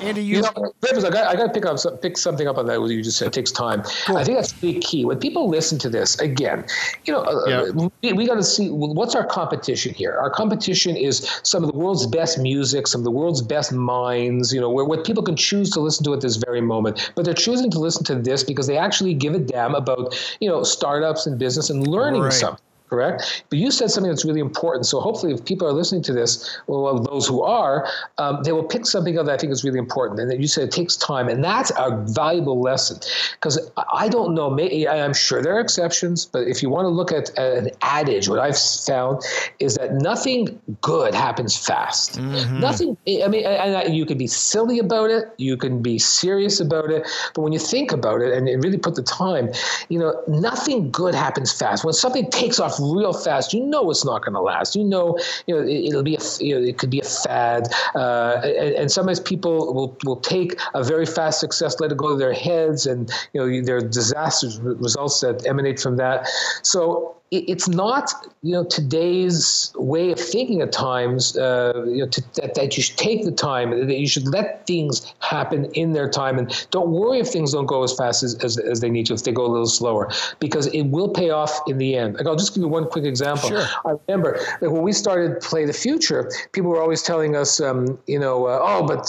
Andy, 0.00 0.22
you, 0.22 0.36
you 0.36 0.42
know, 0.42 0.72
I 0.82 1.10
got 1.10 1.28
I 1.28 1.36
got 1.36 1.46
to 1.46 1.52
pick 1.52 1.66
up 1.66 2.02
pick 2.02 2.16
something 2.16 2.46
up 2.46 2.58
on 2.58 2.66
that. 2.66 2.80
What 2.80 2.90
you 2.90 3.02
just 3.02 3.18
said 3.18 3.28
it 3.28 3.32
takes 3.32 3.52
time. 3.52 3.82
Cool. 4.06 4.16
I 4.16 4.24
think 4.24 4.38
that's 4.38 4.52
the 4.52 4.78
key. 4.80 5.04
When 5.04 5.18
people 5.18 5.48
listen 5.48 5.78
to 5.80 5.90
this 5.90 6.18
again, 6.20 6.64
you 7.04 7.12
know, 7.12 7.22
uh, 7.22 7.44
yeah. 7.46 7.88
we, 8.02 8.12
we 8.12 8.26
got 8.26 8.36
to 8.36 8.42
see 8.42 8.70
what's 8.70 9.14
our 9.14 9.26
competition 9.26 9.94
here. 9.94 10.16
Our 10.18 10.30
competition 10.30 10.96
is 10.96 11.28
some 11.42 11.64
of 11.64 11.70
the 11.70 11.76
world's 11.76 12.06
best 12.06 12.38
music, 12.38 12.86
some 12.86 13.00
of 13.00 13.04
the 13.04 13.10
world's 13.10 13.42
best 13.42 13.72
minds. 13.72 14.52
You 14.52 14.60
know, 14.60 14.70
where 14.70 14.84
what 14.84 15.04
people 15.04 15.17
people 15.18 15.26
can 15.26 15.36
choose 15.36 15.70
to 15.70 15.80
listen 15.80 16.04
to 16.04 16.14
at 16.14 16.20
this 16.20 16.36
very 16.36 16.60
moment, 16.60 17.10
but 17.16 17.24
they're 17.24 17.34
choosing 17.34 17.72
to 17.72 17.80
listen 17.80 18.04
to 18.04 18.14
this 18.14 18.44
because 18.44 18.68
they 18.68 18.76
actually 18.78 19.14
give 19.14 19.34
a 19.34 19.40
damn 19.40 19.74
about, 19.74 20.14
you 20.40 20.48
know, 20.48 20.62
startups 20.62 21.26
and 21.26 21.40
business 21.40 21.70
and 21.70 21.88
learning 21.88 22.22
right. 22.22 22.32
something 22.32 22.62
correct? 22.88 23.44
But 23.50 23.58
you 23.58 23.70
said 23.70 23.90
something 23.90 24.10
that's 24.10 24.24
really 24.24 24.40
important. 24.40 24.86
So 24.86 25.00
hopefully, 25.00 25.32
if 25.32 25.44
people 25.44 25.66
are 25.66 25.72
listening 25.72 26.02
to 26.02 26.12
this, 26.12 26.58
well, 26.66 26.98
those 26.98 27.26
who 27.26 27.42
are, 27.42 27.88
um, 28.18 28.42
they 28.42 28.52
will 28.52 28.64
pick 28.64 28.86
something 28.86 29.18
up 29.18 29.26
that 29.26 29.32
I 29.32 29.36
think 29.36 29.52
is 29.52 29.64
really 29.64 29.78
important. 29.78 30.20
And 30.20 30.30
that 30.30 30.40
you 30.40 30.46
said 30.46 30.64
it 30.64 30.72
takes 30.72 30.96
time, 30.96 31.28
and 31.28 31.42
that's 31.42 31.70
a 31.76 32.04
valuable 32.08 32.60
lesson 32.60 32.98
because 33.32 33.70
I 33.92 34.08
don't 34.08 34.34
know. 34.34 34.50
Maybe, 34.50 34.88
I'm 34.88 35.14
sure 35.14 35.42
there 35.42 35.56
are 35.56 35.60
exceptions, 35.60 36.26
but 36.26 36.46
if 36.48 36.62
you 36.62 36.70
want 36.70 36.84
to 36.84 36.88
look 36.88 37.12
at 37.12 37.36
an 37.38 37.70
adage, 37.82 38.28
what 38.28 38.38
I've 38.38 38.58
found 38.58 39.22
is 39.58 39.76
that 39.76 39.94
nothing 39.94 40.60
good 40.80 41.14
happens 41.14 41.56
fast. 41.56 42.18
Mm-hmm. 42.18 42.60
Nothing. 42.60 42.96
I 43.06 43.28
mean, 43.28 43.44
and 43.46 43.96
you 43.96 44.06
can 44.06 44.18
be 44.18 44.26
silly 44.26 44.78
about 44.78 45.10
it, 45.10 45.24
you 45.36 45.56
can 45.56 45.82
be 45.82 45.98
serious 45.98 46.60
about 46.60 46.90
it, 46.90 47.06
but 47.34 47.42
when 47.42 47.52
you 47.52 47.58
think 47.58 47.92
about 47.92 48.20
it 48.20 48.32
and 48.32 48.46
really 48.64 48.78
put 48.78 48.94
the 48.94 49.02
time, 49.02 49.50
you 49.88 49.98
know, 49.98 50.20
nothing 50.26 50.90
good 50.90 51.14
happens 51.14 51.52
fast. 51.52 51.84
When 51.84 51.94
something 51.94 52.30
takes 52.30 52.58
off 52.58 52.77
real 52.78 53.12
fast, 53.12 53.52
you 53.52 53.64
know 53.64 53.90
it's 53.90 54.04
not 54.04 54.24
going 54.24 54.34
to 54.34 54.40
last. 54.40 54.76
You 54.76 54.84
know, 54.84 55.18
you 55.46 55.54
know 55.54 55.62
it, 55.62 55.94
will 55.94 56.02
be 56.02 56.16
a, 56.16 56.20
you 56.40 56.54
know, 56.54 56.66
it 56.66 56.78
could 56.78 56.90
be 56.90 57.00
a 57.00 57.04
fad, 57.04 57.68
uh, 57.94 58.40
and, 58.44 58.74
and, 58.74 58.92
sometimes 58.92 59.20
people 59.20 59.74
will 59.74 59.96
will 60.04 60.20
take 60.20 60.58
a 60.74 60.82
very 60.82 61.06
fast 61.06 61.40
success, 61.40 61.78
let 61.80 61.92
it 61.92 61.98
go 61.98 62.10
to 62.10 62.16
their 62.16 62.32
heads, 62.32 62.86
and 62.86 63.10
you 63.32 63.40
know 63.40 63.64
there 63.64 63.76
are 63.76 63.80
disastrous 63.80 64.58
results 64.58 65.20
that 65.20 65.46
emanate 65.46 65.80
from 65.80 65.96
that. 65.96 66.26
So 66.62 67.17
it's 67.30 67.68
not 67.68 68.10
you 68.42 68.52
know 68.52 68.64
today's 68.64 69.72
way 69.76 70.10
of 70.12 70.18
thinking 70.18 70.62
at 70.62 70.72
times 70.72 71.36
uh, 71.36 71.84
you 71.86 71.98
know 71.98 72.08
to, 72.08 72.22
that, 72.36 72.54
that 72.54 72.76
you 72.76 72.82
should 72.82 72.96
take 72.96 73.24
the 73.24 73.32
time 73.32 73.70
that 73.70 73.98
you 73.98 74.08
should 74.08 74.26
let 74.28 74.66
things 74.66 75.12
happen 75.20 75.66
in 75.72 75.92
their 75.92 76.08
time. 76.08 76.38
And 76.38 76.66
don't 76.70 76.90
worry 76.90 77.18
if 77.18 77.28
things 77.28 77.52
don't 77.52 77.66
go 77.66 77.82
as 77.82 77.94
fast 77.94 78.22
as, 78.22 78.34
as, 78.36 78.58
as 78.58 78.80
they 78.80 78.90
need 78.90 79.06
to 79.06 79.14
if 79.14 79.24
they 79.24 79.32
go 79.32 79.44
a 79.44 79.52
little 79.52 79.66
slower 79.66 80.10
because 80.38 80.66
it 80.68 80.82
will 80.82 81.08
pay 81.08 81.30
off 81.30 81.60
in 81.66 81.78
the 81.78 81.96
end. 81.96 82.14
Like 82.14 82.26
i'll 82.26 82.36
just 82.36 82.54
give 82.54 82.62
you 82.62 82.68
one 82.68 82.86
quick 82.86 83.04
example. 83.04 83.48
Sure. 83.48 83.66
i 83.84 83.94
remember 84.06 84.38
like 84.60 84.70
when 84.70 84.82
we 84.82 84.92
started 84.92 85.40
play 85.40 85.64
the 85.64 85.72
future 85.72 86.30
people 86.52 86.70
were 86.70 86.80
always 86.80 87.02
telling 87.02 87.36
us 87.36 87.60
um, 87.60 87.98
you 88.06 88.18
know 88.18 88.46
uh, 88.46 88.60
oh 88.62 88.86
but 88.86 89.08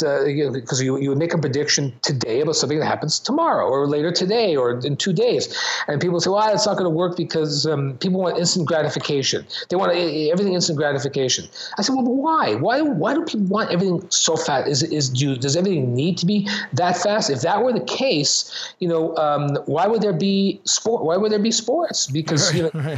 because 0.53 0.79
uh, 0.79 0.83
you, 0.83 0.97
you 0.99 1.09
would 1.09 1.17
make 1.17 1.33
a 1.33 1.37
prediction 1.37 1.93
today 2.01 2.41
about 2.41 2.55
something 2.55 2.79
that 2.79 2.85
happens 2.85 3.19
tomorrow 3.19 3.67
or 3.67 3.87
later 3.87 4.11
today 4.11 4.55
or 4.55 4.79
in 4.79 4.97
two 4.97 5.13
days. 5.13 5.55
And 5.87 6.01
people 6.01 6.19
say 6.19 6.29
well 6.29 6.53
it's 6.53 6.65
not 6.65 6.77
going 6.77 6.89
to 6.89 6.97
work 7.03 7.15
because 7.15 7.65
um, 7.65 7.97
people 7.97 8.08
people 8.09 8.21
want 8.21 8.37
instant 8.37 8.67
gratification. 8.67 9.45
They 9.69 9.75
want 9.75 9.93
everything 9.93 10.53
instant 10.53 10.77
gratification. 10.77 11.47
I 11.77 11.81
said, 11.81 11.93
well, 11.95 12.05
why? 12.05 12.55
Why? 12.55 12.81
Why 12.81 13.13
do 13.13 13.23
people 13.23 13.47
want 13.47 13.71
everything 13.71 14.05
so 14.09 14.35
fast? 14.35 14.67
Is 14.67 14.83
is 14.83 15.09
do 15.09 15.35
does 15.35 15.55
everything 15.55 15.93
need 15.93 16.17
to 16.19 16.25
be 16.25 16.47
that 16.73 16.97
fast? 16.97 17.29
If 17.29 17.41
that 17.41 17.63
were 17.63 17.73
the 17.73 17.85
case, 17.85 18.73
you 18.79 18.87
know, 18.87 19.15
um, 19.17 19.55
why 19.65 19.87
would 19.87 20.01
there 20.01 20.13
be 20.13 20.59
sport? 20.65 21.03
Why 21.03 21.17
would 21.17 21.31
there 21.31 21.39
be 21.39 21.51
sports? 21.51 22.07
Because 22.07 22.53
you 22.55 22.63
know. 22.63 22.97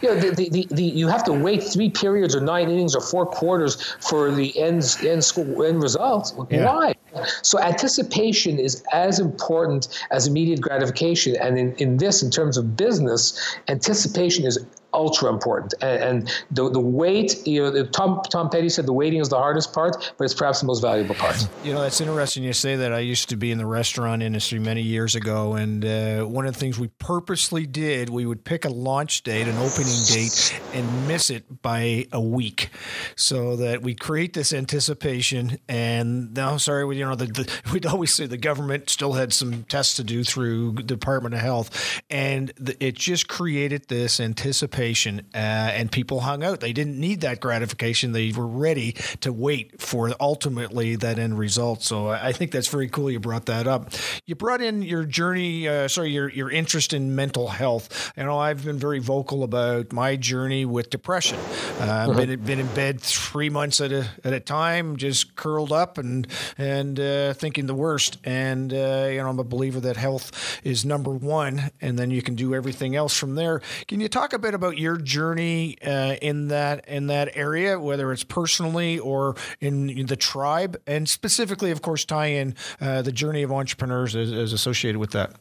you 0.00 0.08
know, 0.08 0.18
the, 0.18 0.30
the, 0.30 0.48
the, 0.48 0.66
the, 0.70 0.82
you 0.84 1.06
have 1.06 1.22
to 1.22 1.34
wait 1.34 1.62
three 1.62 1.90
periods 1.90 2.34
or 2.34 2.40
nine 2.40 2.70
innings 2.70 2.94
or 2.94 3.02
four 3.02 3.26
quarters 3.26 3.76
for 4.00 4.30
the 4.30 4.58
end, 4.58 4.96
end, 5.04 5.22
school, 5.22 5.62
end 5.64 5.82
result. 5.82 6.32
Yeah. 6.48 6.64
Why? 6.64 6.94
So 7.42 7.58
anticipation 7.58 8.58
is 8.58 8.82
as 8.92 9.18
important 9.18 9.88
as 10.10 10.26
immediate 10.26 10.60
gratification. 10.60 11.36
And 11.36 11.58
in, 11.58 11.74
in 11.76 11.96
this, 11.96 12.22
in 12.22 12.30
terms 12.30 12.56
of 12.56 12.76
business, 12.76 13.56
anticipation 13.68 14.46
is 14.46 14.64
ultra 14.94 15.30
important. 15.30 15.74
And, 15.80 16.02
and 16.02 16.44
the, 16.50 16.70
the 16.70 16.80
wait, 16.80 17.46
you 17.46 17.62
know, 17.62 17.84
Tom, 17.86 18.20
Tom 18.30 18.50
Petty 18.50 18.68
said 18.68 18.86
the 18.86 18.92
waiting 18.92 19.20
is 19.20 19.28
the 19.28 19.38
hardest 19.38 19.72
part, 19.72 20.12
but 20.16 20.24
it's 20.24 20.34
perhaps 20.34 20.60
the 20.60 20.66
most 20.66 20.80
valuable 20.80 21.14
part. 21.14 21.46
You 21.64 21.72
know, 21.72 21.82
that's 21.82 22.00
interesting 22.00 22.42
you 22.42 22.52
say 22.52 22.76
that. 22.76 22.92
I 22.92 23.00
used 23.00 23.28
to 23.30 23.36
be 23.36 23.50
in 23.50 23.58
the 23.58 23.66
restaurant 23.66 24.22
industry 24.22 24.58
many 24.58 24.82
years 24.82 25.14
ago, 25.14 25.54
and 25.54 25.84
uh, 25.84 26.24
one 26.24 26.46
of 26.46 26.54
the 26.54 26.60
things 26.60 26.78
we 26.78 26.88
purposely 26.98 27.66
did, 27.66 28.08
we 28.08 28.26
would 28.26 28.44
pick 28.44 28.64
a 28.64 28.68
launch 28.68 29.22
date, 29.22 29.48
an 29.48 29.56
opening 29.56 30.02
date, 30.06 30.60
and 30.74 31.08
miss 31.08 31.30
it 31.30 31.62
by 31.62 32.06
a 32.12 32.20
week 32.20 32.70
so 33.16 33.56
that 33.56 33.82
we 33.82 33.94
create 33.94 34.34
this 34.34 34.52
anticipation. 34.52 35.58
And 35.68 36.34
now, 36.34 36.56
sorry, 36.56 36.84
we, 36.84 36.98
you 36.98 37.04
know, 37.04 37.14
the, 37.14 37.26
the, 37.26 37.60
we'd 37.72 37.86
always 37.86 38.12
say 38.12 38.26
the 38.26 38.36
government 38.36 38.90
still 38.90 39.14
had 39.14 39.32
some 39.32 39.64
tests 39.64 39.96
to 39.96 40.04
do 40.04 40.24
through 40.24 40.74
Department 40.74 41.34
of 41.34 41.40
Health, 41.40 42.00
and 42.10 42.52
the, 42.58 42.82
it 42.84 42.94
just 42.94 43.28
created 43.28 43.88
this 43.88 44.20
anticipation, 44.20 44.81
uh, 44.90 45.36
and 45.36 45.90
people 45.90 46.20
hung 46.20 46.42
out. 46.42 46.60
They 46.60 46.72
didn't 46.72 46.98
need 46.98 47.20
that 47.22 47.40
gratification; 47.40 48.12
they 48.12 48.32
were 48.32 48.46
ready 48.46 48.92
to 49.20 49.32
wait 49.32 49.80
for 49.80 50.12
ultimately 50.20 50.96
that 50.96 51.18
end 51.18 51.38
result. 51.38 51.82
So 51.82 52.08
I 52.08 52.32
think 52.32 52.50
that's 52.50 52.68
very 52.68 52.88
cool. 52.88 53.10
You 53.10 53.20
brought 53.20 53.46
that 53.46 53.66
up. 53.66 53.90
You 54.26 54.34
brought 54.34 54.60
in 54.60 54.82
your 54.82 55.04
journey, 55.04 55.68
uh, 55.68 55.88
sorry, 55.88 56.10
your 56.10 56.28
your 56.28 56.50
interest 56.50 56.92
in 56.92 57.14
mental 57.14 57.48
health. 57.48 58.12
You 58.16 58.24
know, 58.24 58.38
I've 58.38 58.64
been 58.64 58.78
very 58.78 58.98
vocal 58.98 59.42
about 59.42 59.92
my 59.92 60.16
journey 60.16 60.64
with 60.64 60.90
depression. 60.90 61.38
Uh, 61.38 61.82
I've 61.82 62.10
uh-huh. 62.10 62.26
been 62.26 62.44
been 62.44 62.60
in 62.60 62.66
bed 62.74 63.00
three 63.00 63.48
months 63.48 63.80
at 63.80 63.92
a 63.92 64.08
at 64.24 64.32
a 64.32 64.40
time, 64.40 64.96
just 64.96 65.36
curled 65.36 65.72
up 65.72 65.98
and 65.98 66.26
and 66.58 66.98
uh, 66.98 67.34
thinking 67.34 67.66
the 67.66 67.74
worst. 67.74 68.18
And 68.24 68.72
uh, 68.72 69.08
you 69.10 69.22
know, 69.22 69.28
I'm 69.28 69.38
a 69.38 69.44
believer 69.44 69.80
that 69.80 69.96
health 69.96 70.60
is 70.64 70.84
number 70.84 71.10
one, 71.10 71.70
and 71.80 71.98
then 71.98 72.10
you 72.10 72.22
can 72.22 72.34
do 72.34 72.54
everything 72.54 72.96
else 72.96 73.16
from 73.16 73.34
there. 73.34 73.60
Can 73.88 74.00
you 74.00 74.08
talk 74.08 74.32
a 74.32 74.38
bit 74.38 74.54
about 74.54 74.71
your 74.78 74.96
journey 74.96 75.76
uh, 75.84 76.16
in 76.22 76.48
that 76.48 76.88
in 76.88 77.06
that 77.08 77.30
area, 77.34 77.78
whether 77.78 78.12
it's 78.12 78.24
personally 78.24 78.98
or 78.98 79.36
in, 79.60 79.90
in 79.90 80.06
the 80.06 80.16
tribe, 80.16 80.80
and 80.86 81.08
specifically, 81.08 81.70
of 81.70 81.82
course, 81.82 82.04
tie 82.04 82.26
in 82.26 82.54
uh, 82.80 83.02
the 83.02 83.12
journey 83.12 83.42
of 83.42 83.52
entrepreneurs 83.52 84.16
as, 84.16 84.32
as 84.32 84.52
associated 84.52 84.98
with 84.98 85.10
that? 85.12 85.32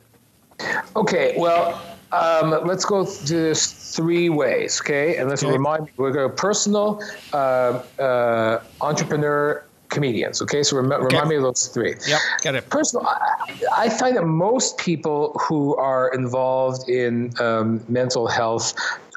Okay, 0.95 1.33
well, 1.37 1.81
um, 2.11 2.51
let's 2.65 2.85
go 2.85 3.05
through 3.05 3.41
this 3.41 3.95
three 3.95 4.29
ways, 4.29 4.81
okay? 4.81 5.17
And 5.17 5.29
let's 5.29 5.43
okay. 5.43 5.51
remind 5.51 5.85
me, 5.85 5.91
we're 5.97 6.11
going 6.11 6.29
to 6.29 6.35
personal, 6.35 7.01
uh, 7.33 7.81
uh, 7.99 8.61
entrepreneur, 8.81 9.63
comedians. 9.89 10.41
Okay, 10.41 10.63
so 10.63 10.77
rem- 10.77 10.91
okay. 10.91 11.03
remind 11.05 11.29
me 11.29 11.35
of 11.35 11.43
those 11.43 11.67
three. 11.67 11.95
Yep, 12.07 12.19
got 12.43 12.55
it. 12.55 12.69
Personal, 12.69 13.05
I, 13.05 13.47
I, 13.77 13.89
find 13.89 14.15
that 14.15 14.25
most 14.25 14.77
people 14.77 15.37
who 15.39 15.75
are 15.75 16.13
involved 16.13 16.89
in 16.89 17.33
um, 17.39 17.83
mental 17.87 18.27
health 18.27 18.73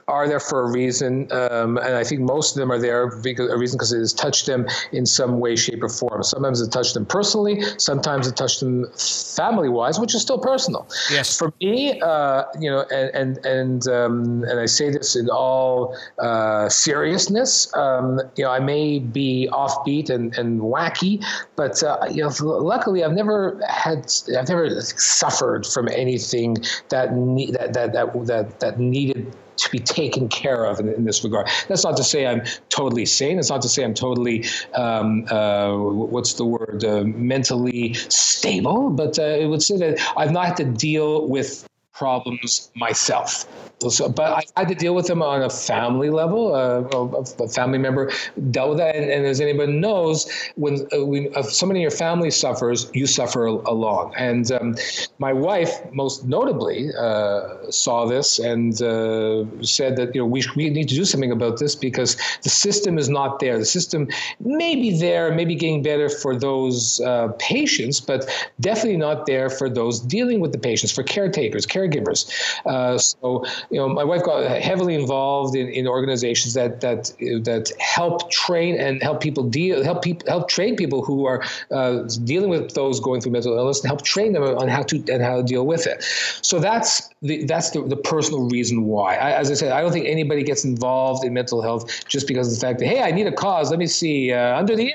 are 0.08 0.28
there 0.28 0.40
for 0.40 0.62
a 0.62 0.70
reason, 0.70 1.30
um, 1.32 1.78
and 1.78 1.94
I 1.94 2.04
think 2.04 2.20
most 2.20 2.56
of 2.56 2.60
them 2.60 2.70
are 2.70 2.78
there 2.78 3.16
because 3.16 3.50
a 3.50 3.56
reason 3.56 3.78
because 3.78 3.92
it 3.92 3.98
has 3.98 4.12
touched 4.12 4.46
them 4.46 4.66
in 4.92 5.06
some 5.06 5.40
way, 5.40 5.56
shape, 5.56 5.82
or 5.82 5.88
form. 5.88 6.22
Sometimes 6.22 6.60
it 6.60 6.70
touched 6.70 6.94
them 6.94 7.06
personally, 7.06 7.62
sometimes 7.78 8.26
it 8.26 8.36
touched 8.36 8.60
them 8.60 8.86
family-wise, 8.96 9.98
which 9.98 10.14
is 10.14 10.22
still 10.22 10.38
personal. 10.38 10.86
Yes. 11.10 11.38
For 11.38 11.52
me, 11.60 12.00
uh, 12.00 12.44
you 12.58 12.70
know, 12.70 12.84
and 12.92 13.10
and 13.14 13.46
and 13.46 13.88
um, 13.88 14.44
and 14.44 14.60
I 14.60 14.66
say 14.66 14.90
this 14.90 15.16
in 15.16 15.28
all 15.30 15.96
uh, 16.18 16.68
seriousness. 16.68 17.74
Um, 17.74 18.20
you 18.36 18.44
know, 18.44 18.50
I 18.50 18.60
may 18.60 18.98
be 18.98 19.48
offbeat 19.52 20.10
and, 20.10 20.36
and 20.36 20.60
wacky, 20.60 21.24
but 21.56 21.82
uh, 21.82 22.06
you 22.10 22.22
know, 22.22 22.30
luckily 22.40 23.04
I've 23.04 23.12
never 23.12 23.60
had 23.68 24.12
I've 24.36 24.48
never 24.48 24.80
suffered 24.80 25.66
from 25.66 25.88
anything 25.88 26.56
that 26.88 27.14
ne- 27.14 27.50
that, 27.52 27.72
that 27.74 27.92
that 27.92 28.26
that 28.26 28.60
that 28.60 28.78
needed 28.78 29.34
to 29.56 29.70
be 29.70 29.78
taken 29.78 30.28
care 30.28 30.64
of 30.64 30.80
in, 30.80 30.88
in, 30.88 31.04
this 31.04 31.22
regard. 31.24 31.48
That's 31.68 31.84
not 31.84 31.96
to 31.96 32.04
say 32.04 32.26
I'm 32.26 32.42
totally 32.68 33.06
sane. 33.06 33.38
It's 33.38 33.50
not 33.50 33.62
to 33.62 33.68
say 33.68 33.84
I'm 33.84 33.94
totally, 33.94 34.44
um, 34.74 35.26
uh, 35.30 35.76
what's 35.76 36.34
the 36.34 36.44
word, 36.44 36.84
uh, 36.84 37.04
mentally 37.04 37.94
stable, 37.94 38.90
but 38.90 39.18
uh, 39.18 39.22
it 39.22 39.46
would 39.46 39.62
say 39.62 39.76
that 39.78 40.00
I've 40.16 40.32
not 40.32 40.46
had 40.46 40.56
to 40.58 40.64
deal 40.64 41.28
with 41.28 41.66
problems 41.92 42.70
myself. 42.74 43.46
So, 43.90 44.08
but 44.08 44.32
I 44.56 44.60
had 44.60 44.68
to 44.68 44.74
deal 44.74 44.94
with 44.94 45.06
them 45.06 45.22
on 45.22 45.42
a 45.42 45.50
family 45.50 46.10
level. 46.10 46.54
Uh, 46.54 47.44
a 47.44 47.48
family 47.48 47.78
member 47.78 48.10
dealt 48.50 48.70
with 48.70 48.78
that, 48.78 48.96
and, 48.96 49.10
and 49.10 49.26
as 49.26 49.40
anybody 49.40 49.72
knows, 49.72 50.30
when, 50.56 50.86
uh, 50.92 51.04
when 51.04 51.26
if 51.34 51.52
somebody 51.52 51.80
in 51.80 51.82
your 51.82 51.90
family 51.90 52.30
suffers, 52.30 52.90
you 52.94 53.06
suffer 53.06 53.46
along. 53.46 54.14
And 54.16 54.50
um, 54.52 54.76
my 55.18 55.32
wife, 55.32 55.70
most 55.92 56.24
notably, 56.24 56.90
uh, 56.98 57.70
saw 57.70 58.06
this 58.06 58.38
and 58.38 58.80
uh, 58.82 59.44
said 59.62 59.96
that 59.96 60.14
you 60.14 60.20
know 60.20 60.26
we, 60.26 60.42
we 60.56 60.70
need 60.70 60.88
to 60.88 60.94
do 60.94 61.04
something 61.04 61.32
about 61.32 61.58
this 61.58 61.74
because 61.74 62.16
the 62.42 62.50
system 62.50 62.98
is 62.98 63.08
not 63.08 63.40
there. 63.40 63.58
The 63.58 63.64
system 63.64 64.08
may 64.40 64.74
be 64.74 64.98
there, 64.98 65.34
maybe 65.34 65.54
getting 65.54 65.82
better 65.82 66.08
for 66.08 66.36
those 66.36 67.00
uh, 67.00 67.28
patients, 67.38 68.00
but 68.00 68.28
definitely 68.60 68.96
not 68.96 69.26
there 69.26 69.50
for 69.50 69.68
those 69.68 70.00
dealing 70.00 70.40
with 70.40 70.52
the 70.52 70.58
patients, 70.58 70.92
for 70.92 71.02
caretakers, 71.02 71.66
caregivers. 71.66 72.30
Uh, 72.66 72.98
so 72.98 73.44
you 73.74 73.80
know, 73.80 73.88
my 73.88 74.04
wife 74.04 74.22
got 74.22 74.48
heavily 74.62 74.94
involved 74.94 75.56
in, 75.56 75.68
in 75.68 75.88
organizations 75.88 76.54
that 76.54 76.80
that 76.80 77.06
that 77.42 77.72
help 77.80 78.30
train 78.30 78.76
and 78.76 79.02
help 79.02 79.20
people 79.20 79.42
deal 79.42 79.82
help 79.82 80.02
people 80.02 80.28
help 80.28 80.48
train 80.48 80.76
people 80.76 81.04
who 81.04 81.26
are 81.26 81.42
uh, 81.72 82.04
dealing 82.22 82.50
with 82.50 82.74
those 82.74 83.00
going 83.00 83.20
through 83.20 83.32
mental 83.32 83.56
illness 83.58 83.80
and 83.80 83.88
help 83.88 84.02
train 84.02 84.32
them 84.32 84.44
on 84.44 84.68
how 84.68 84.84
to 84.84 85.02
and 85.12 85.24
how 85.24 85.38
to 85.38 85.42
deal 85.42 85.66
with 85.66 85.88
it. 85.88 86.04
So 86.40 86.60
that's 86.60 87.10
the 87.20 87.44
that's 87.46 87.70
the, 87.70 87.82
the 87.82 87.96
personal 87.96 88.48
reason 88.48 88.84
why. 88.84 89.16
I, 89.16 89.32
as 89.32 89.50
I 89.50 89.54
said, 89.54 89.72
I 89.72 89.80
don't 89.80 89.90
think 89.90 90.06
anybody 90.06 90.44
gets 90.44 90.64
involved 90.64 91.24
in 91.24 91.34
mental 91.34 91.60
health 91.60 92.06
just 92.06 92.28
because 92.28 92.46
of 92.46 92.54
the 92.54 92.64
fact 92.64 92.78
that 92.78 92.86
hey, 92.86 93.02
I 93.02 93.10
need 93.10 93.26
a 93.26 93.32
cause. 93.32 93.70
Let 93.70 93.80
me 93.80 93.88
see 93.88 94.32
uh, 94.32 94.56
under 94.56 94.76
the 94.76 94.94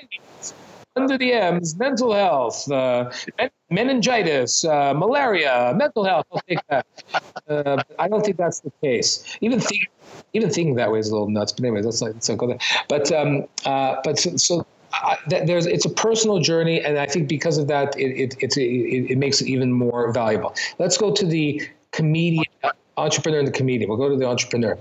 under 0.96 1.18
the 1.18 1.34
M's, 1.34 1.76
mental 1.78 2.14
health, 2.14 2.72
uh, 2.72 3.12
meningitis, 3.70 4.66
uh, 4.66 4.94
malaria, 4.94 5.74
mental 5.76 6.04
health. 6.04 6.26
I'll 6.32 6.42
take 6.48 6.60
that. 6.70 6.86
Uh, 7.48 7.82
I 7.98 8.08
don't 8.08 8.24
think 8.24 8.38
that's 8.38 8.60
the 8.60 8.72
case. 8.82 9.38
Even 9.42 9.60
think, 9.60 9.90
even 10.34 10.50
thinking 10.50 10.76
that 10.76 10.92
way 10.92 11.00
is 11.00 11.10
a 11.10 11.12
little 11.12 11.30
nuts. 11.30 11.52
But 11.52 11.66
anyway, 11.66 11.82
let's 11.82 12.02
not, 12.02 12.22
there. 12.48 12.58
But 12.88 13.12
um, 13.12 13.46
uh, 13.66 13.98
but 14.04 14.18
so, 14.18 14.38
so 14.38 14.66
there's 15.28 15.66
it's 15.66 15.86
a 15.86 15.90
personal 15.90 16.40
journey, 16.40 16.82
and 16.84 16.98
I 16.98 17.06
think 17.06 17.28
because 17.28 17.58
of 17.58 17.68
that, 17.68 17.98
it 17.98 18.36
it, 18.42 18.58
it, 18.58 19.12
it 19.12 19.18
makes 19.18 19.42
it 19.42 19.48
even 19.48 19.72
more 19.72 20.12
valuable. 20.12 20.56
Let's 20.78 20.98
go 20.98 21.14
to 21.14 21.26
the 21.26 21.62
comedian, 21.92 22.46
entrepreneur, 22.98 23.40
and 23.40 23.48
the 23.48 23.52
comedian. 23.52 23.90
We'll 23.90 23.98
go 23.98 24.10
to 24.10 24.16
the 24.16 24.28
entrepreneur. 24.28 24.78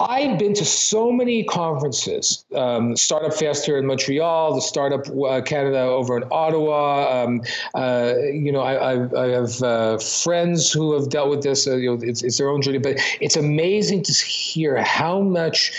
I've 0.00 0.38
been 0.38 0.54
to 0.54 0.64
so 0.64 1.10
many 1.12 1.44
conferences, 1.44 2.44
um, 2.54 2.96
Startup 2.96 3.32
Fest 3.32 3.64
here 3.64 3.78
in 3.78 3.86
Montreal, 3.86 4.54
the 4.54 4.60
Startup 4.60 5.06
uh, 5.08 5.40
Canada 5.42 5.80
over 5.80 6.16
in 6.16 6.24
Ottawa. 6.30 7.22
Um, 7.22 7.42
uh, 7.74 8.14
you 8.32 8.52
know, 8.52 8.60
I, 8.60 8.94
I, 8.94 9.24
I 9.24 9.28
have 9.28 9.62
uh, 9.62 9.98
friends 9.98 10.72
who 10.72 10.92
have 10.94 11.10
dealt 11.10 11.30
with 11.30 11.42
this. 11.42 11.66
Uh, 11.66 11.76
you 11.76 11.94
know, 11.94 12.02
it's, 12.02 12.22
it's 12.22 12.38
their 12.38 12.48
own 12.48 12.62
journey, 12.62 12.78
but 12.78 12.98
it's 13.20 13.36
amazing 13.36 14.02
to 14.04 14.12
hear 14.12 14.82
how 14.82 15.20
much 15.20 15.72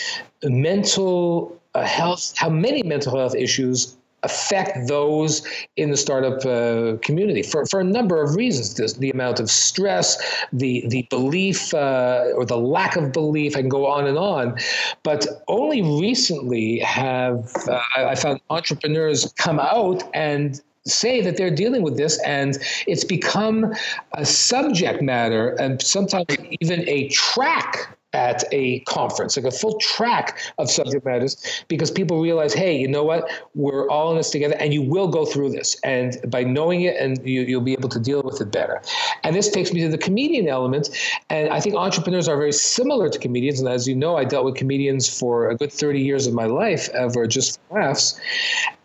mental 0.43 1.59
uh, 1.73 1.83
health, 1.83 2.33
how 2.37 2.49
many 2.49 2.83
mental 2.83 3.17
health 3.17 3.35
issues 3.35 3.97
affect 4.25 4.87
those 4.87 5.45
in 5.77 5.91
the 5.91 5.97
startup 5.97 6.45
uh, 6.45 6.97
community 7.01 7.43
for, 7.43 7.65
for 7.65 7.79
a 7.79 7.83
number 7.83 8.21
of 8.21 8.35
reasons. 8.35 8.93
The 8.95 9.11
amount 9.11 9.39
of 9.39 9.49
stress, 9.49 10.17
the 10.51 10.83
the 10.87 11.07
belief 11.09 11.73
uh, 11.73 12.31
or 12.35 12.45
the 12.45 12.57
lack 12.57 12.95
of 12.95 13.11
belief, 13.11 13.55
I 13.55 13.61
can 13.61 13.69
go 13.69 13.85
on 13.87 14.07
and 14.07 14.17
on. 14.17 14.57
But 15.03 15.25
only 15.47 15.81
recently 15.81 16.79
have 16.79 17.51
uh, 17.69 17.79
I 17.95 18.15
found 18.15 18.41
entrepreneurs 18.49 19.31
come 19.37 19.59
out 19.59 20.03
and 20.13 20.61
say 20.87 21.21
that 21.21 21.35
they're 21.37 21.55
dealing 21.55 21.81
with 21.81 21.97
this 21.97 22.21
and 22.23 22.57
it's 22.85 23.03
become 23.03 23.73
a 24.13 24.25
subject 24.25 25.01
matter 25.01 25.49
and 25.59 25.81
sometimes 25.81 26.27
even 26.61 26.87
a 26.87 27.09
track 27.09 27.94
at 28.15 28.45
a 28.53 28.79
conference, 28.81 29.35
like 29.35 29.45
a 29.45 29.51
full 29.51 29.77
track 29.79 30.39
of 30.57 30.71
subject 30.71 31.05
matters, 31.05 31.63
because 31.67 31.91
people 31.91 32.21
realize, 32.21 32.53
hey, 32.53 32.75
you 32.75 32.87
know 32.87 33.03
what? 33.03 33.29
We're 33.53 33.89
all 33.89 34.09
in 34.11 34.17
this 34.17 34.31
together, 34.31 34.55
and 34.59 34.73
you 34.73 34.81
will 34.81 35.09
go 35.09 35.25
through 35.25 35.51
this. 35.51 35.77
And 35.83 36.17
by 36.31 36.43
knowing 36.43 36.81
it, 36.81 36.95
and 36.95 37.23
you, 37.27 37.57
will 37.57 37.65
be 37.65 37.73
able 37.73 37.89
to 37.89 37.99
deal 37.99 38.23
with 38.23 38.39
it 38.39 38.51
better. 38.51 38.81
And 39.23 39.35
this 39.35 39.51
takes 39.51 39.73
me 39.73 39.81
to 39.81 39.89
the 39.89 39.97
comedian 39.97 40.47
element. 40.47 40.89
And 41.29 41.49
I 41.49 41.59
think 41.59 41.75
entrepreneurs 41.75 42.27
are 42.27 42.37
very 42.37 42.53
similar 42.53 43.09
to 43.09 43.19
comedians. 43.19 43.59
And 43.59 43.67
as 43.67 43.87
you 43.87 43.95
know, 43.95 44.15
I 44.15 44.23
dealt 44.23 44.45
with 44.45 44.55
comedians 44.55 45.09
for 45.09 45.49
a 45.49 45.55
good 45.55 45.71
30 45.71 45.99
years 45.99 46.25
of 46.25 46.33
my 46.33 46.45
life 46.45 46.89
ever 46.93 47.27
just 47.27 47.59
laughs. 47.69 48.19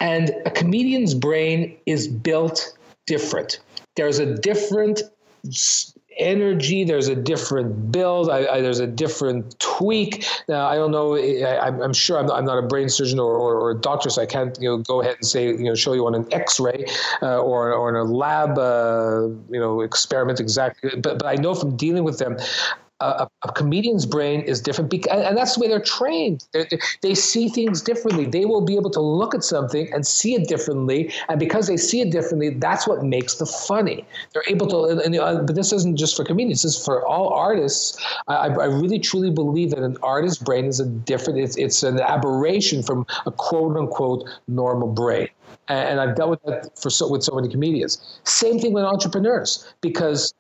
And 0.01 0.31
a 0.45 0.51
comedian's 0.51 1.15
brain 1.15 1.77
is 1.87 2.09
built 2.09 2.77
different. 3.07 3.61
There's 3.95 4.19
a 4.19 4.35
different 4.35 5.03
energy. 6.19 6.85
There's 6.85 7.09
a 7.09 7.15
different 7.15 7.93
build. 7.93 8.31
I, 8.31 8.47
I, 8.47 8.61
there's 8.61 8.81
a 8.81 8.87
different 8.87 9.59
tweak. 9.59 10.25
Now, 10.49 10.67
I 10.67 10.77
don't 10.77 10.91
know. 10.91 11.17
I, 11.17 11.69
am 11.69 11.93
sure 11.93 12.19
I'm 12.19 12.27
not, 12.27 12.39
I'm 12.39 12.45
not, 12.45 12.59
a 12.59 12.67
brain 12.67 12.89
surgeon 12.89 13.19
or, 13.19 13.35
or, 13.35 13.55
or, 13.59 13.71
a 13.71 13.75
doctor, 13.75 14.11
so 14.11 14.23
I 14.23 14.27
can't 14.27 14.57
you 14.61 14.69
know 14.69 14.79
go 14.79 15.01
ahead 15.01 15.17
and 15.17 15.27
say 15.27 15.47
you 15.47 15.65
know 15.65 15.75
show 15.75 15.93
you 15.93 16.07
on 16.07 16.15
an 16.15 16.27
X-ray 16.33 16.85
uh, 17.23 17.39
or 17.39 17.73
or 17.73 17.89
in 17.89 17.97
a 17.97 18.05
lab 18.05 18.59
uh, 18.59 19.29
you 19.51 19.61
know 19.61 19.81
experiment 19.81 20.41
exactly. 20.41 20.91
But 21.01 21.19
but 21.19 21.27
I 21.27 21.35
know 21.37 21.55
from 21.55 21.77
dealing 21.77 22.05
with 22.05 22.19
them 22.19 22.37
a, 23.01 23.29
a, 23.43 23.53
comedian's 23.53 24.07
brain 24.07 24.43
is 24.43 24.61
different, 24.61 24.91
because, 24.91 25.25
and 25.25 25.37
that's 25.37 25.55
the 25.55 25.61
way 25.61 25.69
they're 25.69 25.81
trained. 25.81 26.47
They're, 26.53 26.67
they 27.01 27.15
see 27.15 27.49
things 27.49 27.81
differently. 27.83 28.27
They 28.27 28.45
will 28.45 28.61
be 28.61 28.77
able 28.77 28.91
to 28.91 29.01
look 29.01 29.35
at 29.35 29.43
something 29.43 29.93
and 29.93 30.07
see 30.07 30.35
it 30.35 30.49
differently, 30.49 31.13
and 31.29 31.41
because 31.41 31.67
they 31.67 31.77
see 31.77 32.01
it 32.01 32.11
differently, 32.11 32.51
that's 32.51 32.87
what 32.87 33.03
makes 33.03 33.37
the 33.37 33.47
funny. 33.47 34.05
They're 34.33 34.45
able 34.49 34.67
to, 34.69 34.85
and, 34.85 35.01
and, 35.01 35.17
uh, 35.17 35.43
but 35.43 35.55
this 35.55 35.73
isn't 35.73 35.97
just 35.97 36.17
for 36.17 36.25
comedians. 36.25 36.63
This 36.63 36.77
is 36.77 36.85
for 36.85 37.07
all 37.07 37.29
artists. 37.31 37.99
I, 38.29 38.49
I 38.49 38.67
really 38.67 38.99
truly 38.99 39.31
believe 39.31 39.71
that 39.71 39.81
an 39.81 39.97
artist's 40.03 40.43
brain 40.43 40.67
is 40.67 40.81
a 40.81 40.87
different. 40.87 41.39
It's, 41.39 41.57
it's 41.57 41.83
an 41.83 42.01
aberration 42.01 42.83
from 42.83 43.07
a 43.27 43.31
quote 43.31 43.77
unquote 43.77 44.29
normal 44.47 44.89
brain 44.89 45.29
and 45.69 46.01
I've 46.01 46.17
dealt 46.17 46.31
with 46.31 46.43
that 46.45 46.79
for 46.81 46.91
so, 46.91 47.09
with 47.09 47.23
so 47.23 47.35
many 47.35 47.49
comedians. 47.49 48.21
Same 48.25 48.59
thing 48.59 48.73
with 48.73 48.85
entrepreneurs 48.85 49.73
because 49.81 50.35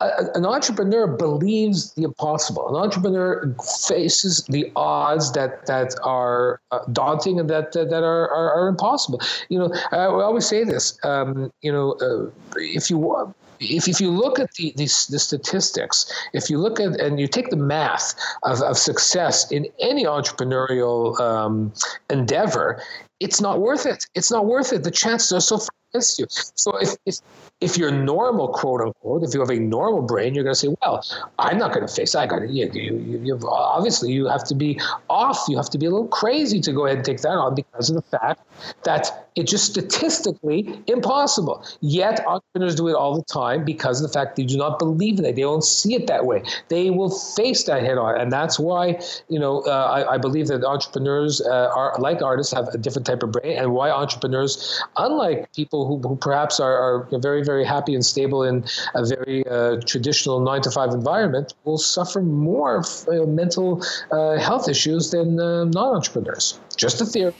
an 0.00 0.44
entrepreneur 0.44 1.06
believes 1.06 1.92
the 1.94 2.02
impossible. 2.02 2.68
An 2.68 2.82
entrepreneur 2.82 3.54
faces 3.86 4.44
the 4.48 4.70
odds 4.74 5.32
that 5.32 5.66
that 5.66 5.94
are 6.02 6.60
uh, 6.72 6.80
daunting 6.92 7.38
and 7.38 7.48
that 7.50 7.72
that, 7.72 7.90
that 7.90 8.02
are, 8.02 8.28
are, 8.28 8.52
are 8.52 8.68
impossible. 8.68 9.20
You 9.48 9.60
know, 9.60 9.74
I 9.92 10.06
always 10.06 10.46
say 10.46 10.64
this. 10.64 10.98
Um, 11.04 11.52
you 11.62 11.72
know, 11.72 11.92
uh, 11.92 12.30
if 12.56 12.90
you 12.90 13.34
if, 13.60 13.88
if 13.88 14.00
you 14.00 14.10
look 14.10 14.38
at 14.40 14.52
the, 14.54 14.72
the, 14.76 14.84
the, 14.84 15.18
statistics, 15.18 16.12
if 16.32 16.50
you 16.50 16.58
look 16.58 16.80
at 16.80 17.00
and 17.00 17.20
you 17.20 17.28
take 17.28 17.50
the 17.50 17.56
math 17.56 18.14
of, 18.42 18.60
of 18.62 18.76
success 18.76 19.50
in 19.50 19.66
any 19.80 20.04
entrepreneurial 20.04 21.18
um, 21.20 21.72
endeavor, 22.10 22.82
it's 23.20 23.40
not 23.40 23.60
worth 23.60 23.86
it. 23.86 24.06
It's 24.14 24.30
not 24.30 24.46
worth 24.46 24.72
it. 24.72 24.82
The 24.82 24.90
chances 24.90 25.32
are 25.32 25.40
so 25.40 25.60
against 25.94 26.18
you. 26.18 26.26
So 26.28 26.76
if, 26.78 26.96
if 27.06 27.16
if 27.64 27.78
you're 27.78 27.90
normal, 27.90 28.48
quote 28.48 28.82
unquote, 28.82 29.22
if 29.22 29.32
you 29.32 29.40
have 29.40 29.50
a 29.50 29.58
normal 29.58 30.02
brain, 30.02 30.34
you're 30.34 30.44
going 30.44 30.54
to 30.54 30.60
say, 30.60 30.74
well, 30.82 31.04
I'm 31.38 31.56
not 31.56 31.72
going 31.72 31.86
to 31.86 31.92
face 31.92 32.12
that. 32.12 32.18
I 32.20 32.26
got 32.26 32.48
you, 32.50 32.70
you, 32.72 33.20
you, 33.24 33.40
obviously, 33.48 34.12
you 34.12 34.26
have 34.26 34.44
to 34.44 34.54
be 34.54 34.78
off. 35.08 35.44
You 35.48 35.56
have 35.56 35.70
to 35.70 35.78
be 35.78 35.86
a 35.86 35.90
little 35.90 36.08
crazy 36.08 36.60
to 36.60 36.72
go 36.72 36.86
ahead 36.86 36.98
and 36.98 37.06
take 37.06 37.22
that 37.22 37.30
on 37.30 37.54
because 37.54 37.88
of 37.88 37.96
the 37.96 38.02
fact 38.02 38.42
that 38.84 39.24
it's 39.36 39.50
just 39.50 39.64
statistically 39.64 40.82
impossible. 40.86 41.64
Yet 41.80 42.24
entrepreneurs 42.26 42.74
do 42.74 42.88
it 42.88 42.94
all 42.94 43.16
the 43.16 43.24
time 43.24 43.64
because 43.64 44.00
of 44.00 44.08
the 44.08 44.12
fact 44.12 44.36
they 44.36 44.44
do 44.44 44.56
not 44.56 44.78
believe 44.78 45.18
in 45.18 45.24
it. 45.24 45.34
They 45.34 45.42
don't 45.42 45.64
see 45.64 45.94
it 45.94 46.06
that 46.06 46.26
way. 46.26 46.42
They 46.68 46.90
will 46.90 47.10
face 47.10 47.64
that 47.64 47.82
head 47.82 47.98
on. 47.98 48.20
And 48.20 48.30
that's 48.30 48.58
why, 48.58 49.00
you 49.28 49.38
know, 49.38 49.62
uh, 49.66 49.70
I, 49.70 50.14
I, 50.14 50.18
believe 50.18 50.46
that 50.48 50.64
entrepreneurs 50.64 51.40
uh, 51.40 51.70
are 51.74 51.94
like 51.98 52.22
artists 52.22 52.52
have 52.52 52.68
a 52.68 52.78
different 52.78 53.06
type 53.06 53.22
of 53.22 53.32
brain 53.32 53.58
and 53.58 53.72
why 53.72 53.90
entrepreneurs, 53.90 54.80
unlike 54.96 55.52
people 55.52 55.86
who, 55.86 56.06
who 56.06 56.16
perhaps 56.16 56.60
are, 56.60 57.08
are 57.12 57.18
very, 57.18 57.42
very 57.42 57.53
very 57.54 57.64
happy 57.76 57.94
and 57.94 58.04
stable 58.04 58.42
in 58.50 58.64
a 58.94 59.04
very 59.14 59.46
uh, 59.46 59.80
traditional 59.92 60.40
nine 60.40 60.62
to 60.62 60.70
five 60.70 60.90
environment 60.90 61.54
will 61.64 61.78
suffer 61.96 62.20
more 62.20 62.74
uh, 63.08 63.26
mental 63.42 63.68
uh, 64.10 64.36
health 64.48 64.68
issues 64.68 65.10
than 65.14 65.28
uh, 65.38 65.64
non 65.64 65.90
entrepreneurs. 65.98 66.58
Just 66.76 67.00
a 67.00 67.06
theory. 67.06 67.34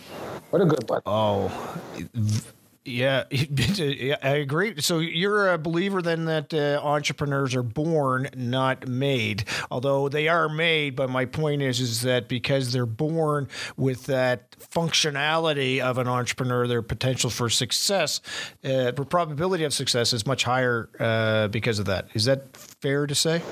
What 0.50 0.62
a 0.62 0.66
good 0.66 0.88
one. 0.88 1.02
Oh, 1.06 1.50
yeah, 3.30 4.16
I 4.22 4.28
agree. 4.28 4.80
So 4.80 4.98
you're 4.98 5.52
a 5.52 5.58
believer 5.58 6.02
then 6.02 6.26
that 6.26 6.52
uh, 6.52 6.80
entrepreneurs 6.82 7.54
are 7.54 7.62
born, 7.62 8.28
not 8.36 8.86
made. 8.86 9.44
Although 9.70 10.10
they 10.10 10.28
are 10.28 10.48
made, 10.48 10.94
but 10.94 11.08
my 11.08 11.24
point 11.24 11.62
is, 11.62 11.80
is 11.80 12.02
that 12.02 12.28
because 12.28 12.72
they're 12.72 12.84
born 12.84 13.48
with 13.76 14.04
that 14.06 14.58
functionality 14.58 15.80
of 15.80 15.96
an 15.96 16.08
entrepreneur, 16.08 16.66
their 16.66 16.82
potential 16.82 17.30
for 17.30 17.48
success, 17.48 18.20
uh, 18.64 18.90
the 18.90 19.06
probability 19.08 19.64
of 19.64 19.72
success 19.72 20.12
is 20.12 20.26
much 20.26 20.44
higher 20.44 20.90
uh, 21.00 21.48
because 21.48 21.78
of 21.78 21.86
that. 21.86 22.08
Is 22.12 22.26
that 22.26 22.54
fair 22.54 23.06
to 23.06 23.14
say? 23.14 23.42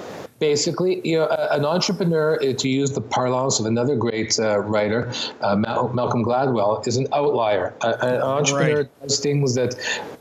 Basically, 0.42 1.00
you 1.08 1.18
know, 1.18 1.28
an 1.52 1.64
entrepreneur, 1.64 2.34
uh, 2.42 2.52
to 2.54 2.68
use 2.68 2.90
the 2.90 3.00
parlance 3.00 3.60
of 3.60 3.66
another 3.66 3.94
great 3.94 4.40
uh, 4.40 4.58
writer, 4.58 5.12
uh, 5.40 5.54
Malcolm 5.54 6.24
Gladwell, 6.24 6.84
is 6.84 6.96
an 6.96 7.06
outlier. 7.12 7.72
an 7.82 8.20
entrepreneur 8.20 8.78
right. 8.78 9.00
does 9.02 9.20
things 9.20 9.54
that 9.54 9.76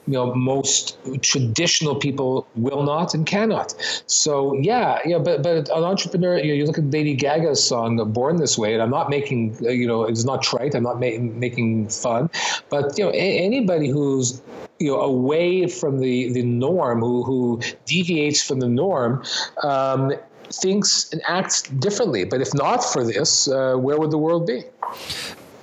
you 0.05 0.13
know 0.13 0.33
most 0.35 0.97
traditional 1.23 1.95
people 1.95 2.47
will 2.55 2.83
not 2.83 3.15
and 3.15 3.25
cannot. 3.25 3.73
So 4.05 4.53
yeah, 4.61 4.99
yeah, 5.05 5.17
but 5.17 5.41
but 5.41 5.69
an 5.69 5.83
entrepreneur, 5.83 6.37
you, 6.37 6.49
know, 6.49 6.53
you 6.53 6.65
look 6.65 6.77
at 6.77 6.91
Lady 6.91 7.15
Gaga's 7.15 7.63
song 7.63 7.97
"Born 8.13 8.37
This 8.37 8.59
Way," 8.59 8.73
and 8.75 8.83
I'm 8.83 8.91
not 8.91 9.09
making 9.09 9.57
you 9.61 9.87
know 9.87 10.03
it's 10.03 10.23
not 10.23 10.43
trite. 10.43 10.75
I'm 10.75 10.83
not 10.83 10.99
ma- 10.99 11.17
making 11.17 11.89
fun, 11.89 12.29
but 12.69 12.95
you 12.95 13.05
know 13.05 13.11
a- 13.11 13.39
anybody 13.49 13.89
who's 13.89 14.39
you 14.81 14.91
know 14.91 15.01
away 15.01 15.67
from 15.67 15.99
the 15.99 16.31
the 16.33 16.43
norm, 16.43 16.99
who 16.99 17.23
who 17.23 17.61
deviates 17.85 18.41
from 18.43 18.59
the 18.59 18.69
norm. 18.69 19.23
Um, 19.63 20.13
thinks 20.53 21.09
and 21.13 21.21
acts 21.29 21.61
differently. 21.61 22.25
But 22.25 22.41
if 22.41 22.53
not 22.53 22.83
for 22.83 23.05
this, 23.05 23.47
uh, 23.47 23.75
where 23.75 23.97
would 23.97 24.11
the 24.11 24.17
world 24.17 24.45
be? 24.45 24.63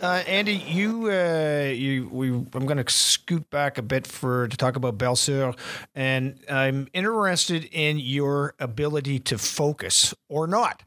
Uh, 0.01 0.23
Andy, 0.29 0.55
you, 0.55 1.11
uh, 1.11 1.73
you, 1.75 2.09
we, 2.13 2.29
I'm 2.29 2.67
going 2.67 2.83
to 2.83 2.93
scoot 2.93 3.51
back 3.51 3.79
a 3.79 3.83
bit 3.83 4.07
for 4.07 4.47
to 4.47 4.57
talk 4.57 4.77
about 4.77 4.97
Belle 4.97 5.17
Sœur, 5.17 5.59
and 5.93 6.39
I'm 6.49 6.87
interested 6.93 7.65
in 7.73 7.99
your 7.99 8.55
ability 8.61 9.19
to 9.21 9.39
focus 9.39 10.15
or 10.29 10.47
not. 10.47 10.85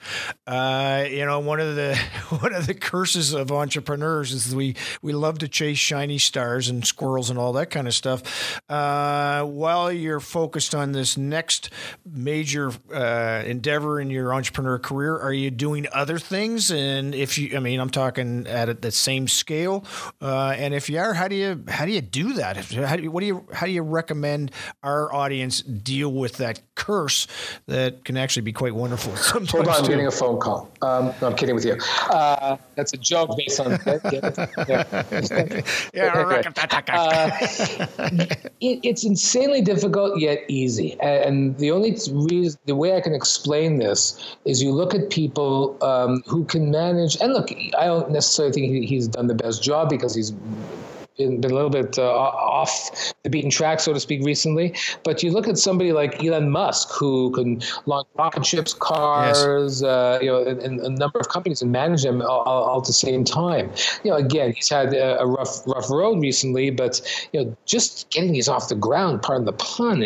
Uh, 0.47 1.03
you 1.09 1.25
know, 1.25 1.39
one 1.39 1.59
of 1.59 1.75
the 1.75 1.95
one 2.39 2.53
of 2.53 2.67
the 2.67 2.73
curses 2.73 3.33
of 3.33 3.51
entrepreneurs 3.51 4.31
is 4.31 4.55
we 4.55 4.77
we 5.01 5.11
love 5.11 5.39
to 5.39 5.49
chase 5.49 5.77
shiny 5.77 6.17
stars 6.17 6.69
and 6.69 6.87
squirrels 6.87 7.29
and 7.29 7.37
all 7.37 7.51
that 7.53 7.69
kind 7.69 7.87
of 7.87 7.93
stuff. 7.93 8.61
Uh, 8.69 9.43
while 9.43 9.91
you're 9.91 10.21
focused 10.21 10.73
on 10.73 10.93
this 10.93 11.17
next 11.17 11.69
major 12.09 12.71
uh, 12.93 13.43
endeavor 13.45 13.99
in 13.99 14.09
your 14.09 14.33
entrepreneur 14.33 14.79
career, 14.79 15.17
are 15.17 15.33
you 15.33 15.51
doing 15.51 15.85
other 15.91 16.17
things? 16.17 16.71
And 16.71 17.13
if 17.13 17.37
you, 17.37 17.57
I 17.57 17.59
mean, 17.59 17.81
I'm 17.81 17.89
talking 17.89 18.47
at 18.47 18.81
the 18.81 19.00
same 19.01 19.27
scale, 19.27 19.83
uh, 20.21 20.55
and 20.57 20.73
if 20.73 20.89
you 20.89 20.99
are, 20.99 21.13
how 21.13 21.27
do 21.27 21.35
you 21.35 21.63
how 21.67 21.85
do 21.85 21.91
you 21.91 22.01
do 22.01 22.33
that? 22.33 22.57
How 22.57 22.95
do 22.95 23.03
you, 23.03 23.11
what 23.11 23.21
do 23.21 23.27
you 23.27 23.47
how 23.53 23.65
do 23.65 23.71
you 23.71 23.81
recommend 23.81 24.51
our 24.83 25.13
audience 25.13 25.61
deal 25.61 26.11
with 26.13 26.37
that 26.37 26.70
curse 26.81 27.27
that 27.67 28.03
can 28.05 28.17
actually 28.17 28.41
be 28.41 28.53
quite 28.53 28.73
wonderful? 28.73 29.15
Sometimes 29.33 29.51
Hold 29.51 29.67
on, 29.67 29.75
I'm 29.75 29.89
getting 29.89 30.07
a 30.07 30.11
phone 30.11 30.39
call. 30.39 30.71
Um, 30.81 31.13
no, 31.21 31.27
I'm 31.27 31.35
kidding 31.35 31.53
with 31.53 31.65
you. 31.65 31.77
Uh, 32.09 32.57
that's 32.75 32.93
a 32.93 32.97
joke 32.97 33.37
based 33.37 33.59
on. 33.59 33.71
yeah, 34.67 35.03
yeah. 35.93 36.51
uh, 36.89 37.29
it, 38.59 38.79
it's 38.83 39.05
insanely 39.05 39.61
difficult 39.61 40.19
yet 40.19 40.39
easy, 40.47 40.99
and 41.01 41.57
the 41.57 41.69
only 41.71 41.97
reason, 42.11 42.59
the 42.65 42.75
way 42.75 42.95
I 42.95 43.01
can 43.01 43.13
explain 43.13 43.77
this 43.77 44.35
is 44.45 44.63
you 44.63 44.71
look 44.71 44.95
at 44.95 45.09
people 45.11 45.77
um, 45.83 46.23
who 46.25 46.45
can 46.45 46.71
manage. 46.71 47.15
And 47.21 47.33
look, 47.33 47.51
I 47.77 47.85
don't 47.85 48.11
necessarily 48.11 48.53
think 48.53 48.89
he's 48.89 49.07
done 49.07 49.27
the 49.27 49.35
best 49.35 49.61
job 49.61 49.89
because 49.89 50.15
he's 50.15 50.33
been, 51.17 51.41
been 51.41 51.51
a 51.51 51.53
little 51.53 51.69
bit 51.69 51.97
uh, 51.97 52.11
off 52.11 53.13
the 53.23 53.29
beaten 53.29 53.49
track, 53.49 53.79
so 53.79 53.93
to 53.93 53.99
speak, 53.99 54.23
recently. 54.23 54.75
But 55.03 55.23
you 55.23 55.31
look 55.31 55.47
at 55.47 55.57
somebody 55.57 55.91
like 55.93 56.23
Elon 56.23 56.49
Musk, 56.49 56.89
who 56.91 57.31
can 57.31 57.61
launch 57.85 58.07
rocket 58.15 58.45
ships, 58.45 58.73
cars, 58.73 59.81
yes. 59.81 59.83
uh, 59.83 60.19
you 60.21 60.27
know, 60.27 60.43
and, 60.43 60.79
a 60.79 60.89
number 60.89 61.19
of 61.19 61.29
companies 61.29 61.61
and 61.61 61.71
manage 61.71 62.03
them 62.03 62.21
all, 62.21 62.41
all, 62.41 62.79
at 62.79 62.87
the 62.87 62.93
same 62.93 63.23
time. 63.23 63.71
You 64.03 64.11
know, 64.11 64.17
again, 64.17 64.53
he's 64.53 64.69
had 64.69 64.93
a, 64.93 65.21
a, 65.21 65.27
rough, 65.27 65.65
rough 65.67 65.89
road 65.89 66.21
recently, 66.21 66.69
but 66.69 67.01
you 67.33 67.43
know, 67.43 67.57
just 67.65 68.09
getting 68.09 68.31
these 68.31 68.47
off 68.47 68.69
the 68.69 68.75
ground, 68.75 69.21
pardon 69.21 69.45
the 69.45 69.53
pun, 69.53 70.01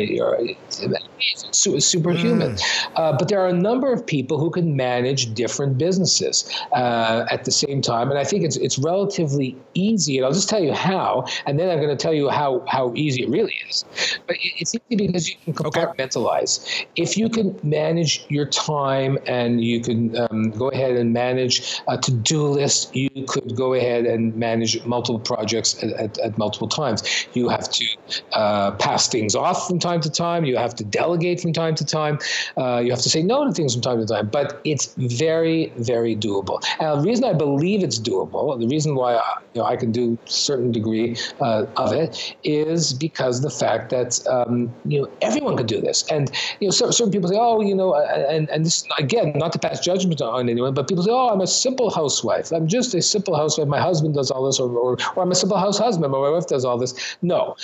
superhuman. 1.51 2.55
Mm. 2.55 2.91
Uh, 2.95 3.17
but 3.17 3.27
there 3.27 3.39
are 3.39 3.47
a 3.47 3.53
number 3.53 3.91
of 3.91 4.05
people 4.05 4.39
who 4.39 4.49
can 4.49 4.75
manage 4.75 5.33
different 5.33 5.77
businesses 5.77 6.49
uh, 6.73 7.25
at 7.31 7.45
the 7.45 7.51
same 7.51 7.81
time, 7.81 8.09
and 8.09 8.19
I 8.19 8.23
think 8.23 8.43
it's 8.43 8.57
it's 8.57 8.77
relatively 8.77 9.55
easy. 9.73 10.17
And 10.17 10.25
I'll 10.25 10.33
just 10.33 10.49
tell 10.49 10.63
you 10.63 10.73
how 10.73 11.25
and 11.45 11.59
then 11.59 11.69
I'm 11.69 11.77
going 11.77 11.95
to 11.95 12.01
tell 12.01 12.13
you 12.13 12.29
how 12.29 12.63
how 12.67 12.93
easy 12.95 13.23
it 13.23 13.29
really 13.29 13.55
is. 13.69 13.85
But 14.27 14.37
it's 14.41 14.75
easy 14.89 15.07
because 15.07 15.29
you 15.29 15.35
can 15.43 15.53
compartmentalize. 15.53 16.65
Okay. 16.65 16.87
If 16.95 17.17
you 17.17 17.29
can 17.29 17.59
manage 17.63 18.25
your 18.29 18.45
time 18.45 19.17
and 19.27 19.63
you 19.63 19.81
can 19.81 20.17
um, 20.17 20.51
go 20.51 20.69
ahead 20.69 20.95
and 20.95 21.13
manage 21.13 21.81
a 21.87 21.97
to-do 21.97 22.47
list, 22.47 22.95
you 22.95 23.09
could 23.27 23.55
go 23.55 23.73
ahead 23.73 24.05
and 24.05 24.35
manage 24.35 24.83
multiple 24.85 25.19
projects 25.19 25.81
at, 25.83 25.91
at, 25.91 26.17
at 26.19 26.37
multiple 26.37 26.67
times. 26.67 27.03
You 27.33 27.49
have 27.49 27.69
to 27.69 27.85
uh, 28.33 28.71
pass 28.71 29.07
things 29.07 29.35
off 29.35 29.67
from 29.67 29.79
time 29.79 30.01
to 30.01 30.09
time. 30.09 30.45
You 30.45 30.57
have 30.57 30.75
to 30.75 30.83
delegate 30.83 31.04
from 31.41 31.53
time 31.53 31.75
to 31.75 31.85
time. 31.85 32.19
Uh, 32.57 32.81
you 32.83 32.91
have 32.91 33.01
to 33.01 33.09
say 33.09 33.21
no 33.21 33.45
to 33.45 33.51
things 33.51 33.73
from 33.73 33.81
time 33.81 33.99
to 33.99 34.05
time. 34.05 34.27
But 34.27 34.61
it's 34.63 34.93
very, 34.97 35.71
very 35.77 36.15
doable. 36.15 36.63
And 36.79 37.01
the 37.01 37.07
reason 37.07 37.25
I 37.25 37.33
believe 37.33 37.83
it's 37.83 37.99
doable, 37.99 38.59
the 38.59 38.67
reason 38.67 38.95
why 38.95 39.15
I, 39.15 39.23
you 39.53 39.61
know, 39.61 39.67
I 39.67 39.75
can 39.75 39.91
do 39.91 40.17
a 40.25 40.29
certain 40.29 40.71
degree 40.71 41.15
uh, 41.39 41.65
of 41.77 41.93
it 41.93 42.35
is 42.43 42.93
because 42.93 43.41
the 43.41 43.49
fact 43.49 43.89
that 43.89 44.19
um, 44.27 44.73
you 44.85 45.01
know 45.01 45.07
everyone 45.21 45.57
could 45.57 45.67
do 45.67 45.81
this, 45.81 46.05
and 46.11 46.31
you 46.59 46.67
know 46.67 46.71
certain 46.71 47.11
people 47.11 47.29
say, 47.29 47.37
oh, 47.37 47.61
you 47.61 47.75
know, 47.75 47.91
uh, 47.91 48.25
and 48.29 48.49
and 48.49 48.65
this 48.65 48.85
again, 48.99 49.33
not 49.35 49.53
to 49.53 49.59
pass 49.59 49.79
judgment 49.79 50.21
on 50.21 50.49
anyone, 50.49 50.73
but 50.73 50.87
people 50.87 51.03
say, 51.03 51.11
oh, 51.11 51.29
I'm 51.29 51.41
a 51.41 51.47
simple 51.47 51.89
housewife. 51.89 52.51
I'm 52.51 52.67
just 52.67 52.93
a 52.93 53.01
simple 53.01 53.35
housewife. 53.35 53.67
My 53.67 53.79
husband 53.79 54.15
does 54.15 54.31
all 54.31 54.45
this, 54.45 54.59
or 54.59 54.69
or, 54.77 54.97
or 55.15 55.23
I'm 55.23 55.31
a 55.31 55.35
simple 55.35 55.57
house 55.57 55.77
husband. 55.77 56.11
My 56.11 56.17
wife 56.17 56.47
does 56.47 56.65
all 56.65 56.77
this. 56.77 57.17
No, 57.21 57.55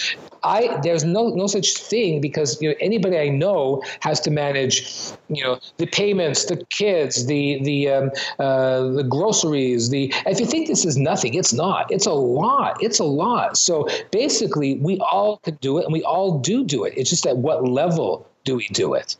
I 0.43 0.79
there's 0.83 1.03
no 1.03 1.29
no 1.29 1.47
such 1.47 1.77
thing 1.77 2.21
because 2.21 2.61
you 2.61 2.69
know 2.69 2.75
anybody 2.79 3.17
I 3.17 3.29
know 3.31 3.83
has 4.01 4.19
to 4.21 4.31
manage, 4.31 5.11
you 5.29 5.43
know, 5.43 5.59
the 5.77 5.87
payments, 5.87 6.45
the 6.45 6.63
kids, 6.69 7.25
the 7.25 7.61
the 7.63 7.89
um, 7.89 8.11
uh, 8.39 8.89
the 8.89 9.03
groceries. 9.03 9.89
The 9.89 10.13
if 10.25 10.39
you 10.39 10.45
think 10.45 10.67
this 10.67 10.85
is 10.85 10.97
nothing, 10.97 11.33
it's 11.33 11.53
not. 11.53 11.91
It's 11.91 12.05
a 12.05 12.13
lot. 12.13 12.81
It's 12.81 12.99
a 12.99 13.03
lot. 13.05 13.57
So 13.57 13.87
basically, 14.11 14.75
we 14.75 14.99
all 15.11 15.37
could 15.37 15.59
do 15.59 15.77
it, 15.77 15.85
and 15.85 15.93
we 15.93 16.03
all 16.03 16.39
do 16.39 16.63
do 16.63 16.83
it. 16.83 16.93
It's 16.95 17.09
just 17.09 17.25
at 17.25 17.37
what 17.37 17.67
level 17.67 18.27
do 18.43 18.55
we 18.55 18.67
do 18.69 18.93
it? 18.93 19.15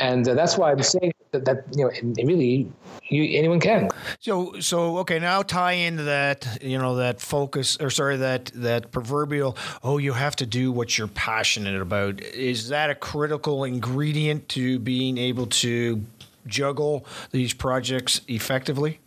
And 0.00 0.26
uh, 0.26 0.34
that's 0.34 0.56
why 0.56 0.72
I'm 0.72 0.82
saying 0.82 1.12
that, 1.32 1.44
that 1.44 1.64
you 1.72 1.84
know, 1.84 2.24
really, 2.24 2.72
you, 3.10 3.38
anyone 3.38 3.60
can. 3.60 3.90
So, 4.18 4.58
so 4.58 4.96
okay, 4.98 5.18
now 5.18 5.42
tie 5.42 5.72
into 5.72 6.04
that, 6.04 6.58
you 6.62 6.78
know, 6.78 6.96
that 6.96 7.20
focus, 7.20 7.76
or 7.78 7.90
sorry, 7.90 8.16
that 8.16 8.50
that 8.54 8.90
proverbial. 8.92 9.58
Oh, 9.84 9.98
you 9.98 10.14
have 10.14 10.36
to 10.36 10.46
do 10.46 10.72
what 10.72 10.96
you're 10.96 11.06
passionate 11.06 11.80
about. 11.80 12.20
Is 12.22 12.70
that 12.70 12.88
a 12.88 12.94
critical 12.94 13.64
ingredient 13.64 14.48
to 14.50 14.78
being 14.78 15.18
able 15.18 15.46
to 15.46 16.02
juggle 16.46 17.04
these 17.30 17.52
projects 17.52 18.22
effectively? 18.26 19.00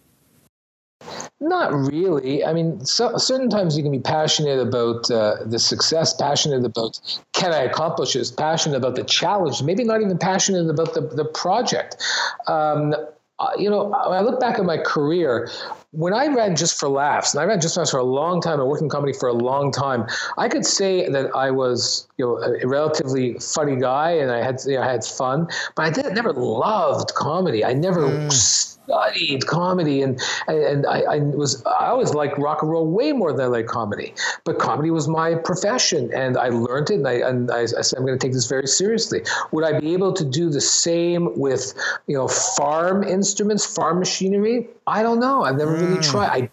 Not 1.40 1.74
really. 1.74 2.46
I 2.46 2.54
mean, 2.54 2.86
so, 2.86 3.18
certain 3.18 3.50
times 3.50 3.76
you 3.76 3.84
can 3.84 3.92
be 3.92 4.00
passionate 4.00 4.60
about 4.60 5.12
uh, 5.12 5.38
the 5.46 5.60
success, 5.60 6.14
passionate 6.14 6.64
about 6.64 7.00
can 7.34 7.52
I 7.52 7.64
accomplish 7.64 8.14
this, 8.14 8.32
passionate 8.32 8.78
about 8.78 8.96
the 8.96 9.04
challenge, 9.04 9.62
maybe 9.62 9.84
not 9.84 10.02
even 10.02 10.18
passionate 10.18 10.70
about 10.70 10.94
the, 10.94 11.02
the 11.02 11.26
project. 11.26 12.02
Um, 12.48 12.96
uh, 13.40 13.50
you 13.58 13.70
know, 13.70 13.86
when 13.86 14.18
I 14.18 14.22
look 14.22 14.40
back 14.40 14.58
at 14.58 14.64
my 14.64 14.78
career, 14.78 15.50
when 15.92 16.14
I 16.14 16.28
ran 16.28 16.56
just 16.56 16.80
for 16.80 16.88
laughs, 16.88 17.34
and 17.34 17.42
I 17.42 17.46
ran 17.46 17.60
just 17.60 17.74
for 17.74 17.82
laughs 17.82 17.92
for 17.92 17.98
a 17.98 18.04
long 18.04 18.40
time, 18.40 18.60
and 18.60 18.70
working 18.70 18.88
comedy 18.88 19.12
for 19.12 19.28
a 19.28 19.34
long 19.34 19.72
time, 19.72 20.06
I 20.38 20.48
could 20.48 20.66
say 20.66 21.10
that 21.10 21.36
I 21.36 21.52
was, 21.52 22.08
you 22.18 22.26
know, 22.26 22.38
a 22.38 22.66
relatively 22.66 23.34
funny 23.40 23.76
guy, 23.76 24.12
and 24.12 24.32
I 24.32 24.42
had, 24.44 24.62
you 24.66 24.76
know, 24.76 24.84
I 24.84 24.92
had 24.92 25.04
fun, 25.04 25.48
but 25.76 25.84
I 25.84 25.90
did, 25.90 26.14
never 26.14 26.32
loved 26.32 27.14
comedy. 27.16 27.66
I 27.66 27.74
never. 27.74 28.08
Mm 28.08 28.73
studied 28.86 29.46
comedy 29.46 30.02
and 30.02 30.20
and 30.48 30.86
I, 30.86 31.02
I, 31.02 31.20
was 31.20 31.64
I 31.66 31.88
always 31.88 32.14
liked 32.14 32.38
rock 32.38 32.62
and 32.62 32.72
roll 32.72 32.88
way 32.88 33.12
more 33.12 33.32
than 33.32 33.42
I 33.42 33.48
like 33.48 33.68
comedy. 33.68 34.14
But 34.44 34.60
comedy 34.60 34.92
was 34.92 35.08
my 35.08 35.36
profession 35.36 36.12
and 36.14 36.38
I 36.38 36.50
learned 36.50 36.90
it 36.90 36.96
and 36.96 37.08
I 37.08 37.14
and 37.14 37.52
I, 37.52 37.62
I 37.62 37.66
said 37.66 37.98
I'm 37.98 38.06
going 38.06 38.18
to 38.18 38.26
take 38.26 38.34
this 38.34 38.48
very 38.48 38.68
seriously. 38.68 39.22
Would 39.52 39.64
I 39.64 39.80
be 39.80 39.94
able 39.94 40.14
to 40.14 40.26
do 40.26 40.50
the 40.50 40.62
same 40.62 41.38
with 41.38 41.74
you 42.08 42.18
know 42.18 42.28
farm 42.28 43.04
instruments, 43.04 43.66
farm 43.66 44.00
machinery? 44.00 44.68
I 44.88 45.02
don't 45.04 45.20
know. 45.20 45.44
I've 45.44 45.58
never 45.58 45.78
mm. 45.78 45.82
really 45.82 46.02
tried. 46.02 46.30
I 46.30 46.50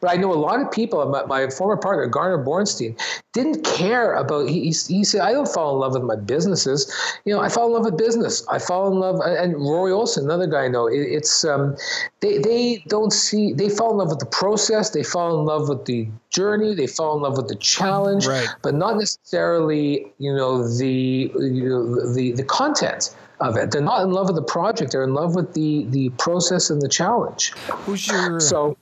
but 0.00 0.10
I 0.10 0.16
know 0.16 0.32
a 0.32 0.34
lot 0.34 0.60
of 0.60 0.70
people. 0.70 1.04
My, 1.08 1.24
my 1.24 1.50
former 1.50 1.76
partner 1.76 2.06
Garner 2.06 2.42
Bornstein 2.44 2.98
didn't 3.32 3.64
care 3.64 4.14
about. 4.14 4.48
He, 4.48 4.72
he 4.88 5.04
said, 5.04 5.20
"I 5.20 5.32
don't 5.32 5.48
fall 5.48 5.74
in 5.74 5.80
love 5.80 5.94
with 5.94 6.02
my 6.02 6.16
businesses. 6.16 6.92
You 7.24 7.34
know, 7.34 7.40
I 7.40 7.48
fall 7.48 7.66
in 7.66 7.72
love 7.72 7.84
with 7.84 7.96
business. 7.96 8.46
I 8.48 8.58
fall 8.58 8.90
in 8.90 8.98
love." 8.98 9.20
And 9.20 9.54
Rory 9.54 9.92
Olson, 9.92 10.24
another 10.24 10.46
guy 10.46 10.64
I 10.64 10.68
know, 10.68 10.86
it, 10.86 11.00
it's 11.00 11.44
um, 11.44 11.76
they 12.20 12.38
they 12.38 12.84
don't 12.88 13.12
see. 13.12 13.52
They 13.52 13.68
fall 13.68 13.92
in 13.92 13.98
love 13.98 14.08
with 14.08 14.20
the 14.20 14.26
process. 14.26 14.90
They 14.90 15.02
fall 15.02 15.38
in 15.38 15.46
love 15.46 15.68
with 15.68 15.84
the 15.84 16.08
journey. 16.30 16.74
They 16.74 16.86
fall 16.86 17.16
in 17.16 17.22
love 17.22 17.36
with 17.36 17.48
the 17.48 17.56
challenge, 17.56 18.26
right. 18.26 18.48
but 18.62 18.74
not 18.74 18.96
necessarily, 18.96 20.12
you 20.18 20.34
know, 20.34 20.66
the 20.66 21.32
you 21.34 21.68
know, 21.68 22.12
the 22.14 22.32
the 22.32 22.44
content 22.44 23.14
of 23.40 23.56
it. 23.56 23.70
They're 23.70 23.80
not 23.80 24.02
in 24.02 24.10
love 24.10 24.26
with 24.26 24.36
the 24.36 24.42
project. 24.42 24.92
They're 24.92 25.04
in 25.04 25.14
love 25.14 25.34
with 25.34 25.54
the 25.54 25.86
the 25.90 26.10
process 26.10 26.70
and 26.70 26.82
the 26.82 26.88
challenge. 26.88 27.52
Who's 27.84 28.06
your 28.06 28.40
so? 28.40 28.76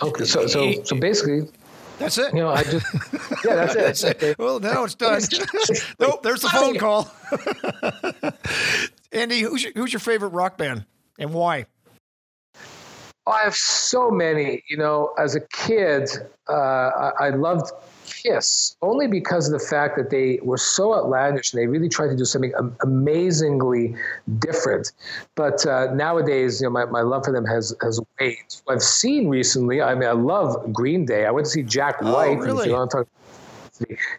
Okay, 0.00 0.24
so 0.24 0.46
so 0.46 0.72
so 0.84 0.96
basically, 0.96 1.48
that's 1.98 2.18
it. 2.18 2.34
You 2.34 2.40
know, 2.40 2.50
I 2.50 2.62
just 2.64 2.86
yeah, 3.44 3.54
that's 3.54 3.74
it. 3.74 3.78
that's 3.78 4.04
it. 4.22 4.38
Well, 4.38 4.60
now 4.60 4.84
it's 4.84 4.94
done. 4.94 5.20
nope, 6.00 6.22
there's 6.22 6.42
the 6.42 6.48
phone 6.48 6.78
call. 6.78 7.10
Andy, 9.12 9.40
who's 9.40 9.62
your, 9.62 9.72
who's 9.74 9.92
your 9.92 10.00
favorite 10.00 10.30
rock 10.30 10.56
band 10.56 10.84
and 11.18 11.32
why? 11.32 11.66
I 13.26 13.42
have 13.44 13.54
so 13.54 14.10
many. 14.10 14.64
You 14.68 14.78
know, 14.78 15.12
as 15.18 15.34
a 15.36 15.40
kid, 15.40 16.08
uh, 16.48 16.52
I, 16.52 17.12
I 17.20 17.28
loved 17.30 17.70
Kiss 18.22 18.76
only 18.82 19.06
because 19.06 19.50
of 19.50 19.58
the 19.58 19.66
fact 19.66 19.96
that 19.96 20.10
they 20.10 20.38
were 20.42 20.56
so 20.56 20.94
outlandish 20.94 21.52
and 21.52 21.60
they 21.60 21.66
really 21.66 21.88
tried 21.88 22.08
to 22.08 22.16
do 22.16 22.24
something 22.24 22.52
amazingly 22.82 23.94
different. 24.38 24.92
But 25.34 25.66
uh, 25.66 25.92
nowadays, 25.94 26.60
you 26.60 26.66
know, 26.66 26.70
my, 26.70 26.84
my 26.84 27.02
love 27.02 27.24
for 27.24 27.32
them 27.32 27.44
has 27.46 27.74
has 27.82 28.00
waned. 28.20 28.62
I've 28.68 28.82
seen 28.82 29.28
recently. 29.28 29.82
I 29.82 29.94
mean, 29.94 30.08
I 30.08 30.12
love 30.12 30.72
Green 30.72 31.04
Day. 31.04 31.26
I 31.26 31.30
went 31.30 31.46
to 31.46 31.50
see 31.50 31.62
Jack 31.62 31.96
oh, 32.00 32.12
White. 32.12 32.38
Oh, 32.38 32.42
really? 32.42 32.72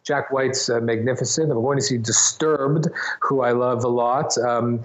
Jack 0.03 0.31
White's 0.31 0.69
uh, 0.69 0.79
magnificent. 0.79 1.51
I'm 1.51 1.61
going 1.61 1.77
to 1.77 1.83
see 1.83 1.97
Disturbed, 1.97 2.87
who 3.21 3.41
I 3.41 3.51
love 3.51 3.83
a 3.83 3.87
lot. 3.87 4.37
Um, 4.37 4.83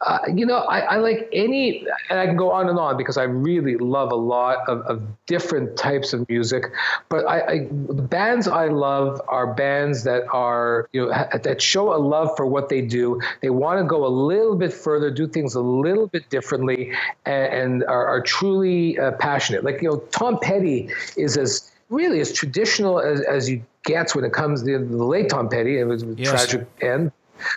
uh, 0.00 0.18
you 0.32 0.46
know, 0.46 0.58
I, 0.58 0.80
I, 0.80 0.96
like 0.96 1.28
any, 1.32 1.86
and 2.08 2.18
I 2.18 2.26
can 2.26 2.36
go 2.36 2.50
on 2.50 2.68
and 2.68 2.78
on 2.78 2.96
because 2.96 3.16
I 3.16 3.24
really 3.24 3.76
love 3.76 4.12
a 4.12 4.16
lot 4.16 4.58
of, 4.68 4.80
of 4.82 5.02
different 5.26 5.76
types 5.76 6.12
of 6.12 6.28
music. 6.28 6.64
But 7.08 7.26
I, 7.26 7.40
I, 7.40 7.58
the 7.88 8.02
bands 8.02 8.46
I 8.46 8.68
love 8.68 9.20
are 9.28 9.52
bands 9.52 10.04
that 10.04 10.22
are, 10.32 10.88
you 10.92 11.06
know, 11.06 11.12
ha- 11.12 11.28
that 11.42 11.60
show 11.60 11.94
a 11.94 11.98
love 11.98 12.30
for 12.36 12.46
what 12.46 12.68
they 12.68 12.80
do. 12.80 13.20
They 13.42 13.50
want 13.50 13.80
to 13.80 13.84
go 13.84 14.06
a 14.06 14.08
little 14.08 14.56
bit 14.56 14.72
further, 14.72 15.10
do 15.10 15.26
things 15.26 15.54
a 15.54 15.60
little 15.60 16.06
bit 16.06 16.30
differently, 16.30 16.92
and, 17.26 17.52
and 17.52 17.84
are, 17.84 18.06
are, 18.06 18.20
truly 18.24 18.98
uh, 18.98 19.12
passionate. 19.12 19.64
Like 19.64 19.82
you 19.82 19.90
know, 19.90 19.98
Tom 20.10 20.38
Petty 20.40 20.88
is 21.16 21.36
as 21.36 21.70
really 21.94 22.20
as 22.20 22.32
traditional 22.32 23.00
as, 23.00 23.20
as 23.22 23.48
you 23.48 23.64
gets 23.84 24.14
when 24.14 24.24
it 24.24 24.32
comes 24.32 24.62
to 24.62 24.78
the 24.78 25.04
late 25.04 25.28
Tom 25.28 25.48
Petty. 25.48 25.78
It 25.78 25.84
was 25.84 26.02
a 26.02 26.14
yes. 26.16 26.28
tragic 26.28 26.66
end. 26.80 27.12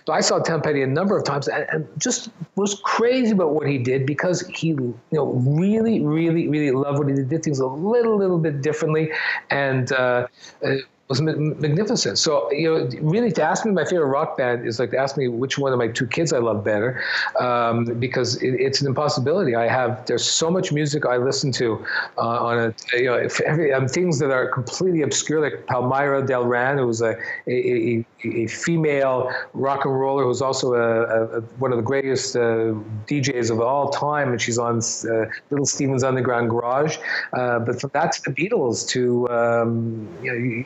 So 0.06 0.14
I 0.14 0.22
saw 0.22 0.40
Tom 0.40 0.62
Petty 0.62 0.82
a 0.82 0.88
number 0.88 1.18
of 1.18 1.24
times 1.24 1.48
and, 1.48 1.66
and, 1.72 1.88
just 1.98 2.30
was 2.56 2.82
crazy 2.84 3.32
about 3.32 3.52
what 3.52 3.68
he 3.68 3.78
did 3.78 4.06
because 4.06 4.42
he, 4.48 4.70
you 4.70 5.00
know, 5.12 5.28
really, 5.28 6.02
really, 6.02 6.48
really 6.48 6.72
loved 6.72 7.00
what 7.00 7.08
he 7.08 7.14
did. 7.14 7.30
Did 7.30 7.44
things 7.44 7.60
a 7.60 7.68
little, 7.68 8.18
little 8.18 8.40
bit 8.40 8.62
differently, 8.62 9.12
and 9.50 9.92
uh, 9.92 10.28
uh 10.66 10.76
was 11.10 11.22
magnificent. 11.22 12.18
So 12.18 12.52
you 12.52 12.68
know, 12.70 12.90
really, 13.02 13.32
to 13.32 13.42
ask 13.42 13.66
me 13.66 13.72
my 13.72 13.86
favorite 13.86 14.08
rock 14.08 14.38
band 14.38 14.68
is 14.68 14.80
like 14.80 14.92
to 14.92 14.98
ask 14.98 15.16
me 15.16 15.28
which 15.30 15.58
one 15.58 15.72
of 15.72 15.80
my 15.80 15.88
two 15.88 16.06
kids 16.06 16.34
I 16.34 16.40
love 16.40 16.64
better, 16.66 17.02
um, 17.40 17.86
because 18.00 18.42
it, 18.42 18.56
it's 18.56 18.82
an 18.82 18.88
impossibility. 18.88 19.56
I 19.56 19.68
have 19.68 20.06
there's 20.06 20.26
so 20.26 20.52
much 20.52 20.72
music 20.72 21.06
I 21.06 21.18
listen 21.18 21.52
to 21.54 21.86
uh, 22.18 22.22
on 22.22 22.58
a 22.60 22.98
you 22.98 23.06
know 23.06 23.30
every 23.46 23.72
um, 23.72 23.88
things 23.88 24.20
that 24.20 24.32
are 24.32 24.48
completely 24.48 25.02
obscure, 25.02 25.40
like 25.40 25.66
Palmyra 25.68 26.24
Delran, 26.24 26.78
who's 26.78 27.02
a 27.02 27.16
a, 27.48 27.52
a 27.52 28.06
female 28.48 29.32
rock 29.54 29.86
and 29.86 30.00
roller 30.00 30.24
who's 30.24 30.42
also 30.42 30.74
a, 30.74 31.38
a 31.38 31.42
one 31.60 31.72
of 31.72 31.78
the 31.78 31.84
greatest 31.84 32.36
uh, 32.36 32.74
DJs 33.08 33.52
of 33.52 33.62
all 33.62 33.90
time, 33.90 34.32
and 34.32 34.42
she's 34.42 34.58
on 34.58 34.78
uh, 34.78 35.26
Little 35.50 35.66
Steven's 35.66 36.04
Underground 36.04 36.50
Garage. 36.50 36.98
Uh, 37.34 37.60
but 37.60 37.80
from 37.80 37.92
that 37.94 38.12
to 38.14 38.22
the 38.24 38.32
Beatles 38.32 38.88
to 38.90 39.30
um, 39.30 40.08
you 40.22 40.32
know 40.32 40.66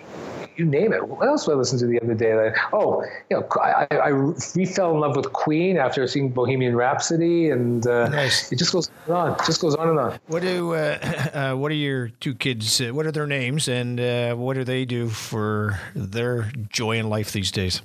you 0.57 0.65
name 0.65 0.93
it. 0.93 1.07
What 1.07 1.27
else 1.27 1.45
did 1.45 1.53
I 1.53 1.55
listen 1.55 1.79
to 1.79 1.87
the 1.87 1.99
other 2.01 2.13
day? 2.13 2.31
That, 2.31 2.55
oh, 2.73 3.03
you 3.29 3.37
know, 3.37 3.47
I, 3.61 3.87
I, 3.91 4.07
re 4.09 4.65
fell 4.65 4.93
in 4.93 4.99
love 4.99 5.15
with 5.15 5.31
Queen 5.33 5.77
after 5.77 6.05
seeing 6.07 6.29
Bohemian 6.29 6.75
Rhapsody, 6.75 7.49
and 7.49 7.85
uh, 7.87 8.09
nice. 8.09 8.51
it 8.51 8.59
just 8.59 8.71
goes 8.71 8.91
on, 9.07 9.33
it 9.33 9.45
just 9.45 9.61
goes 9.61 9.75
on 9.75 9.89
and 9.89 9.99
on. 9.99 10.19
What 10.27 10.41
do 10.41 10.73
uh, 10.73 10.97
uh, 11.33 11.55
what 11.55 11.71
are 11.71 11.75
your 11.75 12.09
two 12.09 12.35
kids? 12.35 12.81
Uh, 12.81 12.89
what 12.89 13.05
are 13.05 13.11
their 13.11 13.27
names, 13.27 13.67
and 13.67 13.99
uh, 13.99 14.35
what 14.35 14.55
do 14.55 14.63
they 14.63 14.85
do 14.85 15.09
for 15.09 15.79
their 15.95 16.51
joy 16.69 16.97
in 16.97 17.09
life 17.09 17.29
these 17.41 17.51
days? 17.51 17.81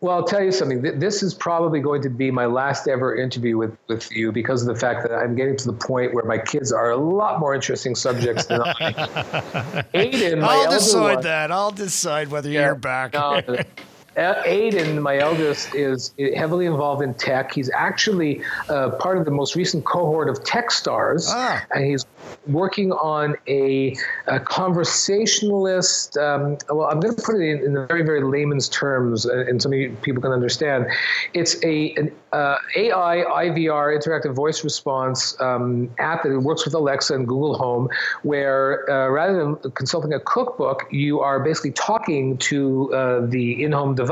Well, 0.00 0.14
I'll 0.14 0.24
tell 0.24 0.42
you 0.42 0.52
something. 0.52 0.82
This 0.82 1.22
is 1.22 1.34
probably 1.34 1.80
going 1.80 2.02
to 2.02 2.10
be 2.10 2.30
my 2.30 2.46
last 2.46 2.86
ever 2.86 3.16
interview 3.16 3.56
with, 3.56 3.76
with 3.88 4.10
you 4.12 4.30
because 4.30 4.62
of 4.62 4.72
the 4.72 4.78
fact 4.78 5.02
that 5.02 5.12
I'm 5.12 5.34
getting 5.34 5.56
to 5.56 5.66
the 5.66 5.72
point 5.72 6.14
where 6.14 6.24
my 6.24 6.38
kids 6.38 6.70
are 6.72 6.90
a 6.90 6.96
lot 6.96 7.40
more 7.40 7.54
interesting 7.54 7.94
subjects 7.94 8.46
than 8.46 8.60
I. 8.62 8.74
Aiden, 9.94 10.44
I'll 10.44 10.70
decide 10.70 11.14
one, 11.14 11.22
that. 11.24 11.50
I'll 11.50 11.72
decide 11.72 12.28
whether 12.28 12.50
yeah, 12.50 12.66
you're 12.66 12.74
back. 12.76 13.14
No, 13.14 13.40
Aiden, 14.16 15.00
my 15.00 15.18
eldest, 15.18 15.74
is 15.74 16.14
heavily 16.36 16.66
involved 16.66 17.02
in 17.02 17.14
tech. 17.14 17.52
He's 17.52 17.70
actually 17.70 18.42
uh, 18.68 18.90
part 18.90 19.18
of 19.18 19.24
the 19.24 19.30
most 19.30 19.56
recent 19.56 19.84
cohort 19.84 20.28
of 20.28 20.42
TechStars, 20.44 21.26
ah. 21.28 21.64
and 21.72 21.84
he's 21.84 22.06
working 22.46 22.92
on 22.92 23.36
a, 23.48 23.96
a 24.26 24.40
conversationalist. 24.40 26.16
Um, 26.16 26.58
well, 26.70 26.88
I'm 26.88 27.00
going 27.00 27.14
to 27.14 27.22
put 27.22 27.36
it 27.36 27.42
in, 27.42 27.64
in 27.64 27.86
very, 27.86 28.02
very 28.02 28.22
layman's 28.22 28.68
terms, 28.68 29.26
uh, 29.26 29.44
and 29.46 29.60
some 29.60 29.72
people 29.72 30.22
can 30.22 30.32
understand. 30.32 30.86
It's 31.32 31.62
a 31.64 31.94
an 31.94 32.12
uh, 32.32 32.56
AI 32.76 33.24
IVR 33.46 33.96
interactive 33.96 34.34
voice 34.34 34.64
response 34.64 35.40
um, 35.40 35.90
app 35.98 36.22
that 36.24 36.40
works 36.40 36.64
with 36.64 36.74
Alexa 36.74 37.14
and 37.14 37.26
Google 37.26 37.56
Home, 37.56 37.88
where 38.22 38.88
uh, 38.90 39.08
rather 39.08 39.38
than 39.38 39.72
consulting 39.72 40.12
a 40.12 40.20
cookbook, 40.20 40.86
you 40.90 41.20
are 41.20 41.40
basically 41.40 41.72
talking 41.72 42.36
to 42.38 42.92
uh, 42.92 43.26
the 43.26 43.62
in-home 43.62 43.94
device 43.94 44.03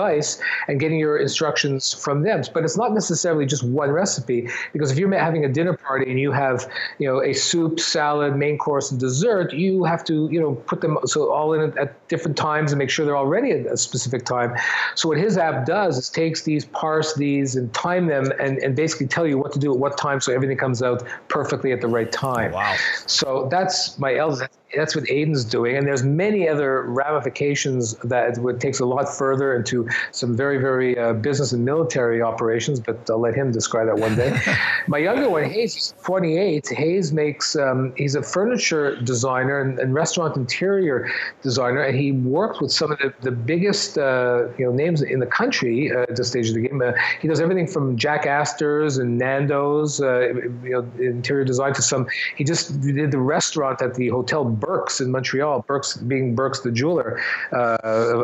and 0.68 0.80
getting 0.80 0.98
your 0.98 1.18
instructions 1.18 1.92
from 1.92 2.22
them. 2.22 2.42
But 2.54 2.64
it's 2.64 2.76
not 2.76 2.92
necessarily 2.92 3.46
just 3.46 3.62
one 3.62 3.90
recipe, 3.90 4.48
because 4.72 4.90
if 4.90 4.98
you're 4.98 5.12
having 5.12 5.44
a 5.44 5.48
dinner 5.48 5.76
party 5.76 6.10
and 6.10 6.18
you 6.18 6.32
have, 6.32 6.70
you 6.98 7.08
know, 7.08 7.22
a 7.22 7.32
soup, 7.32 7.80
salad 7.80 8.12
salad, 8.12 8.36
main 8.36 8.58
course, 8.58 8.90
and 8.90 9.00
dessert, 9.00 9.52
you 9.52 9.84
have 9.84 10.04
to, 10.04 10.28
you 10.30 10.40
know, 10.40 10.54
put 10.66 10.80
them 10.80 10.98
so 11.04 11.32
all 11.32 11.52
in 11.54 11.76
at 11.78 12.08
different 12.08 12.36
times 12.36 12.72
and 12.72 12.78
make 12.78 12.90
sure 12.90 13.06
they're 13.06 13.16
all 13.16 13.26
ready 13.26 13.52
at 13.52 13.66
a 13.66 13.76
specific 13.76 14.24
time. 14.24 14.54
So 14.94 15.08
what 15.08 15.18
his 15.18 15.38
app 15.38 15.66
does 15.66 15.98
is 15.98 16.10
takes 16.10 16.42
these, 16.42 16.64
parse 16.64 17.14
these, 17.14 17.56
and 17.56 17.72
time 17.72 18.06
them, 18.06 18.32
and, 18.40 18.58
and 18.58 18.76
basically 18.76 19.06
tell 19.06 19.26
you 19.26 19.38
what 19.38 19.52
to 19.52 19.58
do 19.58 19.72
at 19.72 19.78
what 19.78 19.96
time, 19.96 20.20
so 20.20 20.32
everything 20.32 20.56
comes 20.56 20.82
out 20.82 21.04
perfectly 21.28 21.72
at 21.72 21.80
the 21.80 21.88
right 21.88 22.10
time. 22.10 22.52
Wow. 22.52 22.76
So 23.06 23.48
that's 23.50 23.98
my 23.98 24.16
eldest 24.16 24.42
that's 24.74 24.94
what 24.96 25.04
Aiden's 25.04 25.44
doing, 25.44 25.76
and 25.76 25.86
there's 25.86 26.02
many 26.02 26.48
other 26.48 26.82
ramifications 26.82 27.94
that 28.04 28.38
would 28.38 28.60
takes 28.60 28.80
a 28.80 28.86
lot 28.86 29.08
further 29.08 29.54
into 29.54 29.88
some 30.12 30.36
very, 30.36 30.58
very 30.58 30.98
uh, 30.98 31.12
business 31.12 31.52
and 31.52 31.64
military 31.64 32.22
operations. 32.22 32.80
But 32.80 33.08
I'll 33.10 33.20
let 33.20 33.34
him 33.34 33.52
describe 33.52 33.86
that 33.86 33.98
one 33.98 34.16
day. 34.16 34.38
My 34.86 34.98
younger 34.98 35.28
one, 35.28 35.44
Hayes, 35.44 35.76
is 35.76 35.94
28. 36.04 36.68
Hayes 36.68 37.12
makes 37.12 37.56
um, 37.56 37.92
he's 37.96 38.14
a 38.14 38.22
furniture 38.22 38.96
designer 39.02 39.60
and, 39.60 39.78
and, 39.78 39.94
restaurant 39.94 40.36
interior 40.36 41.10
designer, 41.42 41.82
and 41.82 41.98
he 41.98 42.12
worked 42.12 42.60
with 42.60 42.72
some 42.72 42.92
of 42.92 42.98
the, 42.98 43.12
the 43.20 43.30
biggest 43.30 43.98
uh, 43.98 44.46
you 44.58 44.64
know 44.64 44.72
names 44.72 45.02
in 45.02 45.20
the 45.20 45.26
country 45.26 45.92
uh, 45.92 46.02
at 46.02 46.16
this 46.16 46.28
stage 46.28 46.48
of 46.48 46.54
the 46.54 46.68
game. 46.68 46.80
Uh, 46.80 46.92
he 47.20 47.28
does 47.28 47.40
everything 47.40 47.66
from 47.66 47.96
Jack 47.96 48.26
Astor's 48.26 48.98
and 48.98 49.18
Nando's, 49.18 50.00
uh, 50.00 50.32
you 50.62 50.70
know, 50.70 50.90
interior 50.98 51.44
design 51.44 51.74
to 51.74 51.82
some. 51.82 52.06
He 52.36 52.44
just 52.44 52.80
did 52.80 53.10
the 53.10 53.18
restaurant 53.18 53.82
at 53.82 53.94
the 53.94 54.08
Hotel 54.08 54.44
Birks 54.62 55.00
in 55.00 55.10
Montreal. 55.10 55.64
Birks 55.66 55.96
being 55.96 56.34
Birks 56.34 56.60
the 56.60 56.70
jeweler, 56.70 57.20
uh, 57.52 57.76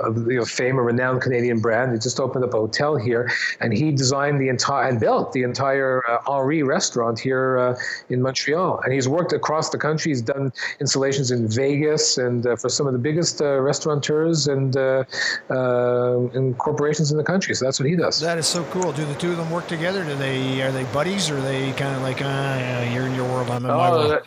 of 0.06 0.16
you 0.30 0.38
know, 0.38 0.44
fame, 0.44 0.78
a 0.78 0.82
renowned 0.82 1.20
Canadian 1.20 1.60
brand. 1.60 1.92
He 1.92 1.98
just 1.98 2.20
opened 2.20 2.44
up 2.44 2.54
a 2.54 2.56
hotel 2.56 2.96
here, 2.96 3.30
and 3.60 3.72
he 3.72 3.90
designed 3.90 4.40
the 4.40 4.48
entire 4.48 4.88
and 4.88 5.00
built 5.00 5.32
the 5.32 5.42
entire 5.42 6.02
uh, 6.08 6.18
Henri 6.30 6.62
restaurant 6.62 7.18
here 7.18 7.58
uh, 7.58 7.78
in 8.08 8.22
Montreal. 8.22 8.80
And 8.84 8.92
he's 8.92 9.08
worked 9.08 9.32
across 9.32 9.70
the 9.70 9.78
country. 9.78 10.12
He's 10.12 10.22
done 10.22 10.52
installations 10.80 11.30
in 11.30 11.48
Vegas 11.48 12.18
and 12.18 12.46
uh, 12.46 12.56
for 12.56 12.68
some 12.68 12.86
of 12.86 12.92
the 12.92 12.98
biggest 12.98 13.42
uh, 13.42 13.60
restaurateurs 13.60 14.46
and 14.46 14.76
uh, 14.76 15.04
and 15.48 16.56
corporations 16.58 17.10
in 17.10 17.18
the 17.18 17.24
country. 17.24 17.54
So 17.54 17.64
that's 17.64 17.80
what 17.80 17.88
he 17.88 17.96
does. 17.96 18.20
That 18.20 18.38
is 18.38 18.46
so 18.46 18.62
cool. 18.64 18.92
Do 18.92 19.04
the 19.04 19.14
two 19.14 19.32
of 19.32 19.36
them 19.36 19.50
work 19.50 19.66
together? 19.66 20.04
Do 20.04 20.14
they 20.14 20.62
are 20.62 20.70
they 20.70 20.84
buddies 20.84 21.30
or 21.30 21.38
are 21.38 21.40
they 21.40 21.72
kind 21.72 21.94
of 21.96 22.02
like 22.02 22.22
uh, 22.22 22.88
you're 22.92 23.06
in 23.06 23.14
your 23.14 23.24
world, 23.24 23.50
I'm 23.50 23.64
in 23.64 23.70
my 23.70 23.88
oh, 23.88 24.08
world? 24.08 24.22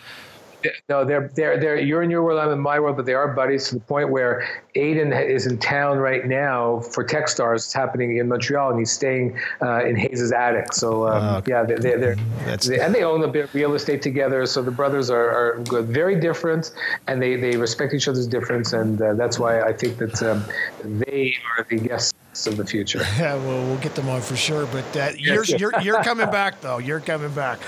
No, 0.89 1.05
they're 1.05 1.29
they're 1.35 1.59
they're 1.59 1.79
you're 1.79 2.03
in 2.03 2.09
your 2.09 2.23
world, 2.23 2.39
I'm 2.39 2.51
in 2.51 2.59
my 2.59 2.79
world, 2.79 2.97
but 2.97 3.05
they 3.05 3.13
are 3.13 3.27
buddies 3.27 3.69
to 3.69 3.75
the 3.75 3.81
point 3.81 4.09
where 4.09 4.47
Aiden 4.75 5.11
is 5.27 5.47
in 5.47 5.57
town 5.57 5.97
right 5.97 6.25
now 6.25 6.79
for 6.79 7.03
Techstars. 7.03 7.57
It's 7.57 7.73
happening 7.73 8.17
in 8.17 8.27
Montreal, 8.27 8.71
and 8.71 8.79
he's 8.79 8.91
staying 8.91 9.37
uh, 9.61 9.85
in 9.85 9.95
Hayes's 9.95 10.31
attic. 10.31 10.73
So 10.73 11.07
um, 11.07 11.23
uh, 11.23 11.41
yeah, 11.47 11.63
they're, 11.63 11.79
they're, 11.79 11.97
they're 11.97 12.57
they, 12.57 12.79
and 12.79 12.93
they 12.93 13.03
own 13.03 13.23
a 13.23 13.27
bit 13.27 13.45
of 13.45 13.55
real 13.55 13.73
estate 13.73 14.01
together. 14.01 14.45
So 14.45 14.61
the 14.61 14.71
brothers 14.71 15.09
are, 15.09 15.29
are 15.29 15.59
good, 15.63 15.87
very 15.87 16.19
different, 16.19 16.71
and 17.07 17.21
they 17.21 17.35
they 17.35 17.57
respect 17.57 17.93
each 17.93 18.07
other's 18.07 18.27
difference, 18.27 18.73
and 18.73 19.01
uh, 19.01 19.13
that's 19.13 19.39
why 19.39 19.61
I 19.61 19.73
think 19.73 19.97
that 19.97 20.21
um, 20.23 20.43
they 20.83 21.35
are 21.57 21.65
the 21.69 21.77
guests 21.77 22.13
of 22.47 22.57
the 22.57 22.65
future. 22.65 23.01
Yeah, 23.17 23.35
well, 23.35 23.65
we'll 23.65 23.77
get 23.77 23.93
them 23.95 24.09
on 24.09 24.21
for 24.21 24.35
sure. 24.35 24.65
But 24.67 24.97
uh, 24.97 25.11
you're, 25.17 25.43
you're 25.43 25.79
you're 25.81 26.03
coming 26.09 26.29
back 26.31 26.61
though. 26.61 26.77
You're 26.77 27.01
coming 27.01 27.31
back, 27.33 27.59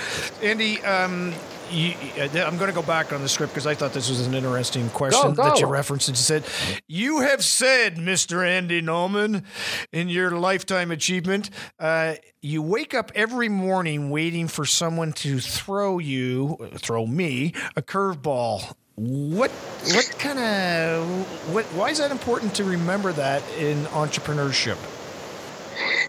Andy. 0.42 0.80
Um, 0.82 1.32
you, 1.70 1.94
I'm 2.16 2.56
going 2.56 2.68
to 2.68 2.74
go 2.74 2.82
back 2.82 3.12
on 3.12 3.22
the 3.22 3.28
script 3.28 3.52
because 3.52 3.66
I 3.66 3.74
thought 3.74 3.92
this 3.92 4.08
was 4.08 4.26
an 4.26 4.34
interesting 4.34 4.88
question 4.90 5.30
go, 5.30 5.32
go. 5.34 5.42
that 5.44 5.60
you 5.60 5.66
referenced. 5.66 6.08
And 6.08 6.16
you 6.16 6.22
said, 6.22 6.44
You 6.86 7.20
have 7.20 7.44
said, 7.44 7.96
Mr. 7.96 8.46
Andy 8.46 8.82
Nulman, 8.82 9.44
in 9.92 10.08
your 10.08 10.32
lifetime 10.32 10.90
achievement, 10.90 11.50
uh, 11.78 12.14
you 12.42 12.62
wake 12.62 12.94
up 12.94 13.10
every 13.14 13.48
morning 13.48 14.10
waiting 14.10 14.48
for 14.48 14.64
someone 14.64 15.12
to 15.14 15.40
throw 15.40 15.98
you, 15.98 16.58
throw 16.76 17.06
me, 17.06 17.54
a 17.76 17.82
curveball. 17.82 18.74
What 18.96 19.50
what 19.50 20.14
kind 20.20 20.38
of 20.38 21.52
what 21.52 21.64
why 21.66 21.90
is 21.90 21.98
that 21.98 22.12
important 22.12 22.54
to 22.56 22.64
remember 22.64 23.12
that 23.12 23.42
in 23.58 23.84
entrepreneurship? 23.86 24.76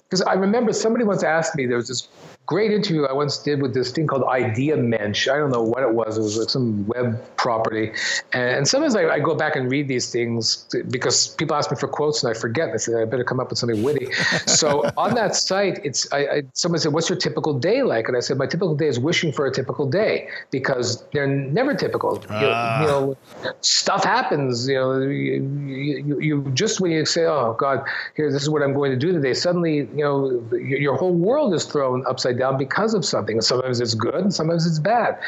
Because 0.09 0.21
I 0.21 0.33
remember 0.33 0.71
somebody 0.71 1.03
once 1.03 1.23
asked 1.23 1.55
me 1.55 1.65
there 1.65 1.77
was 1.77 1.87
this 1.87 2.07
great 2.45 2.71
interview 2.71 3.05
I 3.05 3.13
once 3.13 3.37
did 3.39 3.61
with 3.61 3.73
this 3.73 3.91
thing 3.91 4.07
called 4.07 4.23
Ideamensch. 4.23 5.31
I 5.31 5.37
don't 5.37 5.51
know 5.51 5.63
what 5.63 5.83
it 5.83 5.93
was. 5.93 6.17
It 6.17 6.21
was 6.21 6.37
like 6.37 6.49
some 6.49 6.85
web 6.87 7.19
property. 7.37 7.91
And 8.33 8.67
sometimes 8.67 8.95
I, 8.95 9.07
I, 9.07 9.19
go 9.19 9.33
back 9.35 9.55
and 9.55 9.69
read 9.71 9.87
these 9.87 10.11
things 10.11 10.67
because 10.89 11.29
people 11.29 11.55
ask 11.55 11.71
me 11.71 11.77
for 11.77 11.87
quotes 11.87 12.23
and 12.23 12.35
I 12.35 12.39
forget. 12.39 12.69
I 12.69 12.77
say 12.77 13.01
I 13.01 13.05
better 13.05 13.23
come 13.23 13.39
up 13.39 13.49
with 13.49 13.57
something 13.57 13.81
witty. 13.81 14.11
so 14.45 14.89
on 14.97 15.15
that 15.15 15.35
site, 15.35 15.79
it's 15.83 16.11
I, 16.13 16.17
I, 16.19 16.43
someone 16.53 16.79
said, 16.79 16.93
"What's 16.93 17.09
your 17.09 17.17
typical 17.17 17.57
day 17.57 17.81
like?" 17.81 18.07
And 18.07 18.15
I 18.15 18.19
said, 18.19 18.37
"My 18.37 18.45
typical 18.45 18.75
day 18.75 18.87
is 18.87 18.99
wishing 18.99 19.31
for 19.31 19.45
a 19.47 19.51
typical 19.51 19.89
day 19.89 20.29
because 20.51 21.03
they're 21.13 21.27
never 21.27 21.73
typical. 21.73 22.23
Uh. 22.29 22.39
You, 22.39 22.47
you, 22.85 22.91
know, 22.91 23.17
stuff 23.61 24.03
happens. 24.03 24.67
You 24.67 24.75
know, 24.75 24.99
you, 25.01 25.43
you, 25.65 26.19
you, 26.19 26.51
just 26.53 26.79
when 26.79 26.91
you 26.91 27.05
say, 27.05 27.25
"Oh 27.25 27.55
God, 27.57 27.85
here, 28.15 28.31
this 28.31 28.43
is 28.43 28.49
what 28.49 28.61
I'm 28.61 28.73
going 28.73 28.91
to 28.91 28.97
do 28.97 29.11
today," 29.11 29.33
suddenly 29.33 29.87
you 29.95 30.03
know 30.03 30.57
your 30.57 30.95
whole 30.95 31.13
world 31.13 31.53
is 31.53 31.65
thrown 31.65 32.05
upside 32.07 32.37
down 32.37 32.57
because 32.57 32.93
of 32.93 33.05
something. 33.05 33.41
Sometimes 33.41 33.79
it's 33.79 33.93
good 33.93 34.15
and 34.15 34.33
sometimes 34.33 34.65
it's 34.65 34.79
bad. 34.79 35.19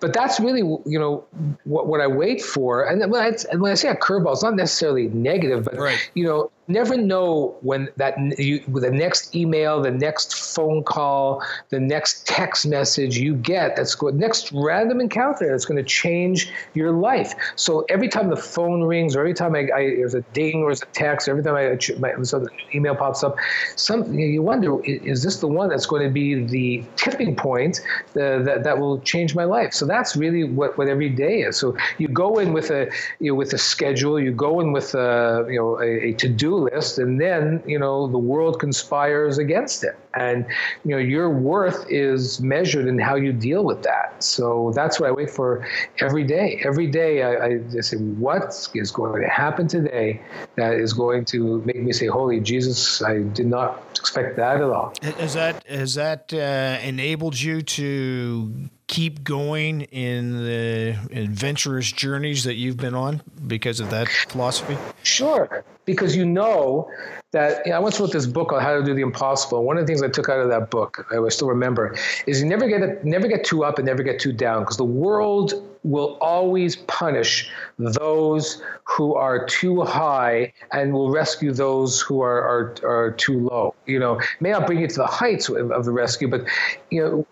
But 0.00 0.12
that's 0.12 0.38
really, 0.40 0.60
you 0.60 0.98
know, 0.98 1.24
what, 1.64 1.86
what 1.86 2.00
I 2.00 2.06
wait 2.06 2.42
for. 2.42 2.84
And 2.84 3.10
when 3.10 3.22
I, 3.22 3.36
and 3.50 3.60
when 3.60 3.72
I 3.72 3.74
say 3.74 3.88
a 3.88 3.96
curveball, 3.96 4.32
it's 4.32 4.42
not 4.42 4.54
necessarily 4.54 5.08
negative, 5.08 5.64
but, 5.64 5.76
right. 5.76 6.10
you 6.14 6.24
know, 6.24 6.50
never 6.68 6.96
know 6.96 7.56
when 7.60 7.88
that 7.96 8.16
you, 8.38 8.60
the 8.68 8.90
next 8.90 9.34
email, 9.34 9.82
the 9.82 9.90
next 9.90 10.34
phone 10.54 10.82
call, 10.84 11.42
the 11.70 11.80
next 11.80 12.26
text 12.26 12.66
message 12.66 13.18
you 13.18 13.34
get 13.34 13.76
that's 13.76 13.94
going 13.94 14.16
next 14.16 14.52
random 14.52 15.00
encounter 15.00 15.50
that's 15.50 15.64
going 15.64 15.76
to 15.76 15.88
change 15.88 16.52
your 16.74 16.92
life. 16.92 17.34
So 17.56 17.84
every 17.88 18.08
time 18.08 18.30
the 18.30 18.36
phone 18.36 18.82
rings, 18.82 19.16
or 19.16 19.20
every 19.20 19.34
time 19.34 19.54
I, 19.54 19.68
I 19.74 19.82
there's 19.96 20.14
a 20.14 20.22
ding 20.32 20.62
or 20.62 20.68
there's 20.68 20.82
a 20.82 20.86
text, 20.86 21.28
every 21.28 21.42
time 21.42 21.54
I 21.56 21.78
my, 21.98 22.22
so 22.22 22.46
email 22.74 22.94
pops 22.94 23.24
up, 23.24 23.36
some 23.76 24.12
you 24.14 24.42
wonder 24.42 24.82
is 24.84 25.22
this 25.22 25.40
the 25.40 25.48
one 25.48 25.68
that's 25.68 25.86
going 25.86 26.02
to 26.02 26.10
be 26.10 26.44
the 26.44 26.84
tipping 26.96 27.34
point 27.34 27.80
that 28.14 28.62
that 28.62 28.78
will 28.78 29.00
change 29.00 29.34
my 29.34 29.44
life? 29.44 29.72
So 29.72 29.84
that's 29.86 30.16
really 30.16 30.44
what 30.44 30.78
what 30.78 30.88
every 30.88 31.08
day 31.08 31.42
is. 31.42 31.56
So 31.56 31.76
you 31.98 32.08
go 32.08 32.38
in 32.38 32.52
with 32.52 32.70
a 32.70 32.90
you 33.18 33.32
know, 33.32 33.34
with 33.34 33.52
a 33.52 33.58
schedule, 33.58 34.20
you 34.20 34.30
go 34.30 34.60
in 34.60 34.72
with 34.72 34.94
a 34.94 35.46
you 35.48 35.58
know 35.58 35.80
a, 35.80 36.08
a 36.08 36.12
to 36.14 36.28
do 36.28 36.51
list, 36.56 36.98
and 36.98 37.20
then 37.20 37.62
you 37.66 37.78
know 37.78 38.06
the 38.06 38.18
world 38.18 38.60
conspires 38.60 39.38
against 39.38 39.84
it, 39.84 39.96
and 40.14 40.46
you 40.84 40.92
know 40.92 40.98
your 40.98 41.30
worth 41.30 41.84
is 41.88 42.40
measured 42.40 42.86
in 42.86 42.98
how 42.98 43.14
you 43.14 43.32
deal 43.32 43.64
with 43.64 43.82
that. 43.82 44.22
So 44.22 44.72
that's 44.74 45.00
what 45.00 45.08
I 45.08 45.12
wait 45.12 45.30
for 45.30 45.66
every 46.00 46.24
day. 46.24 46.60
Every 46.64 46.86
day 46.86 47.22
I, 47.22 47.58
I 47.76 47.80
say, 47.80 47.96
what 47.96 48.68
is 48.74 48.90
going 48.90 49.22
to 49.22 49.28
happen 49.28 49.68
today 49.68 50.20
that 50.56 50.74
is 50.74 50.92
going 50.92 51.24
to 51.26 51.62
make 51.62 51.82
me 51.82 51.92
say, 51.92 52.06
"Holy 52.06 52.40
Jesus, 52.40 53.02
I 53.02 53.22
did 53.22 53.46
not 53.46 53.82
expect 53.98 54.36
that 54.36 54.56
at 54.56 54.62
all." 54.62 54.92
Has 55.02 55.34
that 55.34 55.66
has 55.66 55.94
that 55.94 56.32
uh, 56.32 56.78
enabled 56.82 57.40
you 57.40 57.62
to 57.62 58.70
keep 58.92 59.24
going 59.24 59.80
in 59.82 60.44
the 60.44 60.90
adventurous 61.12 61.90
journeys 61.90 62.44
that 62.44 62.56
you've 62.56 62.76
been 62.76 62.94
on 62.94 63.22
because 63.46 63.80
of 63.80 63.88
that 63.88 64.06
philosophy? 64.28 64.76
Sure, 65.02 65.64
because 65.84 66.14
you 66.14 66.24
know 66.24 66.90
that 67.32 67.64
you 67.66 67.72
know, 67.72 67.76
I 67.76 67.80
once 67.80 67.98
wrote 67.98 68.12
this 68.12 68.26
book 68.26 68.52
on 68.52 68.60
how 68.60 68.76
to 68.76 68.84
do 68.84 68.94
the 68.94 69.00
impossible. 69.00 69.64
One 69.64 69.78
of 69.78 69.82
the 69.82 69.86
things 69.86 70.02
I 70.02 70.08
took 70.08 70.28
out 70.28 70.40
of 70.40 70.48
that 70.48 70.70
book, 70.70 71.06
I 71.10 71.28
still 71.28 71.48
remember, 71.48 71.96
is 72.26 72.42
you 72.42 72.48
never 72.48 72.68
get 72.68 73.04
never 73.04 73.26
get 73.26 73.44
too 73.44 73.64
up 73.64 73.78
and 73.78 73.86
never 73.86 74.02
get 74.02 74.20
too 74.20 74.32
down 74.32 74.60
because 74.60 74.76
the 74.76 74.84
world 74.84 75.54
will 75.84 76.16
always 76.20 76.76
punish 76.76 77.50
those 77.78 78.62
who 78.84 79.14
are 79.14 79.44
too 79.46 79.82
high 79.82 80.52
and 80.70 80.92
will 80.92 81.10
rescue 81.10 81.52
those 81.52 82.00
who 82.00 82.20
are, 82.20 82.40
are, 82.40 82.74
are 82.84 83.10
too 83.12 83.40
low. 83.40 83.74
You 83.86 83.98
know, 83.98 84.20
may 84.40 84.52
not 84.52 84.66
bring 84.66 84.80
you 84.80 84.86
to 84.86 84.94
the 84.94 85.06
heights 85.06 85.48
of, 85.48 85.84
the 85.84 85.90
rescue, 85.90 86.28
but 86.28 86.44
you 86.90 87.02
know, 87.02 87.26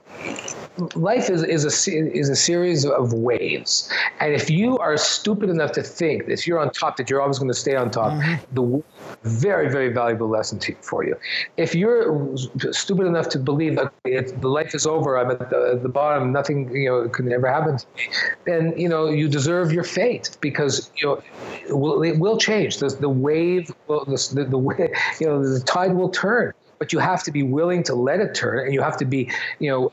life 0.95 1.31
is, 1.31 1.43
is 1.43 1.65
a 1.65 1.93
is 2.17 2.29
a 2.29 2.37
series 2.37 2.85
of 2.85 3.13
waves, 3.13 3.91
and 4.21 4.35
if 4.35 4.51
you 4.51 4.79
are 4.79 4.97
stupid 4.97 5.51
enough 5.51 5.73
to 5.73 5.83
think 5.83 6.27
that 6.27 6.33
if 6.33 6.47
you're 6.47 6.59
on 6.59 6.71
top, 6.71 6.97
that 6.97 7.09
you're 7.09 7.21
always 7.21 7.39
going 7.39 7.51
to 7.51 7.59
stay 7.59 7.77
on 7.77 7.91
top, 7.91 8.13
mm-hmm. 8.13 8.55
the 8.55 8.83
very 9.29 9.71
very 9.71 9.93
valuable 9.93 10.29
lesson 10.29 10.59
to, 10.59 10.75
for 10.83 11.05
you. 11.05 11.17
If 11.57 11.75
you're 11.75 12.37
stupid 12.73 13.07
enough 13.07 13.29
to 13.31 13.39
believe 13.39 13.77
that 13.77 13.93
the 14.05 14.49
life 14.49 14.75
is 14.75 14.87
over, 14.87 15.19
I'm 15.19 15.31
at 15.31 15.51
the, 15.51 15.79
the 15.83 15.89
bottom, 15.89 16.33
nothing 16.33 16.71
you 16.75 16.89
know 16.89 17.09
can 17.09 17.33
ever 17.33 17.47
happen 17.47 17.79
to 17.79 17.87
me, 17.97 18.09
then 18.45 18.79
you 18.79 18.89
know 18.89 19.09
you 19.09 19.29
deserve 19.29 19.73
your 19.73 19.85
fate 19.85 20.37
because 20.41 20.91
you 20.97 21.07
know 21.07 21.23
it 21.69 21.77
will, 21.77 22.03
it 22.03 22.19
will 22.19 22.39
change. 22.39 22.79
The, 22.79 22.89
the 22.89 23.09
wave, 23.09 23.73
will, 23.87 24.05
the, 24.05 24.31
the, 24.35 24.45
the 24.45 24.91
you 25.21 25.27
know 25.27 25.47
the 25.47 25.61
tide 25.61 25.95
will 25.95 26.11
turn 26.11 26.53
but 26.81 26.93
you 26.93 26.99
have 26.99 27.23
to 27.23 27.31
be 27.31 27.45
willing 27.45 27.85
to 27.85 27.95
let 27.95 28.19
it 28.19 28.35
turn 28.35 28.65
and 28.65 28.75
you 28.75 28.81
have 28.81 28.97
to 28.97 29.05
be 29.05 29.31
you 29.61 29.71
know 29.71 29.93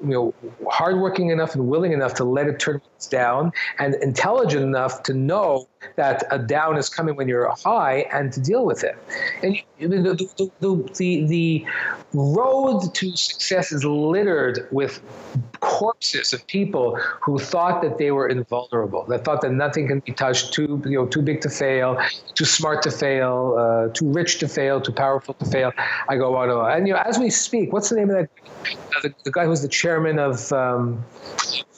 you 0.00 0.08
know, 0.08 0.34
hardworking 0.70 1.30
enough 1.30 1.54
and 1.54 1.68
willing 1.68 1.92
enough 1.92 2.14
to 2.14 2.24
let 2.24 2.46
it 2.46 2.58
turn 2.58 2.80
down, 3.10 3.52
and 3.78 3.94
intelligent 3.96 4.62
enough 4.62 5.02
to 5.04 5.14
know 5.14 5.68
that 5.96 6.24
a 6.30 6.38
down 6.38 6.76
is 6.76 6.88
coming 6.88 7.16
when 7.16 7.28
you're 7.28 7.48
high 7.50 8.06
and 8.12 8.32
to 8.32 8.40
deal 8.40 8.64
with 8.64 8.84
it. 8.84 8.96
And 9.42 9.58
the, 9.78 10.14
the, 10.14 10.50
the, 10.58 11.26
the, 11.26 11.66
road 12.14 12.94
to 12.94 13.14
success 13.16 13.70
is 13.70 13.84
littered 13.84 14.66
with 14.70 15.02
corpses 15.60 16.32
of 16.32 16.46
people 16.46 16.96
who 17.20 17.38
thought 17.38 17.82
that 17.82 17.98
they 17.98 18.10
were 18.10 18.26
invulnerable, 18.28 19.04
that 19.04 19.24
thought 19.24 19.42
that 19.42 19.52
nothing 19.52 19.86
can 19.86 20.00
be 20.00 20.12
touched, 20.12 20.54
too, 20.54 20.82
you 20.86 20.98
know, 20.98 21.06
too 21.06 21.20
big 21.20 21.42
to 21.42 21.50
fail, 21.50 22.00
too 22.34 22.46
smart 22.46 22.82
to 22.82 22.90
fail, 22.90 23.56
uh, 23.58 23.92
too 23.92 24.10
rich 24.10 24.38
to 24.38 24.48
fail, 24.48 24.80
too 24.80 24.92
powerful 24.92 25.34
to 25.34 25.44
fail. 25.44 25.70
I 26.08 26.16
go 26.16 26.34
on 26.36 26.48
and 26.48 26.58
on. 26.58 26.72
And, 26.72 26.88
you 26.88 26.94
know, 26.94 27.02
as 27.04 27.18
we 27.18 27.28
speak, 27.28 27.72
what's 27.72 27.90
the 27.90 27.96
name 27.96 28.10
of 28.10 28.16
that? 28.16 28.30
Uh, 28.96 29.00
the, 29.02 29.14
the 29.24 29.30
guy 29.30 29.44
who's 29.44 29.60
the 29.60 29.68
chairman 29.68 30.18
of, 30.18 30.50
um, 30.52 31.04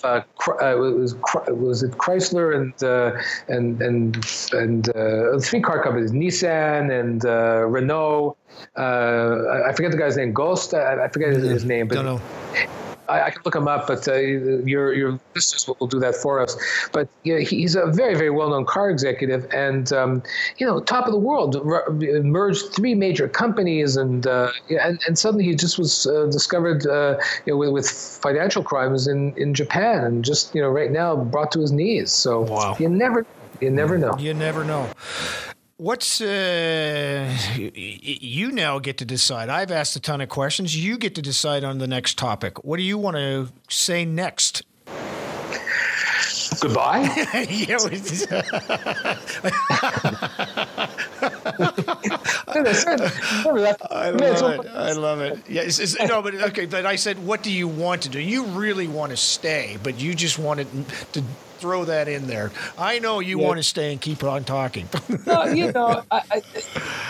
uh, 0.05 0.23
uh, 0.49 0.75
was, 0.77 1.15
was 1.49 1.83
it 1.83 1.93
Chrysler 1.93 2.57
and 2.57 2.83
uh, 2.83 3.21
and 3.49 3.81
and 3.83 4.17
and 4.53 4.89
uh, 4.97 5.39
three 5.41 5.61
car 5.61 5.83
companies, 5.83 6.13
Nissan 6.13 6.91
and 6.99 7.25
uh, 7.25 7.67
Renault. 7.67 8.37
Uh, 8.77 9.65
I 9.67 9.73
forget 9.73 9.91
the 9.91 9.99
guy's 9.99 10.17
name. 10.17 10.35
Ghosn. 10.35 10.75
I, 10.75 11.05
I 11.05 11.09
forget 11.09 11.33
his, 11.33 11.45
his 11.49 11.65
name, 11.65 11.89
but. 11.89 12.21
I, 13.11 13.27
I, 13.27 13.31
can 13.31 13.43
look 13.45 13.55
him 13.55 13.69
up, 13.69 13.87
but 13.87 14.07
uh, 14.07 14.15
your 14.15 14.93
your 14.95 15.19
listeners 15.35 15.67
will, 15.67 15.77
will, 15.81 15.87
do 15.87 15.99
that 16.01 16.15
for 16.15 16.41
us. 16.41 16.57
But 16.93 17.09
you 17.25 17.35
know, 17.35 17.41
he's 17.41 17.75
a 17.75 17.87
very 17.87 18.15
very 18.15 18.31
well 18.31 18.51
known 18.51 18.65
car 18.65 18.91
executive, 18.91 19.47
and 19.53 19.93
um, 19.93 20.23
you 20.59 20.67
know, 20.67 20.81
top 20.81 21.07
of 21.07 21.13
the 21.13 21.19
world. 21.19 21.65
Merged 22.25 22.73
three 22.73 22.95
major 22.95 23.29
companies, 23.29 23.97
and 23.97 24.27
uh, 24.27 24.51
and, 24.71 25.01
and 25.07 25.19
suddenly 25.19 25.45
he 25.45 25.55
just 25.55 25.79
was 25.79 26.07
uh, 26.07 26.27
discovered, 26.27 26.87
uh, 26.87 27.19
you 27.47 27.53
know, 27.53 27.57
with, 27.57 27.71
with, 27.71 27.91
financial 27.91 28.63
crimes 28.63 29.07
in, 29.07 29.35
in 29.37 29.55
Japan, 29.55 30.05
and 30.05 30.25
just 30.25 30.55
you 30.55 30.61
know, 30.61 30.69
right 30.69 30.91
now 30.91 31.17
brought 31.17 31.51
to 31.53 31.61
his 31.61 31.73
knees. 31.73 32.13
So 32.13 32.43
wow. 32.43 32.77
you 32.79 32.89
never 32.89 33.27
you 33.61 33.71
never 33.71 33.99
know. 33.99 34.17
You 34.19 34.35
never 34.35 34.65
know. 34.65 34.89
What's 35.81 36.21
uh, 36.21 37.35
you 37.57 38.53
now 38.53 38.79
get 38.81 38.99
to 38.99 39.07
decide? 39.07 39.49
I've 39.49 39.71
asked 39.71 39.97
a 39.97 40.01
ton 40.01 40.21
of 40.21 40.29
questions. 40.29 40.77
You 40.77 40.99
get 40.99 41.15
to 41.15 41.23
decide 41.23 41.65
on 41.65 41.79
the 41.79 41.87
next 41.87 42.19
topic. 42.19 42.63
What 42.63 42.77
do 42.77 42.83
you 42.83 42.99
want 42.99 43.17
to 43.17 43.49
say 43.71 44.05
next? 44.05 44.63
Goodbye. 46.61 47.01
yeah. 47.49 47.79
I 53.91 54.11
love 54.11 54.53
it. 54.53 54.67
I 54.69 54.93
love 54.93 55.21
it. 55.23 55.39
Yeah, 55.49 55.63
it's, 55.63 55.79
it's, 55.79 55.99
no, 55.99 56.21
but 56.21 56.35
okay. 56.35 56.67
But 56.67 56.85
I 56.85 56.97
said, 56.97 57.19
what 57.25 57.43
do 57.43 57.51
you 57.51 57.67
want 57.67 58.03
to 58.03 58.11
do? 58.11 58.21
You 58.21 58.45
really 58.45 58.87
want 58.87 59.13
to 59.13 59.17
stay, 59.17 59.79
but 59.83 59.99
you 59.99 60.15
just 60.15 60.39
wanted 60.39 60.69
to 61.15 61.25
throw 61.61 61.85
that 61.85 62.09
in 62.09 62.27
there. 62.27 62.51
I 62.79 62.99
know 62.99 63.21
you 63.21 63.41
yeah. 63.41 63.47
want 63.47 63.59
to 63.59 63.63
stay 63.63 63.93
and 63.93 64.01
keep 64.01 64.25
on 64.25 64.45
talking. 64.45 64.89
no, 65.27 65.45
you 65.45 65.73
know, 65.73 66.03
I, 66.11 66.23
I, 66.31 66.37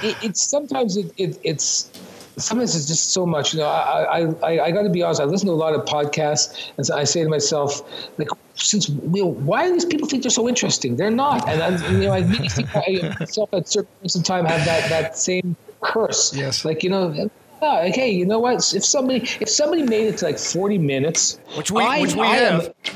it, 0.02 0.16
it's 0.22 0.42
sometimes 0.42 0.96
it, 0.96 1.12
it, 1.16 1.38
it's 1.42 1.90
sometimes 2.36 2.74
it's 2.74 2.86
just 2.86 3.12
so 3.12 3.26
much. 3.26 3.54
You 3.54 3.60
know, 3.60 3.66
I 3.66 4.20
I, 4.42 4.64
I 4.66 4.70
got 4.70 4.82
to 4.82 4.90
be 4.90 5.02
honest. 5.02 5.20
I 5.20 5.24
listen 5.24 5.46
to 5.46 5.52
a 5.52 5.54
lot 5.54 5.74
of 5.74 5.84
podcasts, 5.84 6.70
and 6.76 6.86
so 6.86 6.96
I 6.96 7.04
say 7.04 7.22
to 7.22 7.28
myself, 7.28 7.82
like, 8.18 8.28
since 8.54 8.88
you 8.88 9.24
know, 9.24 9.26
why 9.26 9.66
do 9.66 9.72
these 9.72 9.84
people 9.84 10.08
think 10.08 10.22
they're 10.22 10.30
so 10.30 10.48
interesting? 10.48 10.96
They're 10.96 11.10
not, 11.10 11.48
and 11.48 11.62
I, 11.62 11.90
you 11.90 11.98
know, 11.98 12.12
I 12.12 12.20
really 12.20 12.48
think 12.48 12.68
I 12.74 13.16
myself 13.20 13.52
at 13.52 13.68
certain 13.68 13.90
points 14.00 14.16
in 14.16 14.22
time 14.22 14.44
have 14.44 14.64
that 14.64 14.88
that 14.90 15.18
same 15.18 15.56
curse. 15.80 16.34
Yes, 16.34 16.64
like 16.64 16.82
you 16.82 16.90
know. 16.90 17.30
okay, 17.62 18.08
you 18.08 18.24
know 18.24 18.38
what? 18.38 18.72
If 18.74 18.84
somebody 18.84 19.28
if 19.40 19.48
somebody 19.48 19.82
made 19.82 20.06
it 20.06 20.18
to 20.18 20.24
like 20.24 20.38
forty 20.38 20.78
minutes, 20.78 21.38
which 21.56 21.70
we 21.70 21.82
I, 21.82 22.00
which 22.00 22.14
we 22.14 22.22
I 22.22 22.36
have, 22.36 22.66
am, 22.66 22.94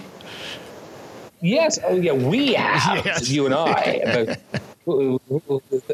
Yes. 1.45 1.79
Oh, 1.85 1.97
yeah. 1.97 2.13
We 2.13 2.55
have 2.55 3.05
yes. 3.05 3.29
you 3.29 3.45
and 3.45 3.55
I. 3.55 4.37
But 4.87 5.01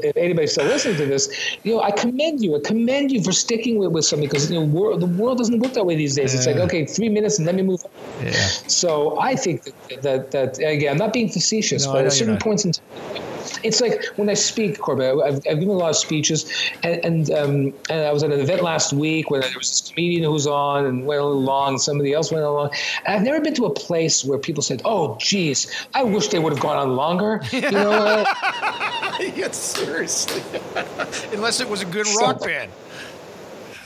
if 0.04 0.16
anybody's 0.16 0.52
still 0.52 0.64
listening 0.64 0.96
to 0.96 1.06
this, 1.06 1.28
you 1.64 1.74
know, 1.74 1.82
I 1.82 1.90
commend 1.90 2.42
you. 2.42 2.56
I 2.56 2.60
commend 2.60 3.10
you 3.10 3.22
for 3.22 3.32
sticking 3.32 3.78
with, 3.78 3.92
with 3.92 4.04
something 4.04 4.28
because 4.28 4.50
you 4.50 4.64
know 4.64 4.96
the 4.96 5.06
world 5.06 5.38
doesn't 5.38 5.58
work 5.60 5.74
that 5.74 5.84
way 5.84 5.96
these 5.96 6.16
days. 6.16 6.32
Yeah. 6.32 6.38
It's 6.38 6.46
like 6.46 6.56
okay, 6.56 6.86
three 6.86 7.08
minutes 7.08 7.38
and 7.38 7.46
let 7.46 7.54
me 7.54 7.62
move. 7.62 7.84
On. 7.84 8.26
Yeah. 8.26 8.32
So 8.32 9.18
I 9.20 9.34
think 9.36 9.64
that 9.64 10.02
that, 10.02 10.30
that 10.32 10.58
again, 10.58 10.92
I'm 10.92 10.98
not 10.98 11.12
being 11.12 11.28
facetious, 11.28 11.86
no, 11.86 11.92
but 11.92 12.06
at 12.06 12.12
certain 12.12 12.38
points 12.38 12.64
in 12.64 12.72
time 12.72 13.29
it's 13.62 13.80
like 13.80 14.04
when 14.16 14.28
I 14.28 14.34
speak, 14.34 14.78
Corbett, 14.78 15.18
I've, 15.24 15.34
I've 15.36 15.60
given 15.60 15.68
a 15.68 15.72
lot 15.72 15.90
of 15.90 15.96
speeches, 15.96 16.50
and 16.82 17.04
and, 17.04 17.30
um, 17.30 17.74
and, 17.88 18.00
I 18.00 18.12
was 18.12 18.22
at 18.22 18.32
an 18.32 18.40
event 18.40 18.62
last 18.62 18.92
week 18.92 19.30
where 19.30 19.40
there 19.40 19.50
was 19.56 19.68
this 19.68 19.90
comedian 19.90 20.24
who 20.24 20.32
was 20.32 20.46
on 20.46 20.86
and 20.86 21.06
went 21.06 21.20
a 21.20 21.24
little 21.24 21.42
long, 21.42 21.70
and 21.70 21.80
somebody 21.80 22.12
else 22.12 22.30
went 22.30 22.44
along. 22.44 22.70
And 23.06 23.16
I've 23.16 23.22
never 23.22 23.40
been 23.40 23.54
to 23.54 23.66
a 23.66 23.74
place 23.74 24.24
where 24.24 24.38
people 24.38 24.62
said, 24.62 24.82
"Oh, 24.84 25.16
geez, 25.20 25.70
I 25.94 26.02
wish 26.04 26.28
they 26.28 26.38
would 26.38 26.52
have 26.52 26.62
gone 26.62 26.76
on 26.76 26.96
longer." 26.96 27.42
You 27.60 27.70
know? 27.72 28.24
yes, 29.20 29.56
seriously. 29.56 30.42
Unless 31.32 31.60
it 31.60 31.68
was 31.68 31.82
a 31.82 31.84
good 31.84 32.06
rock 32.18 32.40
band 32.42 32.70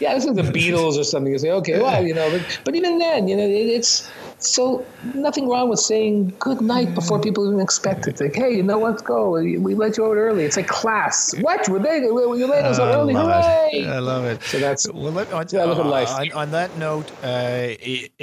yeah, 0.00 0.14
this 0.14 0.24
is 0.24 0.34
the 0.34 0.42
Beatles 0.42 0.98
or 0.98 1.04
something. 1.04 1.32
You 1.32 1.38
say, 1.38 1.50
okay, 1.50 1.80
well, 1.80 2.04
you 2.04 2.14
know, 2.14 2.30
but, 2.30 2.60
but 2.64 2.74
even 2.74 2.98
then, 2.98 3.28
you 3.28 3.36
know, 3.36 3.44
it, 3.44 3.68
it's 3.68 4.10
so 4.46 4.84
nothing 5.14 5.48
wrong 5.48 5.68
with 5.68 5.80
saying 5.80 6.34
good 6.38 6.60
night 6.60 6.94
before 6.94 7.20
people 7.20 7.46
even 7.46 7.60
expect 7.60 8.06
it. 8.06 8.20
Like, 8.20 8.34
hey, 8.34 8.54
you 8.54 8.62
know, 8.62 8.78
let's 8.78 9.02
go. 9.02 9.32
We 9.32 9.74
let 9.74 9.96
you 9.96 10.06
out 10.06 10.16
early. 10.16 10.44
It's 10.44 10.56
like 10.56 10.68
class. 10.68 11.34
What? 11.40 11.68
Were 11.68 11.78
they? 11.78 12.00
Were 12.00 12.36
you 12.36 12.46
let 12.46 12.64
us 12.64 12.78
out 12.78 12.94
early? 12.94 13.14
Hooray! 13.14 13.70
It. 13.72 13.86
I 13.86 13.98
love 13.98 14.24
it. 14.24 14.42
So 14.42 14.58
that's 14.58 14.90
well. 14.92 15.12
Let, 15.12 15.32
on, 15.32 15.46
yeah, 15.50 15.64
look 15.64 15.78
at 15.78 15.86
life. 15.86 16.10
On, 16.10 16.32
on 16.32 16.50
that 16.52 16.76
note, 16.78 17.10
uh, 17.22 17.74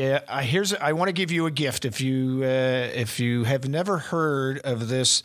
uh, 0.02 0.40
here's 0.42 0.74
I 0.74 0.94
want 0.94 1.10
to 1.10 1.14
give 1.14 1.32
you 1.32 1.46
a 1.46 1.52
gift. 1.52 1.86
If 1.86 2.02
you 2.02 2.42
uh, 2.44 2.90
if 2.94 3.20
you 3.20 3.44
have 3.44 3.68
never 3.68 3.98
heard 3.98 4.60
of 4.60 4.88
this 4.90 5.24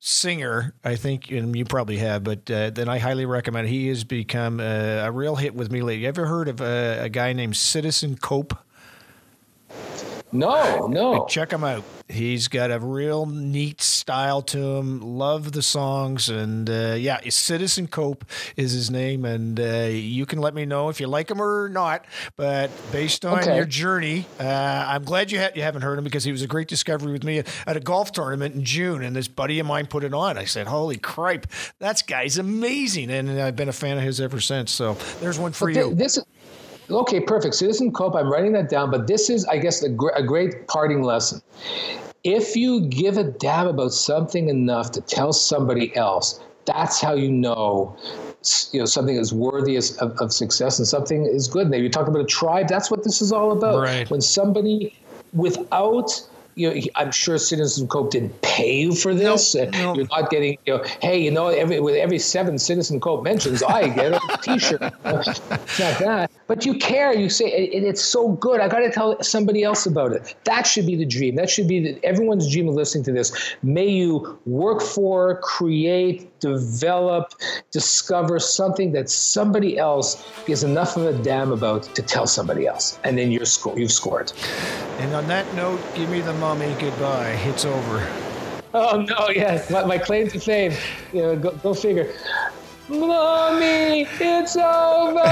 singer, 0.00 0.74
I 0.84 0.96
think 0.96 1.30
and 1.30 1.54
you 1.56 1.64
probably 1.64 1.98
have, 1.98 2.24
but 2.24 2.50
uh, 2.50 2.70
then 2.70 2.88
I 2.88 2.98
highly 2.98 3.26
recommend. 3.26 3.66
It. 3.68 3.70
He 3.70 3.88
has 3.88 4.04
become 4.04 4.60
a 4.60 5.10
real 5.10 5.36
hit 5.36 5.54
with 5.54 5.70
me 5.70 5.82
lately. 5.82 6.02
You 6.02 6.08
ever 6.08 6.26
heard 6.26 6.48
of 6.48 6.60
a, 6.60 7.04
a 7.04 7.08
guy 7.08 7.32
named 7.32 7.56
Citizen 7.56 8.16
Cope? 8.16 8.54
No, 10.36 10.86
no. 10.86 11.26
Check 11.26 11.52
him 11.52 11.64
out. 11.64 11.84
He's 12.08 12.46
got 12.46 12.70
a 12.70 12.78
real 12.78 13.26
neat 13.26 13.82
style 13.82 14.40
to 14.42 14.76
him. 14.76 15.00
Love 15.00 15.52
the 15.52 15.62
songs, 15.62 16.28
and 16.28 16.70
uh, 16.70 16.94
yeah, 16.96 17.18
Citizen 17.28 17.88
Cope 17.88 18.24
is 18.56 18.72
his 18.72 18.90
name, 18.90 19.24
and 19.24 19.58
uh, 19.58 19.88
you 19.90 20.24
can 20.24 20.38
let 20.38 20.54
me 20.54 20.66
know 20.66 20.88
if 20.88 21.00
you 21.00 21.08
like 21.08 21.30
him 21.30 21.42
or 21.42 21.68
not. 21.68 22.04
But 22.36 22.70
based 22.92 23.24
on 23.24 23.40
okay. 23.40 23.56
your 23.56 23.64
journey, 23.64 24.26
uh, 24.38 24.84
I'm 24.88 25.02
glad 25.02 25.32
you 25.32 25.40
ha- 25.40 25.50
you 25.54 25.62
haven't 25.62 25.82
heard 25.82 25.98
him 25.98 26.04
because 26.04 26.22
he 26.22 26.30
was 26.30 26.42
a 26.42 26.46
great 26.46 26.68
discovery 26.68 27.12
with 27.12 27.24
me 27.24 27.38
at 27.66 27.76
a 27.76 27.80
golf 27.80 28.12
tournament 28.12 28.54
in 28.54 28.64
June, 28.64 29.02
and 29.02 29.16
this 29.16 29.28
buddy 29.28 29.58
of 29.58 29.66
mine 29.66 29.86
put 29.86 30.04
it 30.04 30.14
on. 30.14 30.38
I 30.38 30.44
said, 30.44 30.68
"Holy 30.68 30.96
cripe, 30.96 31.48
that 31.80 32.02
guy's 32.06 32.38
amazing!" 32.38 33.10
And 33.10 33.40
I've 33.40 33.56
been 33.56 33.68
a 33.68 33.72
fan 33.72 33.98
of 33.98 34.04
his 34.04 34.20
ever 34.20 34.40
since. 34.40 34.70
So 34.70 34.94
there's 35.20 35.38
one 35.38 35.52
for 35.52 35.72
but 35.72 35.76
you. 35.76 35.94
This 35.94 36.18
Okay, 36.90 37.20
perfect. 37.20 37.54
Citizen 37.54 37.92
Cope, 37.92 38.14
I'm 38.14 38.30
writing 38.30 38.52
that 38.52 38.68
down, 38.68 38.90
but 38.90 39.06
this 39.06 39.28
is, 39.28 39.44
I 39.46 39.58
guess, 39.58 39.82
a, 39.82 39.88
gr- 39.88 40.10
a 40.10 40.22
great 40.22 40.68
parting 40.68 41.02
lesson. 41.02 41.42
If 42.24 42.56
you 42.56 42.86
give 42.88 43.18
a 43.18 43.24
damn 43.24 43.66
about 43.66 43.92
something 43.92 44.48
enough 44.48 44.92
to 44.92 45.00
tell 45.00 45.32
somebody 45.32 45.94
else, 45.96 46.40
that's 46.64 47.00
how 47.00 47.14
you 47.14 47.30
know 47.30 47.96
you 48.72 48.80
know 48.80 48.86
something 48.86 49.16
is 49.16 49.32
worthy 49.32 49.76
of, 49.76 49.84
of 50.00 50.32
success 50.32 50.78
and 50.78 50.86
something 50.86 51.24
is 51.24 51.48
good. 51.48 51.70
Now 51.70 51.78
you 51.78 51.88
talk 51.88 52.08
about 52.08 52.20
a 52.20 52.26
tribe. 52.26 52.68
That's 52.68 52.90
what 52.90 53.04
this 53.04 53.22
is 53.22 53.32
all 53.32 53.52
about. 53.52 53.80
Right. 53.80 54.10
When 54.10 54.20
somebody 54.20 54.96
without 55.32 56.20
you 56.56 56.70
know, 56.70 56.80
I'm 56.94 57.12
sure 57.12 57.36
Citizen 57.36 57.86
Cope 57.86 58.10
didn't 58.10 58.40
pay 58.40 58.80
you 58.80 58.94
for 58.94 59.14
this. 59.14 59.54
Nope, 59.54 59.68
nope. 59.74 59.96
You're 59.96 60.06
not 60.06 60.30
getting, 60.30 60.56
you 60.64 60.78
know, 60.78 60.84
hey, 61.02 61.22
you 61.22 61.30
know, 61.30 61.48
every 61.48 61.80
with 61.80 61.96
every 61.96 62.18
seven 62.18 62.58
Citizen 62.58 62.98
Cope 62.98 63.22
mentions, 63.22 63.62
I 63.62 63.88
get 63.88 64.14
a 64.14 64.38
T-shirt. 64.42 64.80
it's 64.80 65.78
not 65.78 65.98
that, 65.98 66.30
but 66.46 66.64
you 66.64 66.78
care. 66.78 67.12
You 67.12 67.28
say 67.28 67.44
it, 67.44 67.84
it's 67.84 68.02
so 68.02 68.28
good. 68.28 68.60
I 68.60 68.68
got 68.68 68.78
to 68.78 68.90
tell 68.90 69.22
somebody 69.22 69.64
else 69.64 69.84
about 69.84 70.12
it. 70.12 70.34
That 70.44 70.66
should 70.66 70.86
be 70.86 70.96
the 70.96 71.04
dream. 71.04 71.36
That 71.36 71.50
should 71.50 71.68
be 71.68 71.80
the, 71.80 72.04
everyone's 72.04 72.50
dream 72.50 72.68
of 72.68 72.74
listening 72.74 73.04
to 73.04 73.12
this. 73.12 73.54
May 73.62 73.88
you 73.88 74.38
work 74.46 74.80
for, 74.80 75.38
create, 75.42 76.40
develop, 76.40 77.34
discover 77.70 78.38
something 78.38 78.92
that 78.92 79.10
somebody 79.10 79.76
else 79.76 80.26
gives 80.46 80.64
enough 80.64 80.96
of 80.96 81.04
a 81.04 81.12
damn 81.22 81.52
about 81.52 81.82
to 81.96 82.00
tell 82.00 82.26
somebody 82.26 82.66
else, 82.66 82.98
and 83.04 83.18
then 83.18 83.30
you're 83.30 83.44
sco- 83.44 83.76
you've 83.76 83.92
scored. 83.92 84.32
And 84.98 85.14
on 85.14 85.26
that 85.28 85.52
note, 85.54 85.78
give 85.94 86.08
me 86.08 86.22
the 86.22 86.32
mommy 86.46 86.76
goodbye. 86.78 87.32
It's 87.42 87.64
over. 87.64 88.08
Oh 88.72 89.00
no, 89.00 89.30
yes, 89.30 89.68
my, 89.68 89.84
my 89.84 89.98
claim 89.98 90.28
to 90.28 90.38
fame. 90.38 90.72
You 91.12 91.22
know, 91.22 91.36
go, 91.36 91.50
go 91.50 91.74
figure. 91.74 92.14
Mommy, 92.88 94.06
it's 94.20 94.56
over. 94.56 95.24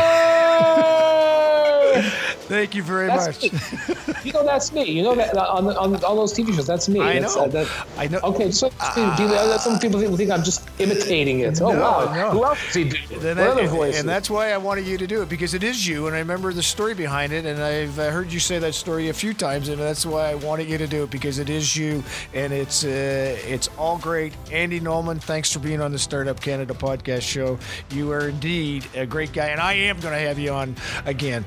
Thank 2.47 2.75
you 2.75 2.83
very 2.83 3.07
that's 3.07 3.43
much. 3.43 4.25
you 4.25 4.33
know 4.33 4.45
that's 4.45 4.73
me. 4.73 4.85
You 4.85 5.03
know 5.03 5.15
that 5.15 5.35
on, 5.37 5.67
on, 5.69 5.77
on 5.95 6.05
all 6.05 6.17
those 6.17 6.35
TV 6.35 6.55
shows. 6.55 6.67
That's 6.67 6.89
me. 6.89 7.01
I 7.01 7.19
that's, 7.21 7.37
know. 7.37 7.45
Uh, 7.45 7.49
that, 7.49 7.87
I 7.97 8.07
know. 8.09 8.21
Okay, 8.23 8.51
so 8.51 8.71
uh, 8.81 9.59
some 9.59 9.79
people 9.79 9.99
think, 9.99 10.15
think 10.17 10.31
I'm 10.31 10.43
just 10.45 10.69
imitating 10.79 11.41
it. 11.41 11.61
Oh 11.63 11.73
No, 11.73 11.81
wow, 11.81 12.15
no. 12.15 12.31
who 12.31 12.45
else 12.45 12.59
does 12.67 12.75
he 12.75 12.85
do? 12.91 13.19
Then 13.19 13.39
what 13.39 13.47
I- 13.47 13.51
other 13.51 13.67
voices? 13.67 14.01
and 14.01 14.09
that's 14.09 14.29
why 14.29 14.53
I 14.53 14.59
wanted 14.59 14.87
you 14.87 14.99
to 14.99 15.07
do 15.07 15.23
it 15.23 15.29
because 15.29 15.55
it 15.55 15.63
is 15.63 15.87
you, 15.87 16.07
and 16.07 16.15
I 16.15 16.19
remember 16.19 16.53
the 16.53 16.63
story 16.63 16.95
behind 16.95 17.33
it, 17.33 17.47
and 17.47 17.63
I've 17.63 17.97
heard 17.97 18.31
you 18.33 18.41
say 18.41 18.59
that 18.59 18.75
story 18.75 19.09
a 19.09 19.15
few 19.15 19.33
times, 19.33 19.69
and 19.69 19.79
that's 19.81 20.05
why 20.05 20.31
I 20.31 20.35
wanted 20.35 20.69
you 20.69 20.77
to 20.79 20.87
do 20.87 21.05
it 21.05 21.11
because 21.11 21.39
it 21.39 21.49
is 21.49 21.75
you, 21.75 22.05
and 22.35 22.53
it's 22.53 22.85
uh, 22.85 23.37
it's 23.47 23.69
all 23.79 23.99
great. 23.99 24.35
Andy 24.53 24.81
Nulman, 24.81 25.21
thanks 25.21 25.51
for 25.53 25.61
being 25.61 25.81
on 25.81 25.93
the 25.93 25.99
Startup 25.99 26.39
Canada 26.41 26.75
podcast 26.75 27.23
show. 27.23 27.59
You 27.91 28.13
are 28.13 28.29
indeed 28.29 28.87
a 28.95 29.07
great 29.07 29.33
guy, 29.33 29.47
and 29.47 29.61
I 29.61 29.73
am 29.75 29.99
going 30.01 30.13
to 30.15 30.21
have 30.21 30.39
you 30.39 30.51
on 30.53 30.77
again. 31.07 31.45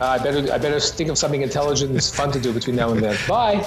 Uh, 0.00 0.04
I 0.06 0.18
better 0.18 0.52
I 0.52 0.58
better 0.58 0.78
think 0.78 1.08
of 1.08 1.16
something 1.16 1.42
intelligent 1.42 1.90
and 1.90 2.02
fun 2.04 2.30
to 2.32 2.40
do 2.40 2.52
between 2.52 2.76
now 2.76 2.92
and 2.92 3.02
then. 3.02 3.16
Bye. 3.26 3.66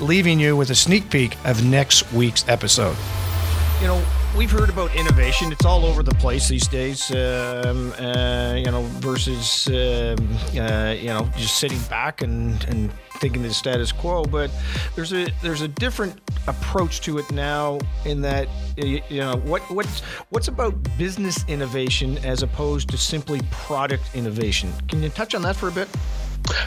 leaving 0.00 0.40
you 0.40 0.56
with 0.56 0.70
a 0.70 0.74
sneak 0.74 1.10
peek 1.10 1.36
of 1.44 1.64
next 1.64 2.12
week's 2.12 2.46
episode. 2.48 2.96
You 3.80 3.86
know, 3.86 4.04
we've 4.36 4.50
heard 4.50 4.68
about 4.68 4.94
innovation. 4.94 5.52
It's 5.52 5.64
all 5.64 5.84
over 5.84 6.02
the 6.02 6.14
place 6.16 6.48
these 6.48 6.68
days. 6.68 7.10
Um, 7.10 7.92
uh, 7.98 8.54
you 8.56 8.70
know, 8.70 8.82
versus 9.00 9.66
um, 9.68 10.36
uh, 10.58 10.94
you 10.98 11.08
know 11.08 11.28
just 11.36 11.58
sitting 11.58 11.80
back 11.88 12.22
and 12.22 12.62
and 12.64 12.92
thinking 13.20 13.42
the 13.42 13.52
status 13.52 13.92
quo. 13.92 14.24
But 14.24 14.50
there's 14.94 15.12
a 15.12 15.28
there's 15.42 15.62
a 15.62 15.68
different 15.68 16.20
approach 16.46 17.00
to 17.02 17.18
it 17.18 17.30
now 17.30 17.78
in 18.04 18.22
that 18.22 18.48
you 18.76 19.02
know 19.10 19.36
what 19.44 19.62
what's 19.70 20.00
what's 20.30 20.48
about 20.48 20.74
business 20.98 21.44
innovation 21.48 22.18
as 22.18 22.42
opposed 22.42 22.88
to 22.90 22.98
simply 22.98 23.40
product 23.50 24.04
innovation. 24.14 24.72
Can 24.88 25.02
you 25.02 25.08
touch 25.10 25.34
on 25.34 25.42
that 25.42 25.56
for 25.56 25.68
a 25.68 25.72
bit? 25.72 25.88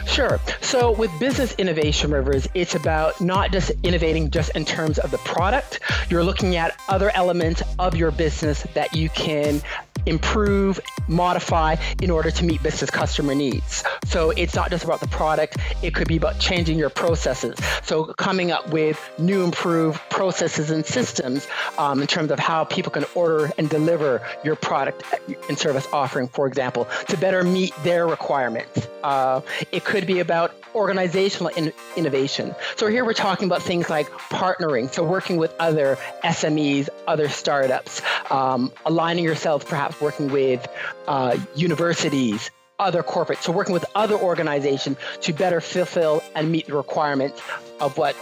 Sure. 0.06 0.38
So 0.60 0.92
with 0.92 1.10
business 1.18 1.54
innovation, 1.56 2.10
Rivers, 2.10 2.46
it's 2.54 2.74
about 2.74 3.20
not 3.20 3.52
just 3.52 3.72
innovating 3.82 4.30
just 4.30 4.50
in 4.54 4.64
terms 4.64 4.98
of 4.98 5.10
the 5.10 5.18
product. 5.18 5.80
You're 6.08 6.24
looking 6.24 6.56
at 6.56 6.76
other 6.88 7.10
elements 7.14 7.62
of 7.78 7.96
your 7.96 8.10
business 8.10 8.62
that 8.74 8.94
you 8.94 9.08
can 9.10 9.60
improve, 10.06 10.80
modify 11.08 11.76
in 12.02 12.10
order 12.10 12.30
to 12.30 12.44
meet 12.44 12.62
business 12.62 12.90
customer 12.90 13.34
needs. 13.34 13.82
So 14.06 14.30
it's 14.30 14.54
not 14.54 14.70
just 14.70 14.84
about 14.84 15.00
the 15.00 15.08
product, 15.08 15.56
it 15.82 15.94
could 15.94 16.08
be 16.08 16.16
about 16.16 16.38
changing 16.38 16.78
your 16.78 16.90
processes. 16.90 17.56
So 17.82 18.04
coming 18.04 18.50
up 18.50 18.68
with 18.68 18.98
new 19.18 19.42
improved 19.44 20.00
processes 20.10 20.70
and 20.70 20.84
systems 20.84 21.46
um, 21.78 22.00
in 22.00 22.06
terms 22.06 22.30
of 22.30 22.38
how 22.38 22.64
people 22.64 22.92
can 22.92 23.04
order 23.14 23.50
and 23.58 23.68
deliver 23.68 24.20
your 24.44 24.56
product 24.56 25.02
and 25.48 25.58
service 25.58 25.86
offering, 25.92 26.28
for 26.28 26.46
example, 26.46 26.86
to 27.08 27.16
better 27.16 27.42
meet 27.42 27.74
their 27.82 28.06
requirements. 28.06 28.88
Uh, 29.02 29.40
it 29.72 29.84
could 29.84 30.06
be 30.06 30.20
about 30.20 30.54
organizational 30.74 31.52
in- 31.54 31.72
innovation. 31.96 32.54
So 32.76 32.86
here 32.88 33.04
we're 33.04 33.12
talking 33.12 33.46
about 33.46 33.62
things 33.62 33.88
like 33.88 34.08
partnering, 34.10 34.92
so 34.92 35.04
working 35.04 35.36
with 35.36 35.54
other 35.58 35.96
SMEs, 36.24 36.88
other 37.06 37.28
startups, 37.28 38.02
um, 38.30 38.72
aligning 38.84 39.24
yourself, 39.24 39.66
perhaps 39.66 40.00
working 40.00 40.30
with 40.30 40.66
uh, 41.06 41.36
universities, 41.54 42.50
other 42.84 43.02
corporates, 43.02 43.42
so 43.42 43.52
working 43.52 43.72
with 43.72 43.84
other 43.94 44.14
organizations 44.14 44.98
to 45.22 45.32
better 45.32 45.60
fulfill 45.60 46.22
and 46.34 46.52
meet 46.52 46.66
the 46.66 46.76
requirements 46.76 47.40
of 47.80 47.96
what 47.98 48.14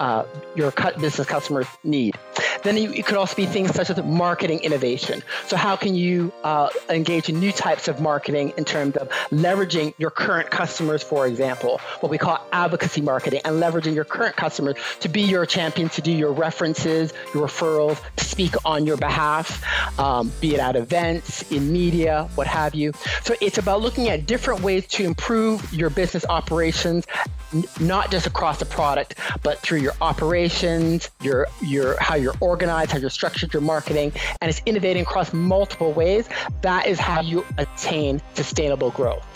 uh, 0.00 0.24
your 0.56 0.72
cut 0.72 0.98
business 1.00 1.26
customers 1.26 1.66
need. 1.84 2.16
Then 2.62 2.76
it 2.76 3.06
could 3.06 3.16
also 3.16 3.36
be 3.36 3.46
things 3.46 3.74
such 3.74 3.90
as 3.90 4.02
marketing 4.02 4.60
innovation. 4.60 5.22
So 5.46 5.56
how 5.56 5.76
can 5.76 5.94
you 5.94 6.32
uh, 6.42 6.70
engage 6.88 7.28
in 7.28 7.38
new 7.38 7.52
types 7.52 7.86
of 7.86 8.00
marketing 8.00 8.52
in 8.56 8.64
terms 8.64 8.96
of 8.96 9.08
leveraging 9.30 9.94
your 9.98 10.10
current 10.10 10.50
customers, 10.50 11.02
for 11.02 11.26
example, 11.26 11.80
what 12.00 12.10
we 12.10 12.18
call 12.18 12.40
advocacy 12.52 13.00
marketing, 13.00 13.42
and 13.44 13.62
leveraging 13.62 13.94
your 13.94 14.04
current 14.04 14.36
customers 14.36 14.76
to 15.00 15.08
be 15.08 15.22
your 15.22 15.46
champion, 15.46 15.88
to 15.90 16.02
do 16.02 16.10
your 16.10 16.32
references, 16.32 17.12
your 17.34 17.46
referrals, 17.46 18.00
to 18.16 18.24
speak 18.24 18.54
on 18.64 18.86
your 18.86 18.96
behalf, 18.96 19.62
um, 19.98 20.32
be 20.40 20.54
it 20.54 20.60
at 20.60 20.76
events, 20.76 21.50
in 21.52 21.70
media, 21.72 22.28
what 22.34 22.46
have 22.46 22.74
you. 22.74 22.92
So 23.22 23.34
it's 23.40 23.58
about 23.58 23.82
looking 23.82 24.08
at 24.08 24.26
different 24.26 24.62
ways 24.62 24.86
to 24.88 25.04
improve 25.04 25.72
your 25.72 25.90
business 25.90 26.24
operations 26.28 27.06
n- 27.52 27.64
not 27.80 28.10
just 28.10 28.26
across 28.26 28.58
the 28.58 28.66
product, 28.66 29.14
but 29.42 29.58
through 29.58 29.89
your 29.90 29.96
operations, 30.00 31.10
your 31.22 31.46
your 31.60 32.00
how 32.00 32.14
you're 32.14 32.34
organized, 32.40 32.92
how 32.92 32.98
you're 32.98 33.10
structured, 33.10 33.52
your 33.52 33.62
marketing, 33.62 34.12
and 34.40 34.48
it's 34.48 34.62
innovating 34.66 35.02
across 35.02 35.32
multiple 35.32 35.92
ways. 35.92 36.28
That 36.62 36.86
is 36.86 36.98
how 36.98 37.20
you 37.20 37.44
attain 37.58 38.20
sustainable 38.34 38.90
growth. 38.90 39.26